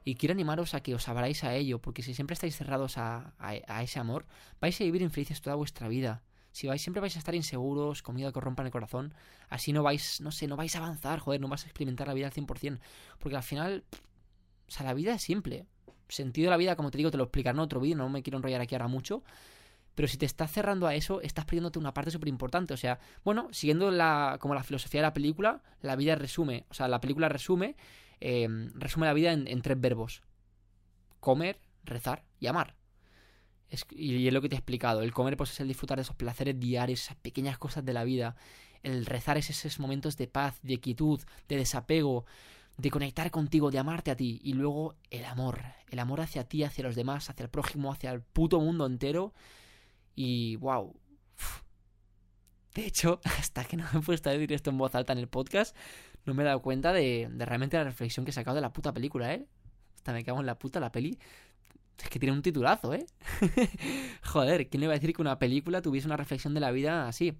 Y 0.05 0.15
quiero 0.15 0.33
animaros 0.33 0.73
a 0.73 0.81
que 0.81 0.93
os 0.93 1.07
abráis 1.07 1.43
a 1.43 1.55
ello, 1.55 1.79
porque 1.79 2.03
si 2.03 2.13
siempre 2.13 2.33
estáis 2.33 2.55
cerrados 2.55 2.97
a, 2.97 3.33
ese 3.81 3.99
amor, 3.99 4.25
vais 4.59 4.79
a 4.79 4.83
vivir 4.83 5.01
infelices 5.01 5.41
toda 5.41 5.55
vuestra 5.55 5.87
vida. 5.87 6.21
Si 6.51 6.67
vais, 6.67 6.81
siempre 6.81 7.01
vais 7.01 7.15
a 7.15 7.19
estar 7.19 7.33
inseguros, 7.33 8.03
con 8.03 8.15
miedo 8.15 8.29
a 8.29 8.33
que 8.33 8.39
os 8.39 8.43
rompan 8.43 8.65
el 8.65 8.71
corazón, 8.71 9.13
así 9.49 9.73
no 9.73 9.81
vais, 9.81 10.21
no 10.21 10.31
sé, 10.31 10.47
no 10.47 10.57
vais 10.57 10.75
a 10.75 10.79
avanzar, 10.79 11.19
joder, 11.19 11.41
no 11.41 11.47
vais 11.47 11.63
a 11.63 11.67
experimentar 11.67 12.07
la 12.07 12.13
vida 12.13 12.27
al 12.27 12.33
100%. 12.33 12.79
Porque 13.17 13.37
al 13.37 13.43
final, 13.43 13.85
o 14.67 14.71
sea, 14.71 14.85
la 14.85 14.93
vida 14.93 15.15
es 15.15 15.23
simple. 15.23 15.65
Sentido 16.09 16.47
de 16.47 16.51
la 16.51 16.57
vida, 16.57 16.75
como 16.75 16.91
te 16.91 16.97
digo, 16.97 17.09
te 17.09 17.17
lo 17.17 17.23
explicaré 17.23 17.55
en 17.55 17.59
otro 17.59 17.79
vídeo, 17.79 17.95
no 17.95 18.09
me 18.09 18.21
quiero 18.21 18.37
enrollar 18.37 18.61
aquí 18.61 18.75
ahora 18.75 18.87
mucho. 18.87 19.23
Pero 19.95 20.07
si 20.07 20.17
te 20.17 20.25
estás 20.25 20.51
cerrando 20.51 20.87
a 20.87 20.95
eso, 20.95 21.21
estás 21.21 21.45
perdiéndote 21.45 21.77
una 21.77 21.93
parte 21.93 22.11
súper 22.11 22.29
importante. 22.29 22.73
O 22.73 22.77
sea, 22.77 22.99
bueno, 23.23 23.49
siguiendo 23.51 23.91
la, 23.91 24.37
como 24.39 24.55
la 24.55 24.63
filosofía 24.63 25.01
de 25.01 25.07
la 25.07 25.13
película, 25.13 25.61
la 25.81 25.95
vida 25.95 26.15
resume, 26.15 26.65
o 26.69 26.73
sea, 26.73 26.87
la 26.87 26.99
película 26.99 27.29
resume, 27.29 27.75
eh, 28.19 28.47
resume 28.73 29.05
la 29.05 29.13
vida 29.13 29.31
en, 29.33 29.61
tres 29.61 29.79
verbos. 29.79 30.23
Comer, 31.19 31.59
rezar 31.83 32.23
y 32.39 32.47
amar. 32.47 32.75
y 33.91 34.27
es 34.27 34.33
lo 34.33 34.41
que 34.41 34.49
te 34.49 34.55
he 34.55 34.57
explicado. 34.57 35.03
El 35.03 35.13
comer 35.13 35.37
pues 35.37 35.51
es 35.51 35.59
el 35.59 35.67
disfrutar 35.67 35.97
de 35.97 36.03
esos 36.03 36.15
placeres 36.15 36.59
diarios, 36.59 37.03
esas 37.03 37.17
pequeñas 37.17 37.57
cosas 37.59 37.85
de 37.85 37.93
la 37.93 38.03
vida. 38.03 38.35
El 38.81 39.05
rezar 39.05 39.37
es 39.37 39.49
esos 39.49 39.79
momentos 39.79 40.17
de 40.17 40.27
paz, 40.27 40.59
de 40.63 40.79
quietud, 40.79 41.21
de 41.47 41.57
desapego, 41.57 42.25
de 42.77 42.89
conectar 42.89 43.29
contigo, 43.29 43.69
de 43.69 43.77
amarte 43.77 44.09
a 44.09 44.15
ti. 44.15 44.41
Y 44.43 44.53
luego 44.53 44.95
el 45.11 45.25
amor. 45.25 45.61
El 45.87 45.99
amor 45.99 46.21
hacia 46.21 46.45
ti, 46.45 46.63
hacia 46.63 46.83
los 46.83 46.95
demás, 46.95 47.29
hacia 47.29 47.43
el 47.43 47.49
prójimo, 47.49 47.91
hacia 47.91 48.11
el 48.11 48.21
puto 48.21 48.59
mundo 48.59 48.87
entero 48.87 49.33
y 50.15 50.55
wow. 50.57 50.95
De 52.73 52.85
hecho, 52.85 53.21
hasta 53.39 53.63
que 53.65 53.77
no 53.77 53.85
me 53.93 53.99
he 53.99 54.01
puesto 54.01 54.29
a 54.29 54.33
decir 54.33 54.53
esto 54.53 54.69
en 54.69 54.77
voz 54.77 54.95
alta 54.95 55.13
en 55.13 55.19
el 55.19 55.27
podcast, 55.27 55.75
no 56.25 56.33
me 56.33 56.43
he 56.43 56.45
dado 56.45 56.61
cuenta 56.61 56.93
de, 56.93 57.29
realmente 57.37 57.77
la 57.77 57.83
reflexión 57.83 58.25
que 58.25 58.31
he 58.31 58.33
sacado 58.33 58.55
de 58.55 58.61
la 58.61 58.73
puta 58.73 58.93
película, 58.93 59.33
¿eh? 59.33 59.45
Hasta 59.95 60.13
me 60.13 60.23
cago 60.23 60.39
en 60.39 60.45
la 60.45 60.57
puta 60.57 60.79
la 60.79 60.91
peli. 60.91 61.17
Es 62.01 62.09
que 62.09 62.19
tiene 62.19 62.33
un 62.33 62.41
titulazo, 62.41 62.93
¿eh? 62.93 63.05
Joder, 64.23 64.67
¿quién 64.67 64.81
le 64.81 64.85
iba 64.85 64.93
a 64.93 64.97
decir 64.97 65.13
que 65.13 65.21
una 65.21 65.37
película 65.37 65.81
tuviese 65.81 66.07
una 66.07 66.17
reflexión 66.17 66.53
de 66.53 66.59
la 66.59 66.71
vida 66.71 67.07
así? 67.07 67.37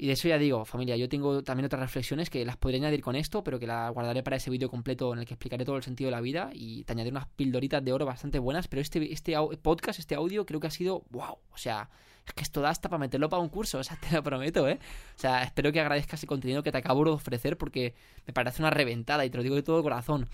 Y 0.00 0.06
de 0.06 0.12
eso 0.12 0.28
ya 0.28 0.38
digo, 0.38 0.64
familia, 0.64 0.96
yo 0.96 1.08
tengo 1.08 1.42
también 1.42 1.66
otras 1.66 1.82
reflexiones 1.82 2.30
que 2.30 2.44
las 2.44 2.56
podría 2.56 2.78
añadir 2.78 3.02
con 3.02 3.16
esto, 3.16 3.42
pero 3.42 3.58
que 3.58 3.66
las 3.66 3.92
guardaré 3.92 4.22
para 4.22 4.36
ese 4.36 4.48
vídeo 4.48 4.70
completo 4.70 5.12
en 5.12 5.18
el 5.18 5.26
que 5.26 5.34
explicaré 5.34 5.64
todo 5.64 5.76
el 5.76 5.82
sentido 5.82 6.06
de 6.06 6.12
la 6.12 6.20
vida 6.20 6.50
y 6.54 6.84
te 6.84 6.92
añadiré 6.92 7.16
unas 7.16 7.26
pildoritas 7.26 7.84
de 7.84 7.92
oro 7.92 8.06
bastante 8.06 8.38
buenas, 8.38 8.68
pero 8.68 8.80
este, 8.80 9.12
este 9.12 9.34
podcast, 9.60 9.98
este 9.98 10.14
audio, 10.14 10.46
creo 10.46 10.60
que 10.60 10.68
ha 10.68 10.70
sido 10.70 11.02
wow. 11.10 11.38
O 11.50 11.56
sea, 11.56 11.90
es 12.24 12.32
que 12.32 12.44
esto 12.44 12.60
da 12.60 12.70
hasta 12.70 12.88
para 12.88 13.00
meterlo 13.00 13.28
para 13.28 13.42
un 13.42 13.48
curso, 13.48 13.78
o 13.78 13.82
sea, 13.84 13.96
te 14.08 14.14
lo 14.14 14.22
prometo, 14.22 14.68
¿eh? 14.68 14.78
O 15.16 15.18
sea, 15.18 15.42
espero 15.42 15.72
que 15.72 15.80
agradezcas 15.80 16.22
el 16.22 16.28
contenido 16.28 16.62
que 16.62 16.70
te 16.70 16.78
acabo 16.78 17.04
de 17.04 17.10
ofrecer 17.10 17.58
porque 17.58 17.94
me 18.24 18.32
parece 18.32 18.62
una 18.62 18.70
reventada 18.70 19.24
y 19.24 19.30
te 19.30 19.36
lo 19.36 19.42
digo 19.42 19.56
de 19.56 19.64
todo 19.64 19.82
corazón. 19.82 20.28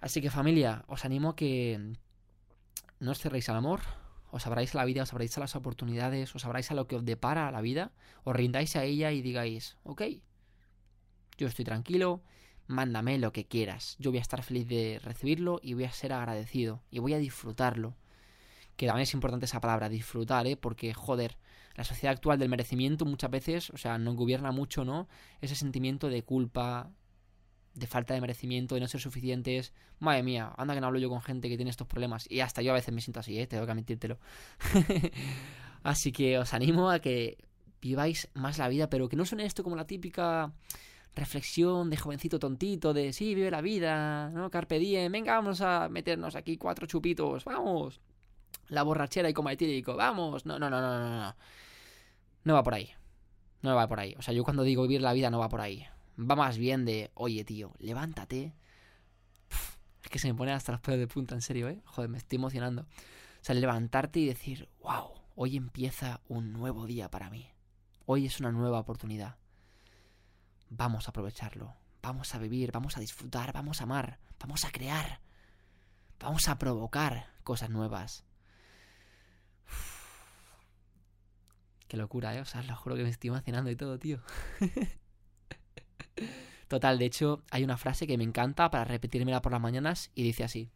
Así 0.00 0.20
que 0.20 0.30
familia, 0.30 0.84
os 0.88 1.04
animo 1.04 1.30
a 1.30 1.36
que 1.36 1.92
no 2.98 3.12
os 3.12 3.20
cerréis 3.20 3.48
al 3.48 3.56
amor, 3.56 3.82
os 4.30 4.46
abráis 4.46 4.74
a 4.74 4.78
la 4.78 4.84
vida, 4.84 5.02
os 5.02 5.12
abráis 5.12 5.36
a 5.36 5.40
las 5.40 5.56
oportunidades, 5.56 6.34
os 6.34 6.44
abráis 6.44 6.70
a 6.70 6.74
lo 6.74 6.86
que 6.86 6.96
os 6.96 7.04
depara 7.04 7.50
la 7.50 7.60
vida, 7.60 7.92
os 8.24 8.34
rindáis 8.34 8.76
a 8.76 8.84
ella 8.84 9.12
y 9.12 9.22
digáis, 9.22 9.76
ok, 9.84 10.02
yo 11.38 11.46
estoy 11.46 11.64
tranquilo, 11.64 12.22
mándame 12.66 13.18
lo 13.18 13.32
que 13.32 13.46
quieras, 13.46 13.96
yo 13.98 14.10
voy 14.10 14.18
a 14.18 14.22
estar 14.22 14.42
feliz 14.42 14.68
de 14.68 15.00
recibirlo 15.02 15.60
y 15.62 15.74
voy 15.74 15.84
a 15.84 15.92
ser 15.92 16.12
agradecido 16.12 16.82
y 16.90 16.98
voy 16.98 17.14
a 17.14 17.18
disfrutarlo. 17.18 17.96
Que 18.76 18.86
también 18.86 19.02
es 19.02 19.14
importante 19.14 19.46
esa 19.46 19.60
palabra, 19.60 19.88
disfrutar, 19.88 20.46
¿eh? 20.46 20.56
Porque, 20.56 20.94
joder, 20.94 21.36
la 21.74 21.82
sociedad 21.82 22.12
actual 22.12 22.38
del 22.38 22.48
merecimiento 22.48 23.04
muchas 23.04 23.30
veces, 23.30 23.70
o 23.70 23.76
sea, 23.76 23.98
no 23.98 24.14
gobierna 24.14 24.52
mucho, 24.52 24.84
¿no? 24.84 25.08
Ese 25.40 25.56
sentimiento 25.56 26.08
de 26.08 26.22
culpa, 26.22 26.90
de 27.74 27.86
falta 27.86 28.14
de 28.14 28.20
merecimiento, 28.20 28.74
de 28.74 28.80
no 28.80 28.88
ser 28.88 29.00
suficientes. 29.00 29.72
Madre 29.98 30.22
mía, 30.22 30.52
anda 30.56 30.74
que 30.74 30.80
no 30.80 30.88
hablo 30.88 30.98
yo 30.98 31.08
con 31.08 31.20
gente 31.20 31.48
que 31.48 31.56
tiene 31.56 31.70
estos 31.70 31.86
problemas. 31.86 32.30
Y 32.30 32.40
hasta 32.40 32.62
yo 32.62 32.72
a 32.72 32.74
veces 32.74 32.92
me 32.92 33.00
siento 33.00 33.20
así, 33.20 33.38
¿eh? 33.38 33.46
Tengo 33.46 33.64
que 33.64 33.72
admitírtelo. 33.72 34.18
así 35.82 36.12
que 36.12 36.38
os 36.38 36.54
animo 36.54 36.90
a 36.90 36.98
que 37.00 37.38
viváis 37.80 38.28
más 38.34 38.58
la 38.58 38.68
vida, 38.68 38.90
pero 38.90 39.08
que 39.08 39.16
no 39.16 39.24
suene 39.24 39.44
esto 39.44 39.62
como 39.62 39.76
la 39.76 39.86
típica 39.86 40.52
reflexión 41.14 41.90
de 41.90 41.96
jovencito 41.96 42.38
tontito, 42.38 42.92
de 42.92 43.12
sí, 43.12 43.34
vive 43.34 43.50
la 43.50 43.60
vida, 43.60 44.30
¿no? 44.30 44.50
Carpe 44.50 44.78
diem, 44.78 45.10
venga, 45.10 45.34
vamos 45.34 45.60
a 45.60 45.88
meternos 45.88 46.36
aquí 46.36 46.56
cuatro 46.56 46.86
chupitos, 46.86 47.44
vamos. 47.44 48.00
La 48.68 48.82
borrachera 48.82 49.28
y 49.28 49.34
coma 49.34 49.52
etílico, 49.52 49.96
vamos. 49.96 50.46
No, 50.46 50.58
no, 50.58 50.68
no, 50.70 50.80
no, 50.80 50.98
no, 50.98 51.20
no. 51.20 51.36
No 52.44 52.54
va 52.54 52.62
por 52.62 52.74
ahí. 52.74 52.90
No 53.62 53.74
va 53.74 53.88
por 53.88 54.00
ahí. 54.00 54.14
O 54.18 54.22
sea, 54.22 54.34
yo 54.34 54.44
cuando 54.44 54.62
digo 54.62 54.82
vivir 54.82 55.02
la 55.02 55.12
vida 55.12 55.30
no 55.30 55.38
va 55.38 55.48
por 55.48 55.60
ahí 55.60 55.86
va 56.18 56.34
más 56.34 56.58
bien 56.58 56.84
de, 56.84 57.10
oye, 57.14 57.44
tío, 57.44 57.74
levántate. 57.78 58.54
es 60.02 60.10
que 60.10 60.18
se 60.18 60.28
me 60.28 60.34
pone 60.34 60.52
hasta 60.52 60.72
los 60.72 60.80
pelos 60.80 61.00
de 61.00 61.06
punta, 61.06 61.34
en 61.34 61.42
serio, 61.42 61.68
¿eh? 61.68 61.80
Joder, 61.84 62.10
me 62.10 62.18
estoy 62.18 62.36
emocionando. 62.36 62.82
O 62.82 62.86
sea, 63.44 63.54
levantarte 63.54 64.20
y 64.20 64.26
decir, 64.26 64.68
wow, 64.80 65.12
hoy 65.36 65.56
empieza 65.56 66.20
un 66.28 66.52
nuevo 66.52 66.86
día 66.86 67.10
para 67.10 67.30
mí. 67.30 67.48
Hoy 68.06 68.26
es 68.26 68.40
una 68.40 68.50
nueva 68.50 68.80
oportunidad. 68.80 69.36
Vamos 70.70 71.06
a 71.06 71.10
aprovecharlo. 71.10 71.76
Vamos 72.02 72.34
a 72.34 72.38
vivir, 72.38 72.72
vamos 72.72 72.96
a 72.96 73.00
disfrutar, 73.00 73.52
vamos 73.52 73.80
a 73.80 73.84
amar, 73.84 74.18
vamos 74.40 74.64
a 74.64 74.70
crear. 74.70 75.20
Vamos 76.18 76.48
a 76.48 76.58
provocar 76.58 77.28
cosas 77.44 77.70
nuevas. 77.70 78.24
Qué 81.86 81.96
locura, 81.96 82.34
¿eh? 82.34 82.40
O 82.40 82.44
sea, 82.44 82.62
lo 82.62 82.76
juro 82.76 82.96
que 82.96 83.02
me 83.02 83.08
estoy 83.08 83.28
emocionando 83.28 83.70
y 83.70 83.76
todo, 83.76 83.98
tío. 83.98 84.20
Total, 86.68 86.98
de 86.98 87.06
hecho, 87.06 87.42
hay 87.50 87.64
una 87.64 87.78
frase 87.78 88.06
que 88.06 88.18
me 88.18 88.24
encanta 88.24 88.70
para 88.70 88.84
repetírmela 88.84 89.40
por 89.40 89.52
las 89.52 89.60
mañanas 89.60 90.10
y 90.14 90.22
dice 90.22 90.44
así. 90.44 90.70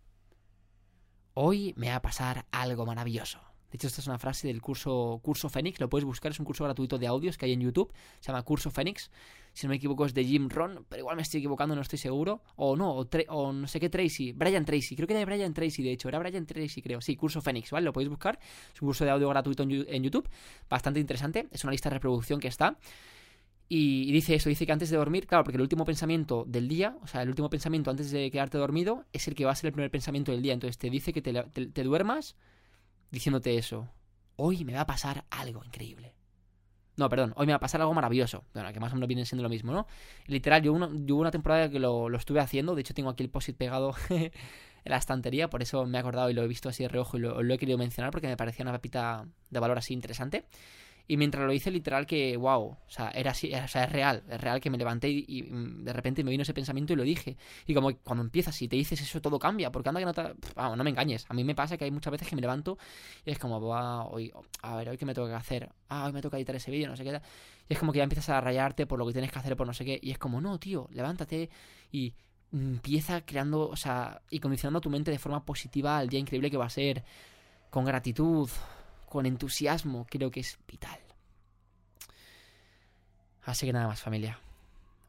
Hoy 1.34 1.74
me 1.76 1.88
va 1.88 1.96
a 1.96 2.02
pasar 2.02 2.46
algo 2.50 2.86
maravilloso. 2.86 3.40
De 3.72 3.76
hecho, 3.76 3.86
esta 3.86 4.02
es 4.02 4.06
una 4.06 4.18
frase 4.18 4.46
del 4.48 4.60
curso 4.60 5.18
Curso 5.22 5.48
Fénix. 5.48 5.80
Lo 5.80 5.88
puedes 5.88 6.04
buscar, 6.04 6.30
es 6.30 6.38
un 6.38 6.44
curso 6.44 6.62
gratuito 6.64 6.98
de 6.98 7.06
audios 7.06 7.38
que 7.38 7.46
hay 7.46 7.54
en 7.54 7.60
YouTube. 7.62 7.90
Se 8.20 8.26
llama 8.26 8.42
Curso 8.42 8.70
Fénix. 8.70 9.10
Si 9.54 9.66
no 9.66 9.70
me 9.70 9.76
equivoco, 9.76 10.04
es 10.04 10.12
de 10.12 10.26
Jim 10.26 10.50
Ron, 10.50 10.84
pero 10.90 11.00
igual 11.00 11.16
me 11.16 11.22
estoy 11.22 11.38
equivocando, 11.38 11.74
no 11.74 11.80
estoy 11.80 11.98
seguro. 11.98 12.42
O 12.56 12.76
no, 12.76 13.06
o, 13.28 13.52
no 13.52 13.66
sé 13.66 13.80
qué 13.80 13.88
Tracy. 13.88 14.32
Brian 14.32 14.66
Tracy. 14.66 14.94
Creo 14.94 15.08
que 15.08 15.14
era 15.14 15.24
Brian 15.24 15.54
Tracy, 15.54 15.82
de 15.82 15.92
hecho. 15.92 16.08
Era 16.10 16.18
Brian 16.18 16.44
Tracy, 16.44 16.82
creo. 16.82 17.00
Sí, 17.00 17.16
Curso 17.16 17.40
Fénix, 17.40 17.70
¿vale? 17.70 17.86
Lo 17.86 17.94
podéis 17.94 18.10
buscar. 18.10 18.38
Es 18.74 18.82
un 18.82 18.88
curso 18.88 19.06
de 19.06 19.10
audio 19.10 19.30
gratuito 19.30 19.62
en 19.62 20.02
YouTube. 20.02 20.28
Bastante 20.68 21.00
interesante. 21.00 21.48
Es 21.50 21.64
una 21.64 21.70
lista 21.70 21.88
de 21.88 21.94
reproducción 21.94 22.40
que 22.40 22.48
está. 22.48 22.76
Y, 23.74 24.12
dice 24.12 24.34
eso, 24.34 24.50
dice 24.50 24.66
que 24.66 24.72
antes 24.72 24.90
de 24.90 24.98
dormir, 24.98 25.26
claro, 25.26 25.44
porque 25.44 25.56
el 25.56 25.62
último 25.62 25.86
pensamiento 25.86 26.44
del 26.46 26.68
día, 26.68 26.98
o 27.00 27.06
sea, 27.06 27.22
el 27.22 27.30
último 27.30 27.48
pensamiento 27.48 27.90
antes 27.90 28.10
de 28.10 28.30
quedarte 28.30 28.58
dormido, 28.58 29.06
es 29.14 29.28
el 29.28 29.34
que 29.34 29.46
va 29.46 29.52
a 29.52 29.56
ser 29.56 29.68
el 29.68 29.72
primer 29.72 29.90
pensamiento 29.90 30.30
del 30.30 30.42
día. 30.42 30.52
Entonces 30.52 30.76
te 30.76 30.90
dice 30.90 31.14
que 31.14 31.22
te, 31.22 31.82
duermas 31.82 32.36
diciéndote 33.10 33.56
eso. 33.56 33.88
Hoy 34.36 34.66
me 34.66 34.74
va 34.74 34.82
a 34.82 34.86
pasar 34.86 35.24
algo 35.30 35.64
increíble. 35.64 36.14
No, 36.98 37.08
perdón, 37.08 37.32
hoy 37.34 37.46
me 37.46 37.54
va 37.54 37.56
a 37.56 37.60
pasar 37.60 37.80
algo 37.80 37.94
maravilloso. 37.94 38.44
Bueno, 38.52 38.70
que 38.74 38.78
más 38.78 38.92
o 38.92 38.96
menos 38.96 39.08
viene 39.08 39.24
siendo 39.24 39.42
lo 39.42 39.48
mismo, 39.48 39.72
¿no? 39.72 39.86
Literal, 40.26 40.60
yo, 40.60 40.74
uno, 40.74 40.88
hubo 40.88 41.20
una 41.22 41.30
temporada 41.30 41.70
que 41.70 41.78
lo, 41.78 42.14
estuve 42.14 42.40
haciendo. 42.40 42.74
De 42.74 42.82
hecho, 42.82 42.92
tengo 42.92 43.08
aquí 43.08 43.22
el 43.22 43.30
post 43.30 43.52
pegado 43.56 43.94
en 44.10 44.32
la 44.84 44.98
estantería. 44.98 45.48
Por 45.48 45.62
eso 45.62 45.86
me 45.86 45.96
he 45.96 46.00
acordado 46.02 46.28
y 46.28 46.34
lo 46.34 46.42
he 46.42 46.46
visto 46.46 46.68
así 46.68 46.82
de 46.82 46.90
reojo 46.90 47.16
y 47.16 47.20
lo, 47.20 47.42
lo 47.42 47.54
he 47.54 47.56
querido 47.56 47.78
mencionar 47.78 48.10
porque 48.10 48.26
me 48.26 48.36
parecía 48.36 48.64
una 48.64 48.72
papita 48.72 49.26
de 49.48 49.60
valor 49.60 49.78
así 49.78 49.94
interesante. 49.94 50.44
Y 51.08 51.16
mientras 51.16 51.44
lo 51.44 51.52
hice, 51.52 51.70
literal 51.70 52.06
que, 52.06 52.36
wow, 52.36 52.62
o 52.62 52.78
sea, 52.88 53.10
era 53.10 53.32
así, 53.32 53.52
o 53.52 53.68
sea, 53.68 53.84
es 53.84 53.92
real, 53.92 54.22
es 54.28 54.40
real 54.40 54.60
que 54.60 54.70
me 54.70 54.78
levanté 54.78 55.08
y, 55.10 55.42
mm, 55.42 55.84
de 55.84 55.92
repente 55.92 56.24
me 56.24 56.30
vino 56.30 56.42
ese 56.42 56.54
pensamiento 56.54 56.92
y 56.92 56.96
lo 56.96 57.02
dije. 57.02 57.36
Y 57.66 57.74
como 57.74 57.92
cuando 57.98 58.22
empiezas 58.22 58.60
y 58.62 58.68
te 58.68 58.76
dices 58.76 59.00
eso, 59.00 59.20
todo 59.20 59.38
cambia, 59.38 59.70
porque 59.72 59.88
anda 59.88 60.00
que 60.00 60.06
no 60.06 60.14
te... 60.14 60.22
Vamos, 60.54 60.76
no 60.76 60.84
me 60.84 60.90
engañes, 60.90 61.26
a 61.28 61.34
mí 61.34 61.44
me 61.44 61.54
pasa 61.54 61.76
que 61.76 61.84
hay 61.84 61.90
muchas 61.90 62.10
veces 62.10 62.28
que 62.28 62.36
me 62.36 62.42
levanto 62.42 62.78
y 63.24 63.30
es 63.30 63.38
como, 63.38 63.56
hoy, 63.58 64.32
a 64.62 64.76
ver, 64.76 64.88
hoy 64.88 64.96
qué 64.96 65.06
me 65.06 65.14
que 65.14 65.34
hacer, 65.34 65.68
ah, 65.88 66.06
hoy 66.06 66.12
me 66.12 66.22
toca 66.22 66.36
editar 66.36 66.56
ese 66.56 66.70
vídeo, 66.70 66.88
no 66.88 66.96
sé 66.96 67.04
qué. 67.04 67.20
Y 67.68 67.72
es 67.74 67.78
como 67.78 67.92
que 67.92 67.98
ya 67.98 68.04
empiezas 68.04 68.28
a 68.30 68.40
rayarte 68.40 68.86
por 68.86 68.98
lo 68.98 69.06
que 69.06 69.12
tienes 69.12 69.30
que 69.30 69.38
hacer, 69.38 69.56
por 69.56 69.66
no 69.66 69.74
sé 69.74 69.84
qué. 69.84 69.98
Y 70.02 70.10
es 70.10 70.18
como, 70.18 70.40
no, 70.40 70.58
tío, 70.58 70.88
levántate 70.92 71.50
y 71.90 72.14
empieza 72.52 73.24
creando, 73.24 73.68
o 73.68 73.76
sea, 73.76 74.22
y 74.30 74.38
condicionando 74.40 74.80
tu 74.80 74.90
mente 74.90 75.10
de 75.10 75.18
forma 75.18 75.44
positiva 75.44 75.98
al 75.98 76.08
día 76.08 76.20
increíble 76.20 76.50
que 76.50 76.56
va 76.56 76.66
a 76.66 76.70
ser, 76.70 77.04
con 77.70 77.84
gratitud, 77.84 78.48
con 79.12 79.26
entusiasmo, 79.26 80.06
creo 80.08 80.30
que 80.30 80.40
es 80.40 80.58
vital. 80.66 80.98
Así 83.42 83.66
que 83.66 83.72
nada 83.74 83.86
más, 83.86 84.00
familia. 84.00 84.38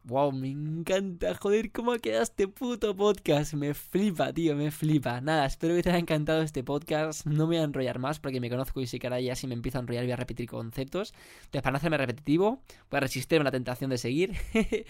Wow, 0.06 0.34
me 0.34 0.50
encanta, 0.50 1.34
joder, 1.36 1.72
cómo 1.72 1.94
ha 1.94 1.98
quedado 1.98 2.24
este 2.24 2.50
puto 2.50 2.94
podcast. 2.94 3.54
Me 3.54 3.74
flipa, 3.74 4.34
tío, 4.34 4.54
me 4.54 4.70
flipa. 4.70 5.22
Nada, 5.22 5.46
espero 5.46 5.76
que 5.76 5.82
te 5.84 5.92
haya 5.92 6.00
encantado 6.00 6.42
este 6.42 6.62
podcast. 6.62 7.26
No 7.26 7.48
me 7.48 7.56
voy 7.56 7.58
a 7.58 7.64
enrollar 7.64 8.00
más 8.00 8.20
porque 8.20 8.42
me 8.42 8.50
conozco 8.50 8.82
y 8.82 8.88
sé 8.88 9.00
que 9.00 9.08
ahora 9.08 9.22
ya 9.22 9.34
si 9.34 9.48
me 9.48 9.54
empiezo 9.54 9.78
a 9.78 9.82
enrollar 9.82 10.04
voy 10.04 10.12
a 10.12 10.18
repetir 10.18 10.50
conceptos. 10.50 11.14
Entonces, 11.46 11.62
para 11.62 11.72
no 11.72 11.78
hacerme 11.78 11.98
repetitivo, 11.98 12.62
voy 12.92 12.98
a 12.98 13.00
resistirme 13.00 13.44
a 13.44 13.46
la 13.46 13.52
tentación 13.52 13.90
de 13.92 13.98
seguir. 13.98 14.34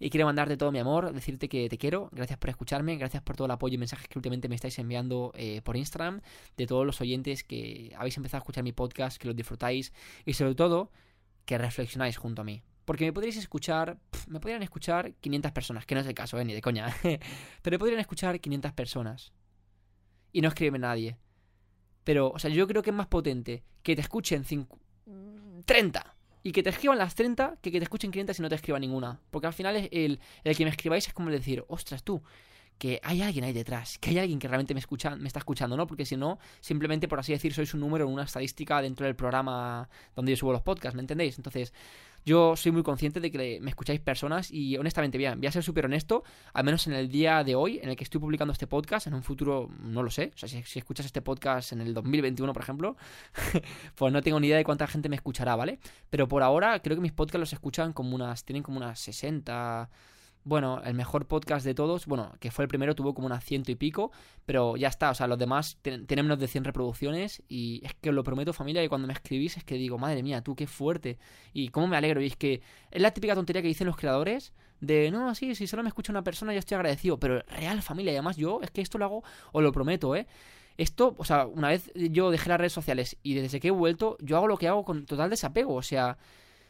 y 0.00 0.10
quiero 0.10 0.26
mandarte 0.26 0.58
todo 0.58 0.70
mi 0.70 0.80
amor, 0.80 1.14
decirte 1.14 1.48
que 1.48 1.70
te 1.70 1.78
quiero. 1.78 2.10
Gracias 2.12 2.38
por 2.38 2.50
escucharme, 2.50 2.94
gracias 2.96 3.22
por 3.22 3.36
todo 3.36 3.46
el 3.46 3.52
apoyo 3.52 3.76
y 3.76 3.78
mensajes 3.78 4.06
que 4.06 4.18
últimamente 4.18 4.50
me 4.50 4.54
estáis 4.54 4.78
enviando 4.78 5.32
eh, 5.34 5.62
por 5.62 5.78
Instagram. 5.78 6.20
De 6.58 6.66
todos 6.66 6.84
los 6.84 7.00
oyentes 7.00 7.42
que 7.42 7.94
habéis 7.96 8.18
empezado 8.18 8.40
a 8.40 8.44
escuchar 8.44 8.64
mi 8.64 8.72
podcast, 8.72 9.16
que 9.16 9.28
lo 9.28 9.32
disfrutáis 9.32 9.94
y 10.26 10.34
sobre 10.34 10.54
todo 10.54 10.90
que 11.46 11.56
reflexionáis 11.56 12.18
junto 12.18 12.42
a 12.42 12.44
mí. 12.44 12.62
Porque 12.88 13.04
me 13.04 13.12
podríais 13.12 13.36
escuchar, 13.36 13.98
me 14.28 14.40
podrían 14.40 14.62
escuchar 14.62 15.12
500 15.20 15.52
personas, 15.52 15.84
que 15.84 15.94
no 15.94 16.00
es 16.00 16.06
el 16.06 16.14
caso, 16.14 16.40
eh, 16.40 16.44
ni 16.46 16.54
de 16.54 16.62
coña. 16.62 16.86
Pero 17.02 17.74
me 17.74 17.78
podrían 17.78 18.00
escuchar 18.00 18.40
500 18.40 18.72
personas. 18.72 19.30
Y 20.32 20.40
no 20.40 20.48
escribe 20.48 20.78
nadie. 20.78 21.18
Pero, 22.02 22.30
o 22.30 22.38
sea, 22.38 22.50
yo 22.50 22.66
creo 22.66 22.82
que 22.82 22.88
es 22.88 22.96
más 22.96 23.08
potente 23.08 23.62
que 23.82 23.94
te 23.94 24.00
escuchen 24.00 24.42
30 25.66 26.16
y 26.42 26.52
que 26.52 26.62
te 26.62 26.70
escriban 26.70 26.96
las 26.96 27.14
30 27.14 27.58
que 27.60 27.70
que 27.70 27.78
te 27.78 27.84
escuchen 27.84 28.10
500 28.10 28.38
y 28.38 28.42
no 28.42 28.48
te 28.48 28.54
escriba 28.54 28.78
ninguna. 28.78 29.20
Porque 29.30 29.48
al 29.48 29.52
final 29.52 29.76
el, 29.76 30.18
el 30.42 30.56
que 30.56 30.64
me 30.64 30.70
escribáis 30.70 31.08
es 31.08 31.12
como 31.12 31.28
decir, 31.28 31.66
ostras 31.68 32.02
tú, 32.02 32.22
que 32.78 33.00
hay 33.02 33.20
alguien 33.20 33.44
ahí 33.44 33.52
detrás, 33.52 33.98
que 33.98 34.10
hay 34.10 34.18
alguien 34.20 34.38
que 34.38 34.48
realmente 34.48 34.72
me 34.72 34.80
escucha, 34.80 35.14
me 35.16 35.26
está 35.26 35.40
escuchando, 35.40 35.76
¿no? 35.76 35.86
Porque 35.86 36.06
si 36.06 36.16
no, 36.16 36.38
simplemente 36.60 37.08
por 37.08 37.18
así 37.18 37.32
decir, 37.32 37.52
sois 37.52 37.74
un 37.74 37.80
número 37.80 38.06
en 38.06 38.12
una 38.12 38.22
estadística 38.22 38.80
dentro 38.80 39.04
del 39.04 39.16
programa 39.16 39.88
donde 40.14 40.32
yo 40.32 40.36
subo 40.36 40.52
los 40.52 40.62
podcasts, 40.62 40.94
¿me 40.94 41.02
entendéis? 41.02 41.36
Entonces, 41.36 41.74
yo 42.24 42.56
soy 42.56 42.72
muy 42.72 42.82
consciente 42.82 43.20
de 43.20 43.30
que 43.30 43.58
me 43.60 43.70
escucháis 43.70 44.00
personas 44.00 44.50
y 44.50 44.76
honestamente, 44.76 45.18
bien, 45.18 45.38
voy 45.38 45.46
a 45.46 45.52
ser 45.52 45.62
súper 45.62 45.86
honesto, 45.86 46.24
al 46.52 46.64
menos 46.64 46.86
en 46.86 46.92
el 46.92 47.08
día 47.08 47.42
de 47.44 47.54
hoy, 47.54 47.78
en 47.82 47.88
el 47.88 47.96
que 47.96 48.04
estoy 48.04 48.20
publicando 48.20 48.52
este 48.52 48.66
podcast, 48.66 49.06
en 49.06 49.14
un 49.14 49.22
futuro 49.22 49.70
no 49.80 50.02
lo 50.02 50.10
sé, 50.10 50.32
o 50.34 50.38
sea, 50.38 50.48
si, 50.48 50.78
escuchas 50.78 51.06
este 51.06 51.22
podcast 51.22 51.72
en 51.72 51.80
el 51.80 51.94
2021, 51.94 52.52
por 52.52 52.62
ejemplo, 52.62 52.96
pues 53.94 54.12
no 54.12 54.22
tengo 54.22 54.40
ni 54.40 54.48
idea 54.48 54.56
de 54.56 54.64
cuánta 54.64 54.86
gente 54.86 55.08
me 55.08 55.16
escuchará, 55.16 55.56
¿vale? 55.56 55.78
Pero 56.10 56.28
por 56.28 56.42
ahora 56.42 56.80
creo 56.80 56.96
que 56.96 57.02
mis 57.02 57.12
podcasts 57.12 57.40
los 57.40 57.52
escuchan 57.52 57.92
como 57.92 58.14
unas, 58.14 58.44
tienen 58.44 58.62
como 58.62 58.78
unas 58.78 58.98
60 59.00 59.88
bueno, 60.48 60.80
el 60.82 60.94
mejor 60.94 61.26
podcast 61.26 61.64
de 61.66 61.74
todos, 61.74 62.06
bueno, 62.06 62.32
que 62.40 62.50
fue 62.50 62.64
el 62.64 62.68
primero, 62.68 62.94
tuvo 62.94 63.12
como 63.12 63.26
unas 63.26 63.44
ciento 63.44 63.70
y 63.70 63.74
pico, 63.74 64.10
pero 64.46 64.78
ya 64.78 64.88
está, 64.88 65.10
o 65.10 65.14
sea, 65.14 65.26
los 65.26 65.38
demás 65.38 65.76
tienen 65.82 66.24
menos 66.24 66.38
de 66.38 66.48
100 66.48 66.64
reproducciones 66.64 67.42
y 67.48 67.82
es 67.84 67.94
que 67.94 68.08
os 68.08 68.14
lo 68.14 68.24
prometo 68.24 68.54
familia 68.54 68.80
que 68.80 68.88
cuando 68.88 69.06
me 69.06 69.12
escribís 69.12 69.58
es 69.58 69.64
que 69.64 69.74
digo, 69.74 69.98
madre 69.98 70.22
mía, 70.22 70.42
tú 70.42 70.56
qué 70.56 70.66
fuerte 70.66 71.18
y 71.52 71.68
cómo 71.68 71.86
me 71.86 71.98
alegro 71.98 72.22
y 72.22 72.26
es 72.26 72.36
que 72.36 72.62
es 72.90 73.02
la 73.02 73.10
típica 73.10 73.34
tontería 73.34 73.60
que 73.60 73.68
dicen 73.68 73.86
los 73.86 73.98
creadores 73.98 74.54
de, 74.80 75.10
no, 75.10 75.34
sí, 75.34 75.54
si 75.54 75.66
solo 75.66 75.82
me 75.82 75.90
escucha 75.90 76.12
una 76.12 76.24
persona 76.24 76.54
yo 76.54 76.60
estoy 76.60 76.76
agradecido, 76.76 77.20
pero 77.20 77.40
real 77.42 77.82
familia 77.82 78.12
y 78.12 78.16
además 78.16 78.38
yo 78.38 78.60
es 78.62 78.70
que 78.70 78.80
esto 78.80 78.96
lo 78.96 79.04
hago, 79.04 79.24
os 79.52 79.62
lo 79.62 79.70
prometo, 79.70 80.16
¿eh? 80.16 80.26
Esto, 80.78 81.14
o 81.18 81.24
sea, 81.24 81.44
una 81.44 81.68
vez 81.68 81.92
yo 81.94 82.30
dejé 82.30 82.48
las 82.48 82.58
redes 82.58 82.72
sociales 82.72 83.18
y 83.22 83.34
desde 83.34 83.60
que 83.60 83.68
he 83.68 83.72
vuelto, 83.72 84.16
yo 84.20 84.38
hago 84.38 84.46
lo 84.46 84.56
que 84.56 84.68
hago 84.68 84.84
con 84.86 85.04
total 85.04 85.28
desapego, 85.28 85.74
o 85.74 85.82
sea... 85.82 86.16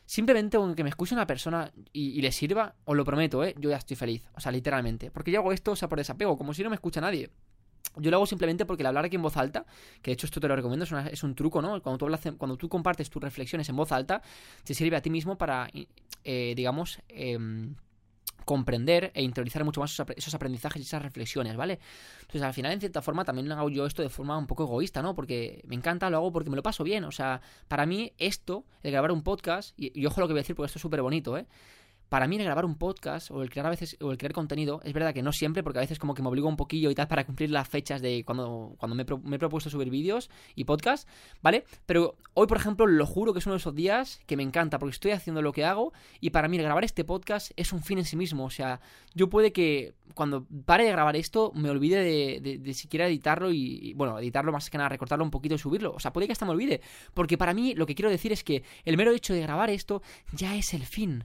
Simplemente 0.08 0.56
con 0.56 0.74
que 0.74 0.82
me 0.82 0.88
escuche 0.88 1.14
una 1.14 1.26
persona 1.26 1.70
y, 1.92 2.22
le 2.22 2.32
sirva, 2.32 2.74
os 2.86 2.96
lo 2.96 3.04
prometo, 3.04 3.44
¿eh? 3.44 3.54
Yo 3.58 3.68
ya 3.68 3.76
estoy 3.76 3.94
feliz. 3.94 4.26
O 4.32 4.40
sea, 4.40 4.50
literalmente. 4.50 5.10
Porque 5.10 5.30
yo 5.30 5.40
hago 5.40 5.52
esto, 5.52 5.72
o 5.72 5.76
sea, 5.76 5.86
por 5.86 5.98
desapego, 5.98 6.38
como 6.38 6.54
si 6.54 6.62
no 6.62 6.70
me 6.70 6.76
escucha 6.76 7.02
nadie. 7.02 7.28
Yo 7.94 8.10
lo 8.10 8.16
hago 8.16 8.24
simplemente 8.24 8.64
porque 8.64 8.82
el 8.82 8.86
hablar 8.86 9.04
aquí 9.04 9.16
en 9.16 9.22
voz 9.22 9.36
alta, 9.36 9.66
que 10.00 10.10
de 10.10 10.14
hecho 10.14 10.24
esto 10.24 10.40
te 10.40 10.48
lo 10.48 10.56
recomiendo, 10.56 10.86
es, 10.86 11.22
un 11.22 11.34
truco, 11.34 11.60
¿no? 11.60 11.82
Cuando 11.82 11.98
tú, 11.98 12.06
hablas, 12.06 12.22
cuando 12.38 12.56
tú 12.56 12.70
compartes 12.70 13.10
tus 13.10 13.22
reflexiones 13.22 13.68
en 13.68 13.76
voz 13.76 13.92
alta, 13.92 14.22
te 14.64 14.72
sirve 14.72 14.96
a 14.96 15.02
ti 15.02 15.10
mismo 15.10 15.36
para, 15.36 15.68
eh, 16.24 16.54
digamos, 16.56 17.00
eh, 17.10 17.36
comprender 18.44 19.10
e 19.14 19.22
interiorizar 19.22 19.64
mucho 19.64 19.80
más 19.80 20.02
esos 20.16 20.34
aprendizajes 20.34 20.80
y 20.80 20.84
esas 20.84 21.02
reflexiones, 21.02 21.56
¿vale? 21.56 21.78
Entonces, 22.20 22.42
al 22.42 22.54
final, 22.54 22.72
en 22.72 22.80
cierta 22.80 23.02
forma, 23.02 23.24
también 23.24 23.50
hago 23.52 23.68
yo 23.68 23.86
esto 23.86 24.02
de 24.02 24.08
forma 24.08 24.36
un 24.38 24.46
poco 24.46 24.64
egoísta, 24.64 25.02
¿no? 25.02 25.14
Porque 25.14 25.62
me 25.66 25.74
encanta, 25.74 26.10
lo 26.10 26.18
hago 26.18 26.32
porque 26.32 26.50
me 26.50 26.56
lo 26.56 26.62
paso 26.62 26.84
bien. 26.84 27.04
O 27.04 27.12
sea, 27.12 27.40
para 27.68 27.86
mí, 27.86 28.12
esto, 28.18 28.64
el 28.82 28.92
grabar 28.92 29.12
un 29.12 29.22
podcast, 29.22 29.78
y, 29.78 29.98
y 29.98 30.06
ojo 30.06 30.20
lo 30.20 30.26
que 30.26 30.32
voy 30.32 30.40
a 30.40 30.42
decir 30.42 30.56
porque 30.56 30.66
esto 30.66 30.78
es 30.78 30.82
súper 30.82 31.02
bonito, 31.02 31.36
¿eh? 31.36 31.46
Para 32.08 32.26
mí 32.26 32.36
el 32.36 32.44
grabar 32.44 32.64
un 32.64 32.76
podcast 32.76 33.30
o 33.30 33.42
el 33.42 33.50
crear 33.50 33.66
a 33.66 33.70
veces 33.70 33.96
o 34.00 34.10
el 34.10 34.18
crear 34.18 34.32
contenido 34.32 34.80
es 34.84 34.92
verdad 34.92 35.12
que 35.12 35.22
no 35.22 35.32
siempre 35.32 35.62
porque 35.62 35.78
a 35.78 35.82
veces 35.82 35.98
como 35.98 36.14
que 36.14 36.22
me 36.22 36.28
obligo 36.28 36.48
un 36.48 36.56
poquillo 36.56 36.90
y 36.90 36.94
tal 36.94 37.08
para 37.08 37.24
cumplir 37.24 37.50
las 37.50 37.68
fechas 37.68 38.00
de 38.00 38.24
cuando, 38.24 38.74
cuando 38.78 38.94
me, 38.94 39.02
he 39.02 39.38
propuesto 39.38 39.70
subir 39.70 39.90
vídeos 39.90 40.30
y 40.54 40.64
podcast, 40.64 41.08
¿vale? 41.42 41.64
Pero 41.86 42.16
hoy 42.34 42.46
por 42.46 42.56
ejemplo 42.56 42.86
lo 42.86 43.06
juro 43.06 43.32
que 43.32 43.40
es 43.40 43.46
uno 43.46 43.54
de 43.54 43.58
esos 43.58 43.74
días 43.74 44.20
que 44.26 44.36
me 44.36 44.42
encanta 44.42 44.78
porque 44.78 44.94
estoy 44.94 45.10
haciendo 45.12 45.42
lo 45.42 45.52
que 45.52 45.64
hago 45.64 45.92
y 46.20 46.30
para 46.30 46.48
mí 46.48 46.56
el 46.56 46.62
grabar 46.62 46.84
este 46.84 47.04
podcast 47.04 47.52
es 47.56 47.72
un 47.72 47.82
fin 47.82 47.98
en 47.98 48.04
sí 48.04 48.16
mismo, 48.16 48.44
o 48.44 48.50
sea, 48.50 48.80
yo 49.14 49.28
puede 49.28 49.52
que 49.52 49.94
cuando 50.14 50.46
pare 50.64 50.84
de 50.84 50.92
grabar 50.92 51.16
esto 51.16 51.52
me 51.54 51.70
olvide 51.70 52.02
de, 52.02 52.58
de, 52.58 52.74
siquiera 52.74 53.06
editarlo 53.06 53.52
y, 53.52 53.92
bueno, 53.94 54.18
editarlo 54.18 54.52
más 54.52 54.70
que 54.70 54.78
nada, 54.78 54.88
recortarlo 54.88 55.24
un 55.24 55.30
poquito 55.30 55.54
y 55.54 55.58
subirlo, 55.58 55.92
o 55.92 56.00
sea, 56.00 56.12
puede 56.12 56.26
que 56.26 56.32
hasta 56.32 56.46
me 56.46 56.52
olvide, 56.52 56.80
porque 57.14 57.38
para 57.38 57.54
mí 57.54 57.74
lo 57.74 57.86
que 57.86 57.94
quiero 57.94 58.10
decir 58.10 58.32
es 58.32 58.44
que 58.44 58.62
el 58.84 58.96
mero 58.96 59.12
hecho 59.12 59.34
de 59.34 59.42
grabar 59.42 59.70
esto 59.70 60.02
ya 60.32 60.56
es 60.56 60.74
el 60.74 60.84
fin 60.84 61.24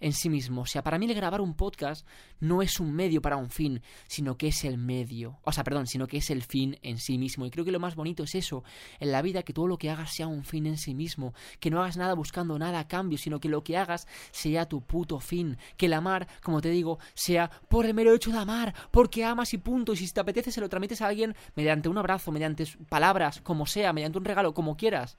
en 0.00 0.12
sí 0.12 0.28
mismo. 0.28 0.62
O 0.62 0.66
sea, 0.66 0.82
para 0.82 0.98
mí 0.98 1.06
el 1.06 1.14
grabar 1.14 1.40
un 1.40 1.54
podcast 1.54 2.06
no 2.40 2.62
es 2.62 2.80
un 2.80 2.92
medio 2.92 3.22
para 3.22 3.36
un 3.36 3.50
fin, 3.50 3.82
sino 4.06 4.36
que 4.36 4.48
es 4.48 4.64
el 4.64 4.78
medio. 4.78 5.38
O 5.44 5.52
sea, 5.52 5.64
perdón, 5.64 5.86
sino 5.86 6.06
que 6.06 6.16
es 6.18 6.30
el 6.30 6.42
fin 6.42 6.78
en 6.82 6.98
sí 6.98 7.18
mismo. 7.18 7.46
Y 7.46 7.50
creo 7.50 7.64
que 7.64 7.70
lo 7.70 7.80
más 7.80 7.94
bonito 7.94 8.24
es 8.24 8.34
eso, 8.34 8.64
en 8.98 9.12
la 9.12 9.22
vida, 9.22 9.42
que 9.42 9.52
todo 9.52 9.66
lo 9.66 9.78
que 9.78 9.90
hagas 9.90 10.14
sea 10.14 10.26
un 10.26 10.44
fin 10.44 10.66
en 10.66 10.78
sí 10.78 10.94
mismo. 10.94 11.34
Que 11.60 11.70
no 11.70 11.80
hagas 11.80 11.96
nada 11.96 12.14
buscando 12.14 12.58
nada 12.58 12.80
a 12.80 12.88
cambio, 12.88 13.18
sino 13.18 13.40
que 13.40 13.48
lo 13.48 13.62
que 13.62 13.76
hagas 13.76 14.06
sea 14.32 14.66
tu 14.66 14.80
puto 14.80 15.20
fin. 15.20 15.58
Que 15.76 15.86
el 15.86 15.92
amar, 15.92 16.26
como 16.42 16.60
te 16.60 16.70
digo, 16.70 16.98
sea 17.14 17.50
por 17.68 17.86
el 17.86 17.94
mero 17.94 18.14
hecho 18.14 18.32
de 18.32 18.38
amar, 18.38 18.74
porque 18.90 19.24
amas 19.24 19.52
y 19.54 19.58
punto. 19.58 19.92
Y 19.92 19.96
si 19.96 20.08
te 20.10 20.20
apetece, 20.20 20.50
se 20.50 20.60
lo 20.60 20.68
transmites 20.68 21.02
a 21.02 21.08
alguien 21.08 21.34
mediante 21.54 21.88
un 21.88 21.98
abrazo, 21.98 22.32
mediante 22.32 22.66
palabras, 22.88 23.40
como 23.42 23.66
sea, 23.66 23.92
mediante 23.92 24.18
un 24.18 24.24
regalo, 24.24 24.54
como 24.54 24.76
quieras. 24.76 25.18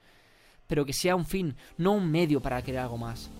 Pero 0.66 0.84
que 0.86 0.92
sea 0.92 1.16
un 1.16 1.26
fin, 1.26 1.56
no 1.76 1.92
un 1.92 2.10
medio 2.10 2.40
para 2.40 2.62
querer 2.62 2.80
algo 2.80 2.98
más. 2.98 3.30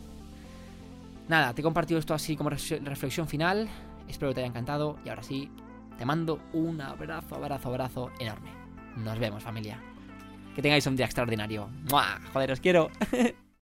Nada, 1.28 1.54
te 1.54 1.60
he 1.60 1.64
compartido 1.64 1.98
esto 1.98 2.14
así 2.14 2.36
como 2.36 2.50
reflexión 2.50 3.28
final. 3.28 3.68
Espero 4.08 4.30
que 4.30 4.36
te 4.36 4.40
haya 4.40 4.48
encantado. 4.48 4.98
Y 5.04 5.08
ahora 5.08 5.22
sí, 5.22 5.50
te 5.96 6.04
mando 6.04 6.40
un 6.52 6.80
abrazo, 6.80 7.36
abrazo, 7.36 7.68
abrazo 7.68 8.10
enorme. 8.18 8.50
Nos 8.96 9.18
vemos, 9.18 9.42
familia. 9.42 9.80
Que 10.54 10.62
tengáis 10.62 10.86
un 10.86 10.96
día 10.96 11.06
extraordinario. 11.06 11.70
¡Mua! 11.90 12.20
Joder, 12.32 12.52
os 12.52 12.60
quiero. 12.60 12.90